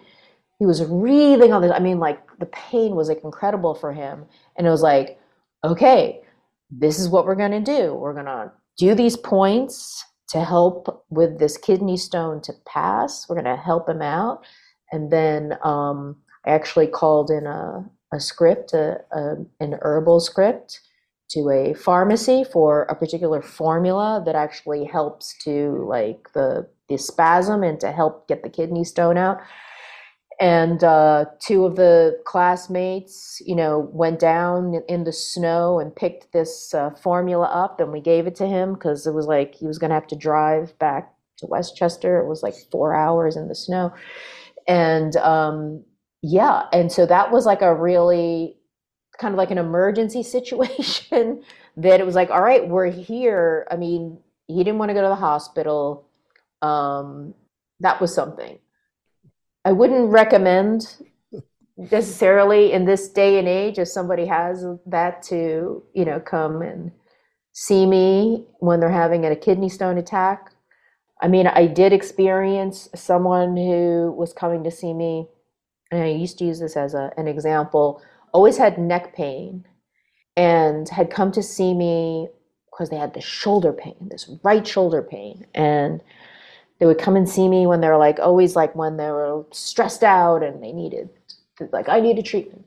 He 0.59 0.65
was 0.65 0.83
wreathing 0.85 1.53
on 1.53 1.61
this. 1.61 1.71
I 1.71 1.79
mean, 1.79 1.99
like 1.99 2.19
the 2.39 2.45
pain 2.47 2.95
was 2.95 3.09
like 3.09 3.23
incredible 3.23 3.75
for 3.75 3.93
him. 3.93 4.25
And 4.57 4.67
it 4.67 4.69
was 4.69 4.81
like, 4.81 5.19
okay, 5.63 6.21
this 6.69 6.99
is 6.99 7.09
what 7.09 7.25
we're 7.25 7.35
gonna 7.35 7.61
do. 7.61 7.93
We're 7.93 8.13
gonna 8.13 8.51
do 8.77 8.95
these 8.95 9.17
points 9.17 10.03
to 10.29 10.43
help 10.43 11.05
with 11.09 11.39
this 11.39 11.57
kidney 11.57 11.97
stone 11.97 12.41
to 12.41 12.53
pass. 12.65 13.27
We're 13.29 13.35
gonna 13.35 13.57
help 13.57 13.87
him 13.87 14.01
out. 14.01 14.45
And 14.91 15.11
then 15.11 15.57
um, 15.63 16.17
I 16.45 16.51
actually 16.51 16.87
called 16.87 17.29
in 17.29 17.45
a, 17.45 17.85
a 18.13 18.19
script, 18.19 18.73
a, 18.73 18.99
a, 19.11 19.35
an 19.59 19.77
herbal 19.81 20.19
script, 20.19 20.81
to 21.29 21.49
a 21.49 21.73
pharmacy 21.73 22.43
for 22.43 22.83
a 22.83 22.95
particular 22.95 23.41
formula 23.41 24.21
that 24.25 24.35
actually 24.35 24.85
helps 24.85 25.35
to 25.43 25.85
like 25.87 26.29
the 26.33 26.67
the 26.87 26.97
spasm 26.97 27.63
and 27.63 27.79
to 27.79 27.91
help 27.91 28.27
get 28.27 28.43
the 28.43 28.49
kidney 28.49 28.83
stone 28.83 29.17
out 29.17 29.39
and 30.39 30.83
uh, 30.83 31.25
two 31.39 31.65
of 31.65 31.75
the 31.75 32.19
classmates, 32.25 33.41
you 33.45 33.55
know, 33.55 33.89
went 33.93 34.19
down 34.19 34.81
in 34.89 35.05
the 35.05 35.13
snow 35.13 35.79
and 35.79 35.95
picked 35.95 36.33
this 36.33 36.73
uh, 36.73 36.89
formula 36.91 37.45
up, 37.45 37.79
and 37.79 37.91
we 37.91 38.01
gave 38.01 38.27
it 38.27 38.35
to 38.35 38.47
him 38.47 38.73
because 38.73 39.07
it 39.07 39.13
was 39.13 39.27
like 39.27 39.55
he 39.55 39.65
was 39.65 39.77
going 39.77 39.89
to 39.89 39.95
have 39.95 40.07
to 40.07 40.15
drive 40.15 40.77
back 40.79 41.13
to 41.37 41.47
Westchester. 41.47 42.19
It 42.19 42.27
was 42.27 42.43
like 42.43 42.55
four 42.71 42.93
hours 42.93 43.37
in 43.37 43.47
the 43.47 43.55
snow, 43.55 43.93
and 44.67 45.15
um, 45.17 45.83
yeah, 46.21 46.63
and 46.73 46.91
so 46.91 47.05
that 47.05 47.31
was 47.31 47.45
like 47.45 47.61
a 47.61 47.73
really 47.73 48.57
kind 49.17 49.33
of 49.33 49.37
like 49.37 49.51
an 49.51 49.57
emergency 49.57 50.23
situation. 50.37 51.43
that 51.77 51.99
it 51.99 52.05
was 52.05 52.15
like, 52.15 52.29
all 52.29 52.41
right, 52.41 52.67
we're 52.67 52.89
here. 52.89 53.67
I 53.69 53.75
mean, 53.75 54.17
he 54.47 54.63
didn't 54.63 54.79
want 54.79 54.89
to 54.89 54.93
go 54.93 55.01
to 55.01 55.09
the 55.09 55.15
hospital. 55.15 56.07
Um, 56.61 57.33
that 57.81 57.99
was 57.99 58.13
something 58.13 58.59
I 59.65 59.71
wouldn't 59.71 60.11
recommend 60.11 60.97
necessarily 61.75 62.71
in 62.71 62.85
this 62.85 63.09
day 63.09 63.39
and 63.39 63.47
age 63.47 63.79
if 63.79 63.89
somebody 63.89 64.25
has 64.27 64.65
that 64.85 65.21
to 65.23 65.83
you 65.93 66.05
know 66.05 66.19
come 66.21 66.61
and 66.61 66.91
see 67.51 67.85
me 67.85 68.45
when 68.59 68.79
they're 68.79 68.89
having 68.89 69.25
a 69.25 69.35
kidney 69.35 69.69
stone 69.69 69.97
attack. 69.97 70.51
I 71.21 71.27
mean 71.27 71.47
i 71.47 71.65
did 71.65 71.93
experience 71.93 72.89
someone 72.93 73.57
who 73.57 74.13
was 74.17 74.33
coming 74.33 74.63
to 74.65 74.71
see 74.71 74.93
me 74.93 75.27
and 75.91 76.03
i 76.03 76.07
used 76.07 76.37
to 76.39 76.45
use 76.45 76.59
this 76.59 76.75
as 76.75 76.93
a, 76.93 77.11
an 77.17 77.27
example 77.27 78.01
always 78.33 78.57
had 78.57 78.77
neck 78.77 79.15
pain 79.15 79.65
and 80.35 80.89
had 80.89 81.09
come 81.09 81.31
to 81.31 81.41
see 81.41 81.73
me 81.73 82.27
because 82.69 82.89
they 82.89 82.97
had 82.97 83.13
this 83.13 83.23
shoulder 83.23 83.71
pain 83.71 83.95
this 84.11 84.29
right 84.43 84.67
shoulder 84.67 85.01
pain. 85.01 85.45
And 85.53 86.01
they 86.79 86.85
would 86.85 86.99
come 86.99 87.15
and 87.15 87.27
see 87.29 87.47
me 87.47 87.67
when 87.67 87.81
they're 87.81 87.97
like 87.97 88.19
always 88.19 88.55
like 88.55 88.75
when 88.75 88.97
they 88.97 89.09
were 89.09 89.45
stressed 89.51 90.03
out 90.03 90.43
and 90.43 90.61
they 90.63 90.71
needed 90.71 91.09
like 91.71 91.89
I 91.89 91.99
needed 91.99 92.25
treatment. 92.25 92.65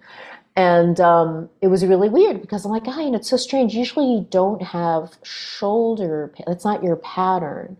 And 0.56 1.00
um, 1.00 1.48
it 1.60 1.68
was 1.68 1.84
really 1.86 2.08
weird 2.08 2.40
because 2.40 2.64
I'm 2.64 2.72
like, 2.72 2.84
"Guy, 2.84 3.02
and 3.02 3.14
it's 3.14 3.30
so 3.30 3.36
strange. 3.36 3.74
Usually 3.74 4.06
you 4.06 4.26
don't 4.28 4.62
have 4.62 5.16
shoulder 5.22 6.32
pain. 6.34 6.44
That's 6.48 6.64
not 6.64 6.82
your 6.82 6.96
pattern. 6.96 7.76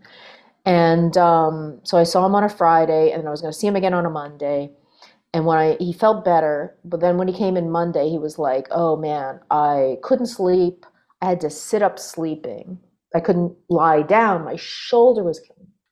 And 0.65 1.17
um, 1.17 1.79
so 1.83 1.97
I 1.97 2.03
saw 2.03 2.25
him 2.25 2.35
on 2.35 2.43
a 2.43 2.49
Friday, 2.49 3.11
and 3.11 3.21
then 3.21 3.27
I 3.27 3.31
was 3.31 3.41
going 3.41 3.51
to 3.51 3.59
see 3.59 3.67
him 3.67 3.75
again 3.75 3.93
on 3.93 4.05
a 4.05 4.09
Monday. 4.09 4.71
And 5.33 5.45
when 5.45 5.57
I 5.57 5.77
he 5.79 5.91
felt 5.93 6.23
better, 6.23 6.75
but 6.85 7.01
then 7.01 7.17
when 7.17 7.27
he 7.27 7.33
came 7.33 7.57
in 7.57 7.69
Monday, 7.69 8.09
he 8.09 8.17
was 8.17 8.39
like, 8.39 8.67
"Oh 8.71 8.95
man, 8.95 9.41
I 9.51 9.97
couldn't 10.01 10.27
sleep. 10.27 10.85
I 11.21 11.29
had 11.29 11.41
to 11.41 11.49
sit 11.49 11.81
up 11.81 11.99
sleeping. 11.99 12.79
I 13.13 13.19
couldn't 13.19 13.55
lie 13.69 14.03
down. 14.03 14.45
My 14.45 14.55
shoulder 14.55 15.23
was 15.23 15.41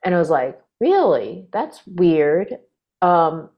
and 0.07 0.15
I 0.15 0.19
was 0.19 0.29
like, 0.29 0.57
really? 0.79 1.49
That's 1.51 1.81
weird. 1.85 2.59
Um, 3.01 3.49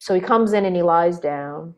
so 0.00 0.14
he 0.14 0.20
comes 0.20 0.52
in 0.52 0.66
and 0.66 0.76
he 0.76 0.82
lies 0.82 1.18
down 1.18 1.74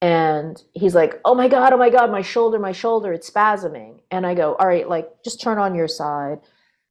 and 0.00 0.62
he's 0.72 0.94
like, 0.94 1.20
oh 1.24 1.34
my 1.34 1.48
God, 1.48 1.72
oh 1.72 1.76
my 1.76 1.90
God, 1.90 2.12
my 2.12 2.22
shoulder, 2.22 2.60
my 2.60 2.70
shoulder, 2.70 3.12
it's 3.12 3.28
spasming. 3.28 4.02
And 4.12 4.24
I 4.24 4.34
go, 4.34 4.54
all 4.54 4.68
right, 4.68 4.88
like 4.88 5.08
just 5.24 5.40
turn 5.40 5.58
on 5.58 5.74
your 5.74 5.88
side. 5.88 6.38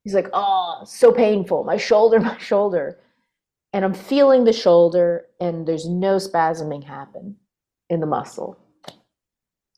He's 0.04 0.14
like, 0.14 0.28
oh, 0.34 0.82
so 0.86 1.14
painful, 1.14 1.64
my 1.64 1.78
shoulder, 1.78 2.20
my 2.32 2.38
shoulder. 2.40 3.00
And 3.72 3.86
I'm 3.86 3.94
feeling 3.94 4.44
the 4.44 4.52
shoulder 4.52 5.28
and 5.40 5.66
there's 5.66 5.88
no 5.88 6.18
spasming 6.18 6.84
happen 6.84 7.38
in 7.90 8.02
the 8.02 8.06
muscle. 8.06 8.60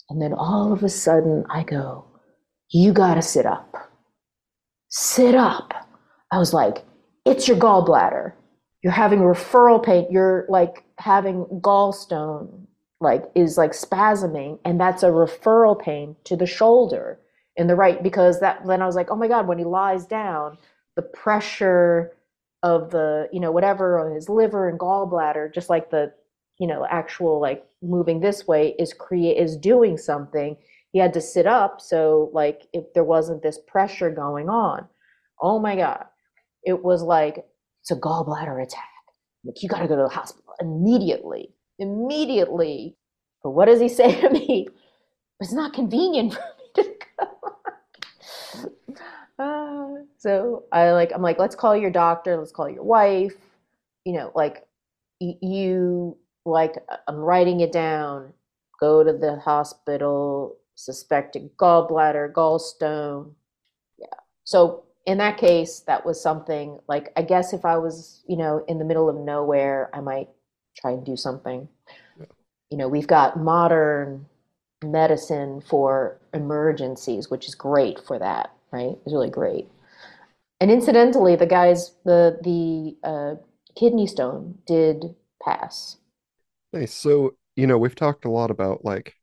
And 0.10 0.20
then 0.20 0.34
all 0.34 0.74
of 0.74 0.82
a 0.82 0.90
sudden 0.90 1.46
I 1.48 1.62
go, 1.62 2.06
you 2.72 2.92
got 2.92 3.16
to 3.16 3.22
sit 3.22 3.46
up. 3.46 3.92
Sit 4.88 5.36
up. 5.36 5.89
I 6.32 6.38
was 6.38 6.54
like, 6.54 6.84
it's 7.26 7.48
your 7.48 7.58
gallbladder. 7.58 8.34
You're 8.84 8.94
having 8.94 9.20
referral 9.20 9.84
pain. 9.84 10.08
You're 10.10 10.46
like 10.48 10.84
having 10.98 11.46
gallstone, 11.62 12.66
like 13.02 13.26
is 13.36 13.58
like 13.58 13.72
spasming, 13.72 14.60
and 14.64 14.80
that's 14.80 15.04
a 15.04 15.08
referral 15.08 15.80
pain 15.80 16.16
to 16.26 16.36
the 16.36 16.46
shoulder 16.46 17.20
in 17.56 17.68
the 17.68 17.76
right. 17.76 18.02
Because 18.02 18.40
that 18.40 18.66
then 18.66 18.82
I 18.82 18.86
was 18.86 18.96
like, 18.96 19.10
oh 19.12 19.16
my 19.16 19.28
god, 19.28 19.48
when 19.48 19.58
he 19.58 19.66
lies 19.66 20.06
down, 20.06 20.58
the 20.96 21.02
pressure 21.02 22.14
of 22.64 22.92
the 22.92 23.28
you 23.34 23.40
know 23.40 23.52
whatever 23.52 24.00
on 24.00 24.14
his 24.14 24.30
liver 24.30 24.70
and 24.70 24.80
gallbladder, 24.80 25.54
just 25.54 25.70
like 25.70 25.90
the 25.90 26.14
you 26.58 26.68
know 26.68 26.86
actual 26.90 27.42
like 27.42 27.66
moving 27.82 28.20
this 28.20 28.48
way 28.48 28.76
is 28.80 28.94
create 28.94 29.38
is 29.38 29.58
doing 29.58 29.98
something. 29.98 30.56
He 30.94 31.00
had 31.00 31.14
to 31.14 31.22
sit 31.22 31.48
up, 31.48 31.82
so 31.82 32.30
like 32.34 32.68
if 32.72 32.94
there 32.94 33.04
wasn't 33.04 33.44
this 33.44 33.60
pressure 33.68 34.10
going 34.10 34.48
on. 34.48 34.88
Oh 35.42 35.60
my 35.60 35.76
god 35.76 36.06
it 36.64 36.84
was 36.84 37.02
like 37.02 37.46
it's 37.82 37.92
a 37.92 37.96
gallbladder 37.96 38.62
attack. 38.62 38.84
Like 39.44 39.62
you 39.64 39.70
got 39.70 39.80
to 39.80 39.88
go 39.88 39.96
to 39.96 40.04
the 40.04 40.10
hospital 40.10 40.54
immediately, 40.60 41.54
immediately. 41.78 42.98
But 43.44 43.52
what 43.52 43.66
does 43.66 43.80
he 43.80 43.88
say 43.90 44.20
to 44.22 44.30
me? 44.30 44.68
It's 45.40 45.54
not 45.54 45.74
convenient 45.74 46.34
for 46.76 46.84
me 46.84 46.84
to 46.84 46.96
go. 48.58 49.44
uh, 49.44 50.04
so 50.18 50.66
I 50.72 50.92
like 50.92 51.12
I'm 51.14 51.22
like 51.22 51.40
let's 51.40 51.56
call 51.56 51.76
your 51.76 51.92
doctor, 51.92 52.38
let's 52.38 52.52
call 52.52 52.70
your 52.70 52.84
wife. 52.84 53.36
You 54.06 54.14
know, 54.14 54.32
like 54.36 54.66
you 55.20 56.18
like 56.46 56.76
I'm 57.08 57.18
writing 57.18 57.62
it 57.62 57.72
down. 57.72 58.34
Go 58.80 59.04
to 59.04 59.14
the 59.14 59.38
hospital. 59.40 60.58
Suspected 60.76 61.58
gallbladder, 61.58 62.32
gallstone. 62.32 63.34
Yeah. 63.98 64.06
So 64.46 64.86
in 65.10 65.18
that 65.18 65.38
case, 65.38 65.80
that 65.88 66.06
was 66.06 66.22
something 66.22 66.78
like 66.88 67.12
I 67.18 67.24
guess 67.24 67.52
if 67.52 67.66
I 67.66 67.80
was, 67.80 68.24
you 68.28 68.38
know, 68.38 68.64
in 68.68 68.78
the 68.78 68.86
middle 68.86 69.10
of 69.10 69.16
nowhere, 69.16 69.90
I 69.92 70.02
might 70.02 70.30
try 70.78 70.92
and 70.92 71.04
do 71.04 71.18
something. 71.18 71.68
Yeah. 72.20 72.26
You 72.70 72.78
know, 72.78 72.88
we've 72.88 73.08
got 73.08 73.36
modern 73.36 74.28
medicine 74.84 75.62
for 75.68 76.22
emergencies, 76.32 77.28
which 77.28 77.48
is 77.48 77.56
great 77.56 78.00
for 78.06 78.20
that, 78.20 78.54
right? 78.72 79.00
It's 79.04 79.12
really 79.12 79.32
great. 79.32 79.68
And 80.62 80.70
incidentally, 80.70 81.36
the 81.36 81.48
guys, 81.48 81.96
the 82.06 82.38
the 82.44 82.96
uh, 83.04 83.36
kidney 83.76 84.06
stone 84.06 84.60
did 84.68 85.16
pass. 85.44 85.98
Nice. 86.72 86.94
So 86.94 87.32
you 87.56 87.66
know, 87.66 87.80
we've 87.80 87.96
talked 87.96 88.26
a 88.26 88.30
lot 88.30 88.52
about 88.52 88.86
like 88.86 89.16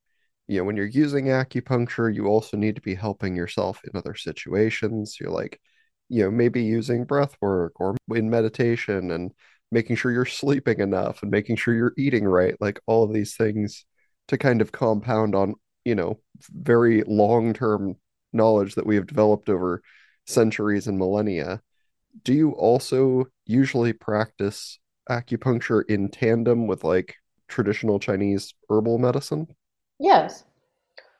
you 0.49 0.59
know, 0.59 0.65
when 0.65 0.77
you're 0.77 0.87
using 0.87 1.27
acupuncture, 1.27 2.13
you 2.13 2.27
also 2.27 2.57
need 2.57 2.75
to 2.75 2.83
be 2.83 2.97
helping 2.97 3.37
yourself 3.37 3.81
in 3.85 3.97
other 3.97 4.17
situations. 4.17 5.19
You're 5.21 5.31
like, 5.31 5.61
you 6.09 6.23
know 6.25 6.31
maybe 6.31 6.63
using 6.63 7.05
breath 7.05 7.37
work 7.41 7.73
or 7.81 7.97
in 8.15 8.31
meditation 8.31 9.11
and 9.11 9.33
making 9.73 9.97
sure 9.97 10.13
you're 10.13 10.25
sleeping 10.25 10.81
enough 10.81 11.23
and 11.23 11.31
making 11.31 11.57
sure 11.57 11.75
you're 11.75 11.95
eating 11.99 12.25
right 12.25 12.57
like 12.61 12.81
all 12.87 13.05
of 13.05 13.13
these 13.13 13.37
things 13.37 13.85
to 14.29 14.39
kind 14.39 14.61
of 14.61 14.73
compound 14.73 15.35
on 15.35 15.55
you 15.85 15.95
know 15.95 16.19
very 16.53 17.03
long 17.05 17.53
term 17.53 17.97
knowledge 18.33 18.75
that 18.75 18.87
we 18.87 18.97
have 18.97 19.07
developed 19.07 19.49
over 19.49 19.83
centuries 20.27 20.87
and 20.87 20.99
millennia. 20.99 21.63
Do 22.25 22.33
you 22.33 22.51
also 22.53 23.27
usually 23.47 23.93
practice 23.93 24.79
acupuncture 25.09 25.83
in 25.89 26.09
tandem 26.11 26.67
with 26.67 26.83
like 26.83 27.15
traditional 27.49 27.99
chinese 28.01 28.55
herbal 28.69 28.99
medicine? 28.99 29.47
Yes. 30.01 30.45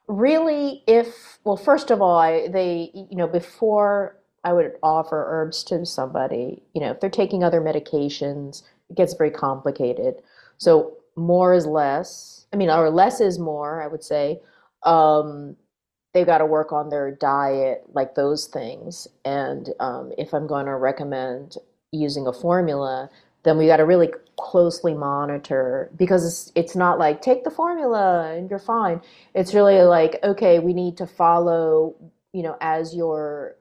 Really 0.09 0.83
if 0.87 1.39
well 1.45 1.57
first 1.57 1.91
of 1.91 2.03
all 2.03 2.19
I, 2.19 2.49
they 2.49 2.91
you 2.95 3.17
know 3.17 3.29
before 3.29 4.19
I 4.47 4.53
would 4.53 4.75
offer 4.81 5.27
herbs 5.29 5.65
to 5.65 5.85
somebody. 5.85 6.63
You 6.73 6.81
know, 6.81 6.93
if 6.93 7.01
they're 7.01 7.11
taking 7.11 7.43
other 7.43 7.61
medications, 7.61 8.63
it 8.89 8.97
gets 8.97 9.13
very 9.13 9.33
complicated. 9.33 10.15
So 10.59 10.99
more 11.17 11.53
is 11.53 11.67
less. 11.67 12.47
I 12.53 12.57
mean, 12.57 12.71
or 12.71 12.89
less 12.89 13.21
is 13.21 13.41
more, 13.41 13.83
I 13.83 13.89
would 13.89 14.05
say. 14.05 14.41
Um, 14.85 15.57
they've 16.15 16.25
got 16.25 16.39
to 16.39 16.47
work 16.47 16.73
on 16.73 16.91
their 16.91 17.11
diet, 17.11 17.83
like 17.93 18.15
those 18.15 18.47
things. 18.47 19.09
And 19.25 19.71
um, 19.81 20.13
if 20.17 20.33
I'm 20.33 20.47
going 20.47 20.67
to 20.67 20.77
recommend 20.77 21.57
using 21.91 22.29
a 22.29 22.33
formula, 22.33 23.11
then 23.43 23.59
we 23.59 23.67
got 23.67 23.79
to 23.79 23.85
really 23.85 24.11
closely 24.39 24.95
monitor 24.95 25.91
because 25.97 26.25
it's, 26.25 26.53
it's 26.55 26.77
not 26.77 27.01
like 27.01 27.21
take 27.21 27.43
the 27.43 27.51
formula 27.51 28.33
and 28.33 28.49
you're 28.49 28.61
fine. 28.61 29.01
It's 29.35 29.55
really 29.55 29.83
like, 29.83 30.21
okay, 30.23 30.61
we 30.61 30.73
need 30.73 30.97
to 30.99 31.07
follow, 31.07 31.97
you 32.33 32.45
know, 32.45 32.57
as 32.61 32.95
your 32.95 33.57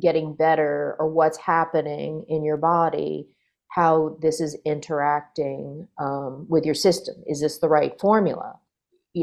getting 0.00 0.34
better 0.34 0.96
or 0.98 1.08
what's 1.08 1.38
happening 1.38 2.24
in 2.28 2.44
your 2.44 2.56
body, 2.56 3.26
how 3.68 4.16
this 4.20 4.40
is 4.40 4.56
interacting 4.64 5.88
um, 5.98 6.46
with 6.48 6.64
your 6.64 6.74
system. 6.74 7.14
Is 7.26 7.40
this 7.40 7.58
the 7.58 7.68
right 7.68 7.98
formula? 8.00 8.58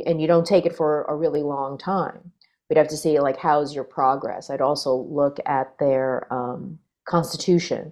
And 0.05 0.21
you 0.21 0.27
don't 0.27 0.45
take 0.45 0.65
it 0.65 0.75
for 0.75 1.03
a 1.03 1.15
really 1.15 1.41
long 1.41 1.77
time. 1.77 2.31
We'd 2.69 2.77
have 2.77 2.87
to 2.89 2.97
see 2.97 3.19
like 3.19 3.37
how's 3.37 3.73
your 3.73 3.83
progress. 3.83 4.49
I'd 4.49 4.61
also 4.61 4.95
look 4.95 5.37
at 5.45 5.77
their 5.79 6.31
um, 6.31 6.77
constitution. 7.05 7.91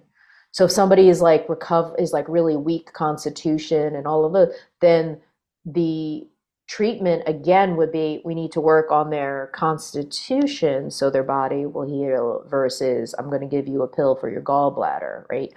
So 0.52 0.64
if 0.64 0.70
somebody 0.70 1.08
is 1.08 1.20
like 1.20 1.48
recover 1.48 1.94
is 1.98 2.12
like 2.12 2.28
really 2.28 2.56
weak 2.56 2.92
constitution 2.92 3.96
and 3.96 4.06
all 4.06 4.24
of 4.24 4.34
it, 4.34 4.54
then 4.80 5.20
the 5.64 6.26
treatment 6.68 7.22
again 7.26 7.76
would 7.76 7.90
be 7.90 8.20
we 8.24 8.34
need 8.34 8.52
to 8.52 8.60
work 8.60 8.92
on 8.92 9.10
their 9.10 9.50
constitution 9.54 10.90
so 10.90 11.10
their 11.10 11.22
body 11.24 11.64
will 11.64 11.88
heal 11.88 12.44
versus 12.48 13.14
i'm 13.18 13.30
going 13.30 13.40
to 13.40 13.46
give 13.48 13.66
you 13.66 13.82
a 13.82 13.88
pill 13.88 14.14
for 14.14 14.30
your 14.30 14.42
gallbladder 14.42 15.24
right? 15.30 15.52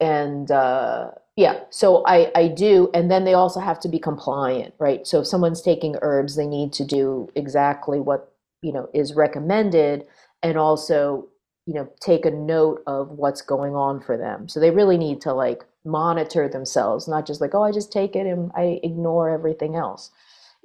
And 0.00 0.50
uh, 0.50 1.10
yeah 1.36 1.60
so 1.70 2.02
I, 2.06 2.30
I 2.34 2.48
do 2.48 2.90
and 2.94 3.10
then 3.10 3.24
they 3.24 3.34
also 3.34 3.60
have 3.60 3.80
to 3.80 3.88
be 3.88 3.98
compliant 3.98 4.74
right? 4.78 5.06
So 5.06 5.20
if 5.20 5.26
someone's 5.26 5.62
taking 5.62 5.96
herbs 6.02 6.36
they 6.36 6.46
need 6.46 6.72
to 6.74 6.84
do 6.84 7.28
exactly 7.34 8.00
what 8.00 8.32
you 8.62 8.72
know 8.72 8.88
is 8.94 9.14
recommended 9.14 10.06
and 10.42 10.56
also 10.56 11.28
you 11.66 11.74
know 11.74 11.88
take 12.00 12.24
a 12.24 12.30
note 12.30 12.82
of 12.86 13.10
what's 13.10 13.42
going 13.42 13.74
on 13.74 14.00
for 14.00 14.16
them. 14.16 14.48
So 14.48 14.60
they 14.60 14.70
really 14.70 14.98
need 14.98 15.20
to 15.22 15.34
like 15.34 15.64
monitor 15.84 16.48
themselves 16.48 17.06
not 17.08 17.26
just 17.26 17.40
like 17.40 17.54
oh 17.54 17.62
i 17.62 17.70
just 17.70 17.92
take 17.92 18.16
it 18.16 18.26
and 18.26 18.50
i 18.56 18.80
ignore 18.82 19.30
everything 19.30 19.76
else 19.76 20.10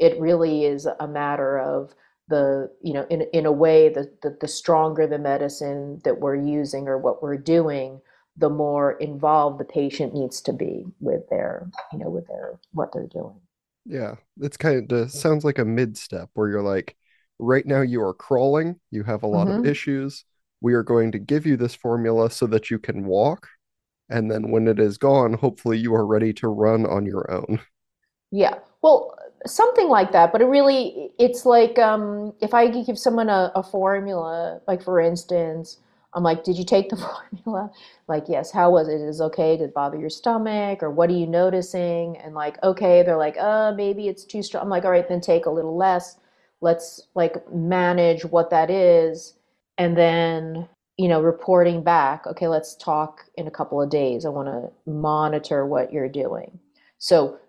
it 0.02 0.20
really 0.20 0.66
is 0.66 0.88
a 1.00 1.08
matter 1.08 1.60
of 1.60 1.94
the 2.28 2.72
you 2.82 2.94
know 2.94 3.06
in, 3.10 3.22
in 3.34 3.46
a 3.46 3.52
way 3.52 3.88
the, 3.90 4.12
the, 4.24 4.36
the 4.42 4.48
stronger 4.48 5.06
the 5.06 5.20
medicine 5.20 6.02
that 6.04 6.20
we're 6.20 6.36
using 6.36 6.88
or 6.88 6.98
what 6.98 7.22
we're 7.22 7.38
doing 7.38 8.02
the 8.38 8.50
more 8.50 8.94
involved 8.94 9.60
the 9.60 9.66
patient 9.66 10.14
needs 10.14 10.42
to 10.42 10.54
be 10.54 10.86
with 11.00 11.30
their 11.30 11.70
you 11.92 12.00
know 12.00 12.10
with 12.10 12.28
their 12.28 12.60
what 12.72 12.92
they're 12.92 13.08
doing. 13.08 13.40
Yeah 13.86 14.16
it's 14.40 14.58
kind 14.58 14.92
of 14.92 15.12
sounds 15.12 15.44
like 15.44 15.60
a 15.60 15.66
mid 15.66 15.98
step 15.98 16.30
where 16.34 16.50
you're 16.50 16.64
like 16.64 16.96
right 17.38 17.66
now 17.66 17.82
you 17.82 18.02
are 18.02 18.14
crawling 18.14 18.80
you 18.90 19.04
have 19.04 19.24
a 19.24 19.28
lot 19.28 19.48
mm-hmm. 19.48 19.60
of 19.60 19.66
issues. 19.66 20.26
We 20.62 20.74
are 20.74 20.84
going 20.84 21.12
to 21.14 21.20
give 21.20 21.46
you 21.46 21.58
this 21.58 21.74
formula 21.76 22.30
so 22.30 22.46
that 22.48 22.72
you 22.72 22.80
can 22.80 23.06
walk 23.06 23.50
and 24.10 24.32
then 24.32 24.52
when 24.52 24.68
it 24.68 24.80
is 24.80 24.98
gone 24.98 25.34
hopefully 25.34 25.78
you 25.78 25.94
are 25.94 26.06
ready 26.06 26.34
to 26.34 26.48
run 26.48 26.86
on 26.86 27.06
your 27.06 27.30
own. 27.30 27.60
Yeah 28.32 28.60
well 28.82 29.18
something 29.46 29.90
like 29.90 30.12
that 30.12 30.32
but 30.32 30.42
it 30.42 30.46
really 30.46 31.12
it's 31.20 31.46
like 31.46 31.80
um, 31.80 32.34
if 32.42 32.54
i 32.54 32.68
give 32.68 32.98
someone 32.98 33.30
a, 33.30 33.52
a 33.56 33.64
formula 33.64 34.62
like 34.68 34.84
for 34.84 35.00
instance 35.00 35.78
i'm 36.14 36.24
like 36.24 36.44
did 36.44 36.58
you 36.58 36.66
take 36.66 36.90
the 36.90 36.98
formula? 37.46 37.72
Like 38.08 38.26
yes 38.28 38.52
how 38.52 38.72
was 38.72 38.88
it? 38.88 39.02
Is 39.02 39.22
okay? 39.22 39.58
Did 39.58 39.70
it 39.70 39.74
bother 39.74 39.98
your 39.98 40.10
stomach? 40.10 40.84
Or 40.84 40.92
what 40.92 41.10
are 41.10 41.14
you 41.14 41.28
noticing? 41.28 42.18
And 42.18 42.36
like 42.36 42.62
okay 42.64 43.04
they're 43.04 43.18
like 43.18 43.38
uh 43.38 43.74
maybe 43.76 44.08
it's 44.08 44.26
too 44.26 44.44
strong. 44.44 44.64
I'm 44.64 44.70
like 44.70 44.84
all 44.86 44.92
right 44.92 45.08
then 45.08 45.22
take 45.22 45.46
a 45.46 45.50
little 45.52 45.78
less. 45.78 46.18
Let's 46.62 47.08
like 47.16 47.50
manage 47.54 48.26
what 48.26 48.50
that 48.50 48.70
is. 48.70 49.36
And 49.78 49.98
then 49.98 50.68
you 50.98 51.08
know 51.08 51.22
reporting 51.22 51.84
back 51.84 52.28
okay 52.28 52.48
let's 52.48 52.76
talk 52.76 53.26
in 53.36 53.48
a 53.48 53.52
couple 53.52 53.82
of 53.82 53.90
days. 53.90 54.26
I 54.26 54.30
want 54.30 54.50
to 54.50 54.92
monitor 54.92 55.66
what 55.66 55.94
you're 55.94 56.10
doing. 56.10 56.60
So 56.98 57.40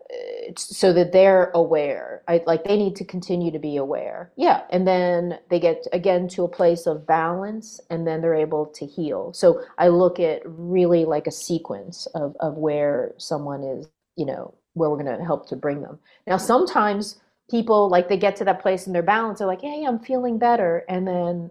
so 0.57 0.93
that 0.93 1.13
they're 1.13 1.51
aware 1.55 2.23
I, 2.29 2.43
like 2.47 2.65
they 2.65 2.77
need 2.77 2.97
to 2.97 3.05
continue 3.05 3.51
to 3.51 3.59
be 3.59 3.77
aware. 3.77 4.31
Yeah 4.37 4.63
and 4.71 4.87
then 4.87 5.39
they 5.51 5.59
get 5.59 5.87
again 5.93 6.29
to 6.29 6.45
a 6.45 6.49
place 6.49 6.87
of 6.87 7.07
balance 7.07 7.81
and 7.91 8.07
then 8.07 8.21
they're 8.21 8.35
able 8.35 8.67
to 8.67 8.87
heal. 8.87 9.33
So 9.33 9.63
i 9.79 9.89
look 9.89 10.21
at 10.21 10.43
really 10.45 11.05
like 11.05 11.27
a 11.27 11.33
sequence 11.33 12.07
of, 12.15 12.37
of 12.41 12.57
where 12.57 13.15
someone 13.19 13.63
is 13.63 13.89
you 14.17 14.27
know 14.27 14.55
where 14.75 14.91
we're 14.91 15.03
going 15.03 15.19
to 15.19 15.25
help 15.25 15.49
to 15.49 15.57
bring 15.57 15.83
them. 15.83 15.99
Now 16.27 16.39
sometimes 16.39 17.21
people 17.53 17.91
like 17.91 18.09
they 18.09 18.17
get 18.17 18.37
to 18.37 18.45
that 18.45 18.63
place 18.63 18.87
in 18.87 18.93
their 18.95 19.03
balance 19.03 19.39
they're 19.39 19.47
like 19.47 19.61
hey 19.61 19.85
i'm 19.87 19.99
feeling 19.99 20.39
better 20.39 20.85
and 20.89 21.07
then 21.07 21.51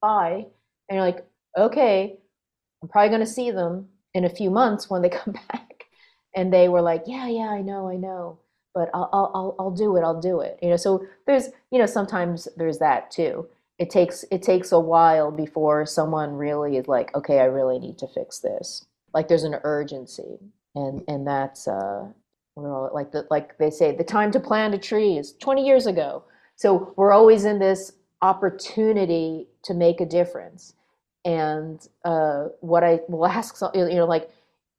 bye 0.00 0.46
and 0.88 0.96
you're 0.96 1.00
like 1.04 1.26
okay 1.58 2.16
i'm 2.80 2.88
probably 2.88 3.08
going 3.08 3.20
to 3.20 3.26
see 3.26 3.50
them 3.50 3.88
in 4.14 4.24
a 4.24 4.30
few 4.30 4.50
months 4.50 4.88
when 4.88 5.02
they 5.02 5.08
come 5.24 5.34
back 5.50 5.65
and 6.36 6.52
they 6.52 6.68
were 6.68 6.82
like 6.82 7.02
yeah 7.06 7.26
yeah 7.26 7.48
i 7.50 7.60
know 7.62 7.88
i 7.88 7.96
know 7.96 8.38
but 8.74 8.90
I'll, 8.94 9.08
I'll 9.12 9.56
i'll 9.58 9.70
do 9.70 9.96
it 9.96 10.02
i'll 10.02 10.20
do 10.20 10.40
it. 10.40 10.58
You 10.62 10.68
know 10.70 10.76
so 10.76 11.04
there's 11.26 11.48
you 11.72 11.78
know 11.80 11.86
sometimes 11.86 12.46
there's 12.56 12.78
that 12.78 13.10
too. 13.10 13.48
It 13.78 13.90
takes 13.90 14.24
it 14.30 14.42
takes 14.42 14.70
a 14.70 14.78
while 14.78 15.32
before 15.32 15.86
someone 15.86 16.34
really 16.34 16.76
is 16.76 16.86
like 16.86 17.12
okay 17.16 17.40
i 17.40 17.44
really 17.44 17.78
need 17.78 17.98
to 17.98 18.06
fix 18.06 18.38
this. 18.38 18.84
Like 19.14 19.28
there's 19.28 19.44
an 19.44 19.56
urgency 19.64 20.38
and 20.74 21.02
and 21.08 21.26
that's 21.26 21.66
uh 21.66 22.06
we're 22.54 22.72
all 22.72 22.90
like 22.94 23.12
the 23.12 23.26
like 23.30 23.56
they 23.58 23.70
say 23.70 23.96
the 23.96 24.04
time 24.04 24.30
to 24.32 24.40
plant 24.40 24.74
a 24.74 24.78
tree 24.78 25.16
is 25.16 25.32
20 25.40 25.66
years 25.66 25.86
ago. 25.86 26.24
So 26.56 26.92
we're 26.96 27.12
always 27.12 27.46
in 27.46 27.58
this 27.58 27.92
opportunity 28.22 29.48
to 29.64 29.74
make 29.74 30.00
a 30.00 30.06
difference. 30.06 30.74
And 31.24 31.86
uh, 32.04 32.48
what 32.60 32.84
i 32.84 33.00
will 33.08 33.26
ask 33.40 33.56
you 33.74 33.88
know 33.94 34.06
like 34.06 34.30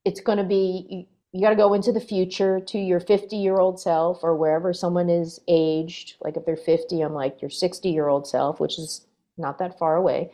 it's 0.05 0.21
going 0.21 0.37
to 0.37 0.43
be 0.43 1.07
you, 1.37 1.41
got 1.41 1.51
to 1.51 1.55
go 1.55 1.73
into 1.73 1.91
the 1.91 2.01
future 2.01 2.59
to 2.61 2.79
your 2.79 2.99
50 2.99 3.37
year 3.37 3.57
old 3.57 3.79
self 3.79 4.23
or 4.23 4.35
wherever 4.35 4.73
someone 4.73 5.09
is 5.09 5.39
aged 5.47 6.15
like 6.21 6.37
if 6.37 6.45
they're 6.45 6.57
50 6.57 7.01
i'm 7.01 7.13
like 7.13 7.41
your 7.41 7.51
60 7.51 7.89
year 7.89 8.07
old 8.07 8.27
self 8.27 8.59
which 8.59 8.79
is 8.79 9.07
not 9.37 9.59
that 9.59 9.77
far 9.77 9.95
away. 9.95 10.31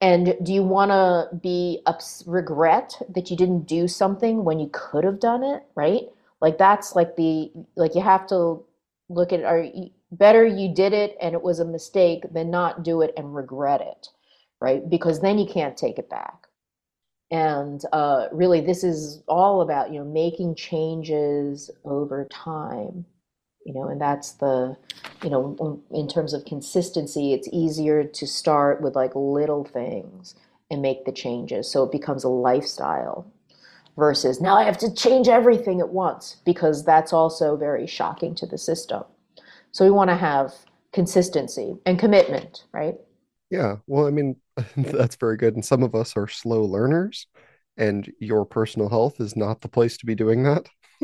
And 0.00 0.36
do 0.42 0.52
you 0.52 0.64
want 0.64 0.90
to 0.90 1.36
be 1.36 1.80
ups- 1.86 2.24
regret 2.26 3.00
that 3.08 3.30
you 3.30 3.36
didn't 3.36 3.66
do 3.66 3.86
something 3.86 4.44
when 4.44 4.58
you 4.58 4.68
could 4.72 5.04
have 5.04 5.20
done 5.20 5.44
it 5.44 5.64
right? 5.76 6.02
Like 6.40 6.58
that's 6.58 6.96
like 6.96 7.16
the 7.16 7.52
like 7.76 7.94
you 7.94 8.00
have 8.00 8.26
to 8.28 8.64
look 9.08 9.32
at 9.32 9.44
are 9.44 9.64
better 10.10 10.44
you 10.44 10.74
did 10.74 10.92
it 10.92 11.16
and 11.20 11.34
it 11.34 11.42
was 11.42 11.60
a 11.60 11.64
mistake 11.64 12.24
than 12.32 12.50
not 12.50 12.82
do 12.82 13.00
it 13.02 13.12
and 13.16 13.34
regret 13.34 13.80
it 13.80 14.08
right? 14.60 14.88
Because 14.88 15.20
then 15.20 15.38
you 15.38 15.46
can't 15.46 15.76
take 15.76 15.98
it 15.98 16.10
back 16.10 16.48
and 17.32 17.82
uh, 17.92 18.28
really 18.32 18.60
this 18.60 18.84
is 18.84 19.22
all 19.26 19.62
about 19.62 19.92
you 19.92 19.98
know 19.98 20.04
making 20.04 20.54
changes 20.54 21.70
over 21.84 22.26
time 22.30 23.04
you 23.64 23.74
know 23.74 23.88
and 23.88 24.00
that's 24.00 24.32
the 24.34 24.76
you 25.24 25.30
know 25.30 25.82
in 25.90 26.08
terms 26.08 26.34
of 26.34 26.44
consistency 26.44 27.32
it's 27.32 27.48
easier 27.52 28.04
to 28.04 28.26
start 28.26 28.80
with 28.82 28.94
like 28.94 29.12
little 29.16 29.64
things 29.64 30.36
and 30.70 30.82
make 30.82 31.04
the 31.04 31.12
changes 31.12 31.70
so 31.70 31.84
it 31.84 31.92
becomes 31.92 32.24
a 32.24 32.28
lifestyle 32.28 33.26
versus 33.96 34.40
now 34.40 34.56
I 34.56 34.64
have 34.64 34.78
to 34.78 34.94
change 34.94 35.28
everything 35.28 35.80
at 35.80 35.90
once 35.90 36.36
because 36.44 36.84
that's 36.84 37.12
also 37.12 37.56
very 37.56 37.86
shocking 37.86 38.34
to 38.36 38.46
the 38.46 38.58
system. 38.58 39.04
So 39.72 39.84
we 39.84 39.90
want 39.90 40.10
to 40.10 40.16
have 40.16 40.54
consistency 40.92 41.76
and 41.86 41.98
commitment, 41.98 42.64
right? 42.72 42.96
Yeah. 43.52 43.76
Well, 43.86 44.06
I 44.06 44.10
mean, 44.10 44.36
that's 44.76 45.16
very 45.16 45.36
good. 45.36 45.54
And 45.54 45.64
some 45.64 45.82
of 45.82 45.94
us 45.94 46.16
are 46.16 46.26
slow 46.26 46.64
learners, 46.64 47.26
and 47.76 48.10
your 48.18 48.46
personal 48.46 48.88
health 48.88 49.20
is 49.20 49.36
not 49.36 49.60
the 49.60 49.68
place 49.68 49.98
to 49.98 50.06
be 50.06 50.14
doing 50.14 50.42
that. 50.44 50.66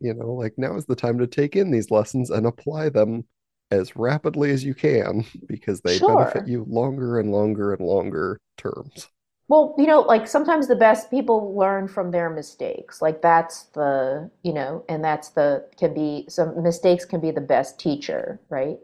you 0.00 0.12
know, 0.12 0.32
like 0.32 0.54
now 0.56 0.74
is 0.74 0.86
the 0.86 0.96
time 0.96 1.18
to 1.18 1.26
take 1.28 1.54
in 1.54 1.70
these 1.70 1.92
lessons 1.92 2.30
and 2.30 2.46
apply 2.46 2.88
them 2.88 3.26
as 3.70 3.94
rapidly 3.94 4.50
as 4.50 4.64
you 4.64 4.74
can 4.74 5.24
because 5.46 5.80
they 5.82 5.96
sure. 5.98 6.16
benefit 6.16 6.48
you 6.48 6.66
longer 6.68 7.20
and 7.20 7.30
longer 7.30 7.72
and 7.72 7.86
longer 7.86 8.40
terms. 8.58 9.08
Well, 9.46 9.76
you 9.78 9.86
know, 9.86 10.00
like 10.00 10.26
sometimes 10.26 10.66
the 10.66 10.74
best 10.74 11.12
people 11.12 11.54
learn 11.56 11.86
from 11.86 12.10
their 12.10 12.28
mistakes. 12.28 13.00
Like 13.00 13.22
that's 13.22 13.66
the, 13.66 14.28
you 14.42 14.52
know, 14.52 14.84
and 14.88 15.04
that's 15.04 15.28
the 15.28 15.64
can 15.78 15.94
be 15.94 16.26
some 16.28 16.60
mistakes 16.60 17.04
can 17.04 17.20
be 17.20 17.30
the 17.30 17.40
best 17.40 17.78
teacher, 17.78 18.40
right? 18.48 18.78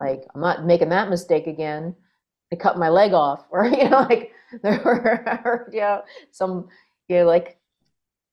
Like 0.00 0.22
I'm 0.34 0.40
not 0.40 0.64
making 0.64 0.90
that 0.90 1.10
mistake 1.10 1.46
again. 1.46 1.94
I 2.52 2.56
cut 2.56 2.78
my 2.78 2.88
leg 2.88 3.12
off, 3.12 3.44
or 3.50 3.66
you 3.66 3.88
know, 3.88 4.06
like 4.08 4.32
there 4.62 4.80
were, 4.84 5.68
you 5.72 5.80
know, 5.80 6.02
some, 6.30 6.68
you 7.08 7.16
know, 7.16 7.24
like 7.24 7.58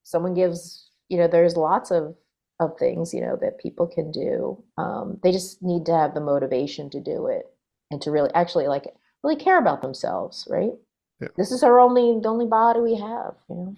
someone 0.03 0.33
gives, 0.33 0.89
you 1.09 1.17
know, 1.17 1.27
there's 1.27 1.57
lots 1.57 1.91
of 1.91 2.15
of 2.59 2.77
things, 2.77 3.13
you 3.13 3.21
know, 3.21 3.37
that 3.41 3.59
people 3.59 3.87
can 3.87 4.11
do. 4.11 4.63
Um, 4.77 5.19
they 5.23 5.31
just 5.31 5.61
need 5.61 5.85
to 5.87 5.93
have 5.93 6.13
the 6.13 6.21
motivation 6.21 6.89
to 6.91 6.99
do 6.99 7.27
it 7.27 7.45
and 7.91 8.01
to 8.01 8.11
really 8.11 8.29
actually 8.33 8.67
like 8.67 8.85
really 9.23 9.35
care 9.35 9.59
about 9.59 9.81
themselves, 9.81 10.47
right? 10.49 10.71
Yeah. 11.19 11.29
This 11.37 11.51
is 11.51 11.63
our 11.63 11.79
only 11.79 12.19
the 12.21 12.29
only 12.29 12.45
body 12.45 12.79
we 12.79 12.95
have, 12.95 13.35
you 13.49 13.55
know. 13.55 13.75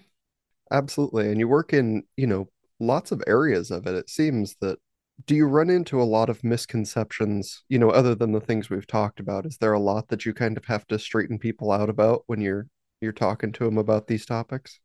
Absolutely. 0.72 1.30
And 1.30 1.40
you 1.40 1.48
work 1.48 1.74
in, 1.74 2.04
you 2.18 2.28
know, 2.28 2.50
lots 2.80 3.12
of 3.12 3.24
areas 3.28 3.72
of 3.72 3.86
it. 3.88 3.96
It 3.96 4.10
seems 4.10 4.56
that 4.62 4.80
do 5.26 5.36
you 5.36 5.48
run 5.48 5.70
into 5.70 6.02
a 6.02 6.04
lot 6.04 6.30
of 6.30 6.44
misconceptions, 6.44 7.64
you 7.70 7.80
know, 7.80 7.90
other 7.90 8.16
than 8.16 8.32
the 8.32 8.42
things 8.42 8.70
we've 8.70 8.88
talked 8.88 9.20
about? 9.20 9.46
Is 9.46 9.58
there 9.58 9.74
a 9.74 9.80
lot 9.80 10.10
that 10.10 10.26
you 10.26 10.34
kind 10.34 10.58
of 10.58 10.66
have 10.66 10.86
to 10.88 11.00
straighten 11.00 11.40
people 11.40 11.72
out 11.72 11.90
about 11.90 12.24
when 12.28 12.42
you're 12.42 12.68
you're 13.02 13.12
talking 13.12 13.52
to 13.54 13.66
them 13.66 13.78
about 13.78 14.08
these 14.08 14.26
topics? 14.26 14.80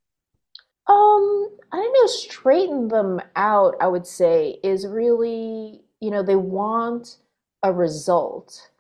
Um, 0.87 1.49
I 1.73 1.77
don't 1.77 1.93
know, 1.93 2.07
straighten 2.07 2.89
them 2.89 3.21
out, 3.37 3.75
I 3.81 3.87
would 3.87 4.07
say, 4.07 4.59
is 4.63 4.87
really, 4.87 5.83
you 6.01 6.11
know, 6.11 6.23
they 6.23 6.37
want 6.37 7.19
a 7.63 7.73
result 7.73 8.71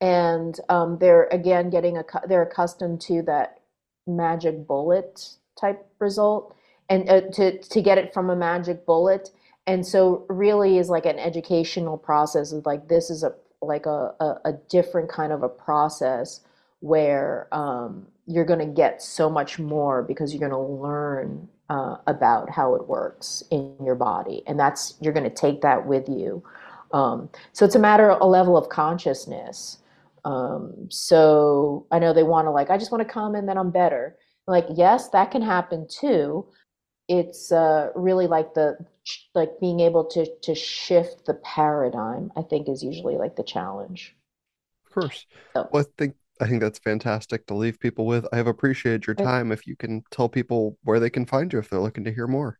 and 0.00 0.58
um, 0.68 0.98
they're 0.98 1.28
again 1.32 1.70
getting 1.70 1.96
a 1.96 2.04
they're 2.28 2.42
accustomed 2.42 3.00
to 3.02 3.22
that 3.22 3.60
magic 4.06 4.66
bullet 4.66 5.28
type 5.58 5.86
result 5.98 6.54
and 6.88 7.08
uh, 7.08 7.22
to 7.32 7.58
to 7.58 7.80
get 7.80 7.98
it 7.98 8.12
from 8.12 8.30
a 8.30 8.36
magic 8.36 8.84
bullet 8.84 9.30
and 9.66 9.86
so 9.86 10.24
really 10.28 10.78
is 10.78 10.88
like 10.88 11.06
an 11.06 11.18
educational 11.18 11.98
process 11.98 12.52
of 12.52 12.66
like 12.66 12.88
this 12.88 13.10
is 13.10 13.22
a 13.22 13.32
like 13.62 13.86
a, 13.86 14.14
a, 14.20 14.40
a 14.46 14.52
different 14.68 15.10
kind 15.10 15.32
of 15.32 15.42
a 15.42 15.48
process 15.48 16.40
where 16.80 17.48
um, 17.52 18.06
you're 18.26 18.44
going 18.44 18.60
to 18.60 18.66
get 18.66 19.02
so 19.02 19.30
much 19.30 19.58
more 19.58 20.02
because 20.02 20.32
you're 20.32 20.48
going 20.48 20.50
to 20.50 20.58
learn 20.58 21.48
uh, 21.68 21.96
about 22.06 22.50
how 22.50 22.74
it 22.74 22.86
works 22.86 23.42
in 23.50 23.74
your 23.84 23.94
body. 23.94 24.42
And 24.46 24.58
that's, 24.58 24.94
you're 25.00 25.12
going 25.12 25.28
to 25.28 25.34
take 25.34 25.62
that 25.62 25.86
with 25.86 26.08
you. 26.08 26.42
Um, 26.92 27.28
so 27.52 27.64
it's 27.64 27.74
a 27.74 27.80
matter 27.80 28.10
of 28.10 28.20
a 28.20 28.26
level 28.26 28.56
of 28.56 28.68
consciousness. 28.68 29.78
Um, 30.24 30.88
so 30.90 31.86
I 31.90 31.98
know 31.98 32.12
they 32.12 32.22
want 32.22 32.46
to, 32.46 32.50
like, 32.50 32.70
I 32.70 32.78
just 32.78 32.92
want 32.92 33.06
to 33.06 33.12
come 33.12 33.34
and 33.34 33.48
then 33.48 33.58
I'm 33.58 33.70
better. 33.70 34.16
Like, 34.46 34.66
yes, 34.74 35.08
that 35.10 35.30
can 35.30 35.42
happen 35.42 35.88
too. 35.88 36.46
It's 37.08 37.52
uh, 37.52 37.90
really 37.94 38.26
like 38.26 38.54
the, 38.54 38.76
like 39.34 39.60
being 39.60 39.80
able 39.80 40.04
to, 40.06 40.26
to 40.42 40.54
shift 40.54 41.26
the 41.26 41.34
paradigm, 41.34 42.32
I 42.36 42.42
think 42.42 42.68
is 42.68 42.82
usually 42.82 43.16
like 43.16 43.36
the 43.36 43.44
challenge. 43.44 44.16
Of 44.86 44.92
course. 44.92 45.26
So. 45.54 45.68
Well, 45.72 45.82
I 45.82 45.86
think 45.98 46.16
I 46.40 46.46
think 46.46 46.60
that's 46.60 46.78
fantastic 46.78 47.46
to 47.46 47.54
leave 47.54 47.80
people 47.80 48.06
with. 48.06 48.26
I 48.32 48.36
have 48.36 48.46
appreciated 48.46 49.06
your 49.06 49.14
time. 49.14 49.52
If 49.52 49.66
you 49.66 49.74
can 49.74 50.04
tell 50.10 50.28
people 50.28 50.76
where 50.82 51.00
they 51.00 51.08
can 51.08 51.24
find 51.24 51.50
you 51.52 51.58
if 51.58 51.70
they're 51.70 51.80
looking 51.80 52.04
to 52.04 52.12
hear 52.12 52.26
more. 52.26 52.58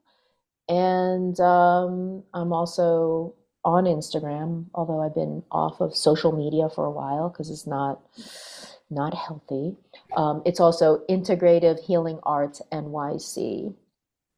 And 0.66 1.38
um, 1.40 2.22
I'm 2.32 2.52
also 2.52 3.34
on 3.64 3.84
Instagram, 3.84 4.66
although 4.74 5.00
I've 5.00 5.14
been 5.14 5.42
off 5.50 5.80
of 5.80 5.96
social 5.96 6.32
media 6.32 6.68
for 6.68 6.84
a 6.84 6.90
while 6.90 7.28
because 7.28 7.50
it's 7.50 7.66
not 7.66 8.00
not 8.90 9.14
healthy. 9.14 9.76
Um, 10.16 10.42
it's 10.44 10.60
also 10.60 11.02
Integrative 11.08 11.80
Healing 11.80 12.20
Arts 12.22 12.60
NYC 12.70 13.74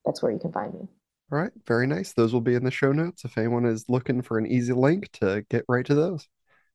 that's 0.06 0.22
where 0.22 0.32
you 0.32 0.38
can 0.38 0.52
find 0.52 0.72
me. 0.72 0.88
All 1.32 1.38
right, 1.38 1.50
very 1.66 1.88
nice. 1.88 2.12
Those 2.12 2.32
will 2.32 2.40
be 2.40 2.54
in 2.54 2.64
the 2.64 2.70
show 2.70 2.92
notes 2.92 3.24
if 3.24 3.36
anyone 3.36 3.66
is 3.66 3.84
looking 3.88 4.22
for 4.22 4.38
an 4.38 4.46
easy 4.46 4.72
link 4.72 5.10
to 5.14 5.44
get 5.50 5.64
right 5.68 5.84
to 5.84 5.94
those. 5.94 6.28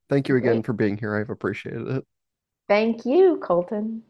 Thank 0.10 0.28
you 0.28 0.36
again 0.36 0.56
Great. 0.56 0.66
for 0.66 0.74
being 0.74 0.98
here. 0.98 1.16
I've 1.16 1.30
appreciated 1.30 1.88
it. 1.88 2.06
Thank 2.68 3.06
you, 3.06 3.40
Colton. 3.42 4.04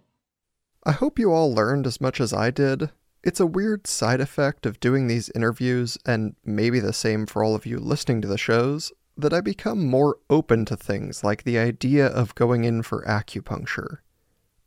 I 0.84 0.94
hope 0.94 1.20
you 1.20 1.32
all 1.32 1.54
learned 1.54 1.86
as 1.86 2.02
much 2.02 2.20
as 2.20 2.34
I 2.34 2.50
did. 2.50 2.90
It's 3.24 3.40
a 3.40 3.46
weird 3.46 3.86
side 3.86 4.20
effect 4.20 4.66
of 4.66 4.80
doing 4.80 5.06
these 5.06 5.30
interviews, 5.36 5.98
and 6.06 6.36
maybe 6.44 6.80
the 6.80 6.94
same 6.94 7.28
for 7.28 7.44
all 7.44 7.54
of 7.54 7.68
you 7.68 7.80
listening 7.80 8.22
to 8.22 8.28
the 8.28 8.38
shows, 8.38 8.92
that 9.16 9.34
I 9.34 9.42
become 9.42 9.86
more 9.86 10.18
open 10.30 10.66
to 10.66 10.76
things 10.76 11.24
like 11.24 11.44
the 11.44 11.60
idea 11.60 12.08
of 12.08 12.34
going 12.34 12.64
in 12.64 12.82
for 12.82 13.06
acupuncture. 13.06 13.98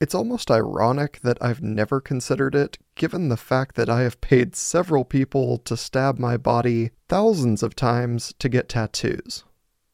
It's 0.01 0.15
almost 0.15 0.51
ironic 0.51 1.21
that 1.23 1.39
I've 1.41 1.63
never 1.63 2.01
considered 2.01 2.55
it, 2.55 2.79
given 2.95 3.29
the 3.29 3.37
fact 3.37 3.75
that 3.75 3.89
I 3.89 4.03
have 4.03 4.21
paid 4.21 4.55
several 4.55 5.05
people 5.05 5.59
to 5.59 5.77
stab 5.77 6.19
my 6.19 6.37
body 6.37 6.91
thousands 7.09 7.63
of 7.63 7.75
times 7.75 8.35
to 8.39 8.49
get 8.49 8.69
tattoos. 8.69 9.45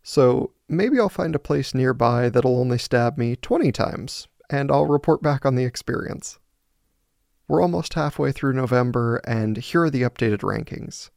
So 0.03 0.53
maybe 0.69 0.99
I'll 0.99 1.09
find 1.09 1.35
a 1.35 1.39
place 1.39 1.73
nearby 1.75 2.29
that'll 2.29 2.59
only 2.59 2.79
stab 2.79 3.17
me 3.17 3.37
20 3.37 3.73
times, 3.73 4.27
and 4.51 4.71
I'll 4.71 4.87
report 4.87 5.23
back 5.23 5.47
on 5.47 5.55
the 5.55 5.65
experience. 5.65 6.40
We're 7.51 7.63
almost 7.63 7.95
halfway 7.95 8.31
through 8.31 8.53
November, 8.53 9.17
and 9.27 9.57
here 9.57 9.83
are 9.83 9.91
the 9.91 10.03
updated 10.03 10.43
rankings. 10.43 11.11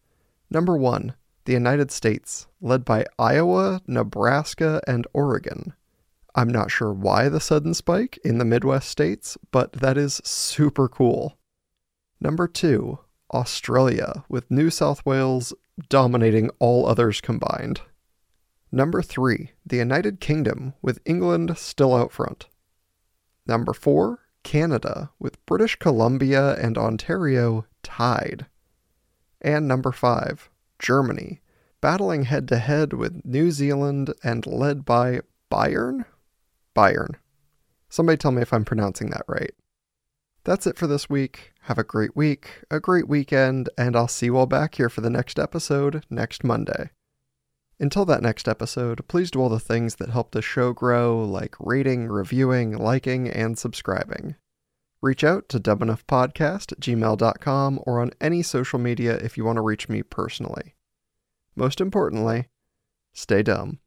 Number 0.49 0.75
1, 0.75 1.13
the 1.45 1.53
United 1.53 1.91
States, 1.91 2.47
led 2.59 2.83
by 2.83 3.05
Iowa, 3.19 3.83
Nebraska, 3.85 4.81
and 4.87 5.05
Oregon. 5.13 5.73
I'm 6.33 6.49
not 6.49 6.71
sure 6.71 6.91
why 6.91 7.29
the 7.29 7.39
sudden 7.39 7.75
spike 7.75 8.17
in 8.25 8.39
the 8.39 8.45
Midwest 8.45 8.89
states, 8.89 9.37
but 9.51 9.73
that 9.73 9.95
is 9.95 10.21
super 10.23 10.89
cool. 10.89 11.37
Number 12.19 12.47
two, 12.47 12.97
Australia, 13.31 14.25
with 14.27 14.49
New 14.49 14.71
South 14.71 15.05
Wales 15.05 15.53
dominating 15.87 16.49
all 16.57 16.87
others 16.87 17.21
combined. 17.21 17.81
Number 18.71 19.03
three, 19.03 19.51
the 19.63 19.77
United 19.77 20.19
Kingdom, 20.19 20.73
with 20.81 20.99
England 21.05 21.59
still 21.59 21.93
out 21.93 22.11
front. 22.11 22.47
Number 23.45 23.73
four, 23.73 24.22
Canada, 24.43 25.11
with 25.19 25.43
British 25.45 25.75
Columbia 25.77 26.55
and 26.55 26.77
Ontario 26.77 27.65
tied. 27.81 28.45
And 29.41 29.67
number 29.67 29.91
five, 29.91 30.49
Germany, 30.79 31.41
battling 31.81 32.23
head 32.23 32.47
to 32.49 32.57
head 32.57 32.93
with 32.93 33.25
New 33.25 33.51
Zealand 33.51 34.13
and 34.23 34.45
led 34.45 34.85
by 34.85 35.21
Bayern? 35.51 36.05
Bayern. 36.75 37.15
Somebody 37.89 38.17
tell 38.17 38.31
me 38.31 38.41
if 38.41 38.53
I'm 38.53 38.65
pronouncing 38.65 39.09
that 39.09 39.25
right. 39.27 39.53
That's 40.45 40.67
it 40.67 40.77
for 40.77 40.87
this 40.87 41.09
week. 41.09 41.53
Have 41.61 41.77
a 41.77 41.83
great 41.83 42.15
week, 42.15 42.63
a 42.69 42.79
great 42.79 43.07
weekend, 43.07 43.69
and 43.77 43.95
I'll 43.95 44.07
see 44.07 44.25
you 44.27 44.37
all 44.37 44.45
back 44.45 44.75
here 44.75 44.89
for 44.89 45.01
the 45.01 45.09
next 45.09 45.39
episode 45.39 46.05
next 46.09 46.43
Monday. 46.43 46.89
Until 47.83 48.05
that 48.05 48.21
next 48.21 48.47
episode, 48.47 49.05
please 49.09 49.29
do 49.29 49.41
all 49.41 49.49
the 49.49 49.59
things 49.59 49.95
that 49.95 50.09
help 50.09 50.31
the 50.31 50.41
show 50.41 50.71
grow, 50.71 51.21
like 51.21 51.53
rating, 51.59 52.07
reviewing, 52.07 52.77
liking, 52.77 53.27
and 53.27 53.59
subscribing. 53.59 54.37
Reach 55.01 55.21
out 55.21 55.49
to 55.49 55.59
dumbenoughpodcast 55.59 56.79
gmail.com 56.79 57.79
or 57.83 57.99
on 57.99 58.11
any 58.21 58.41
social 58.41 58.79
media 58.79 59.17
if 59.17 59.35
you 59.35 59.43
want 59.43 59.57
to 59.57 59.61
reach 59.61 59.89
me 59.89 60.01
personally. 60.01 60.75
Most 61.57 61.81
importantly, 61.81 62.47
stay 63.11 63.43
dumb. 63.43 63.79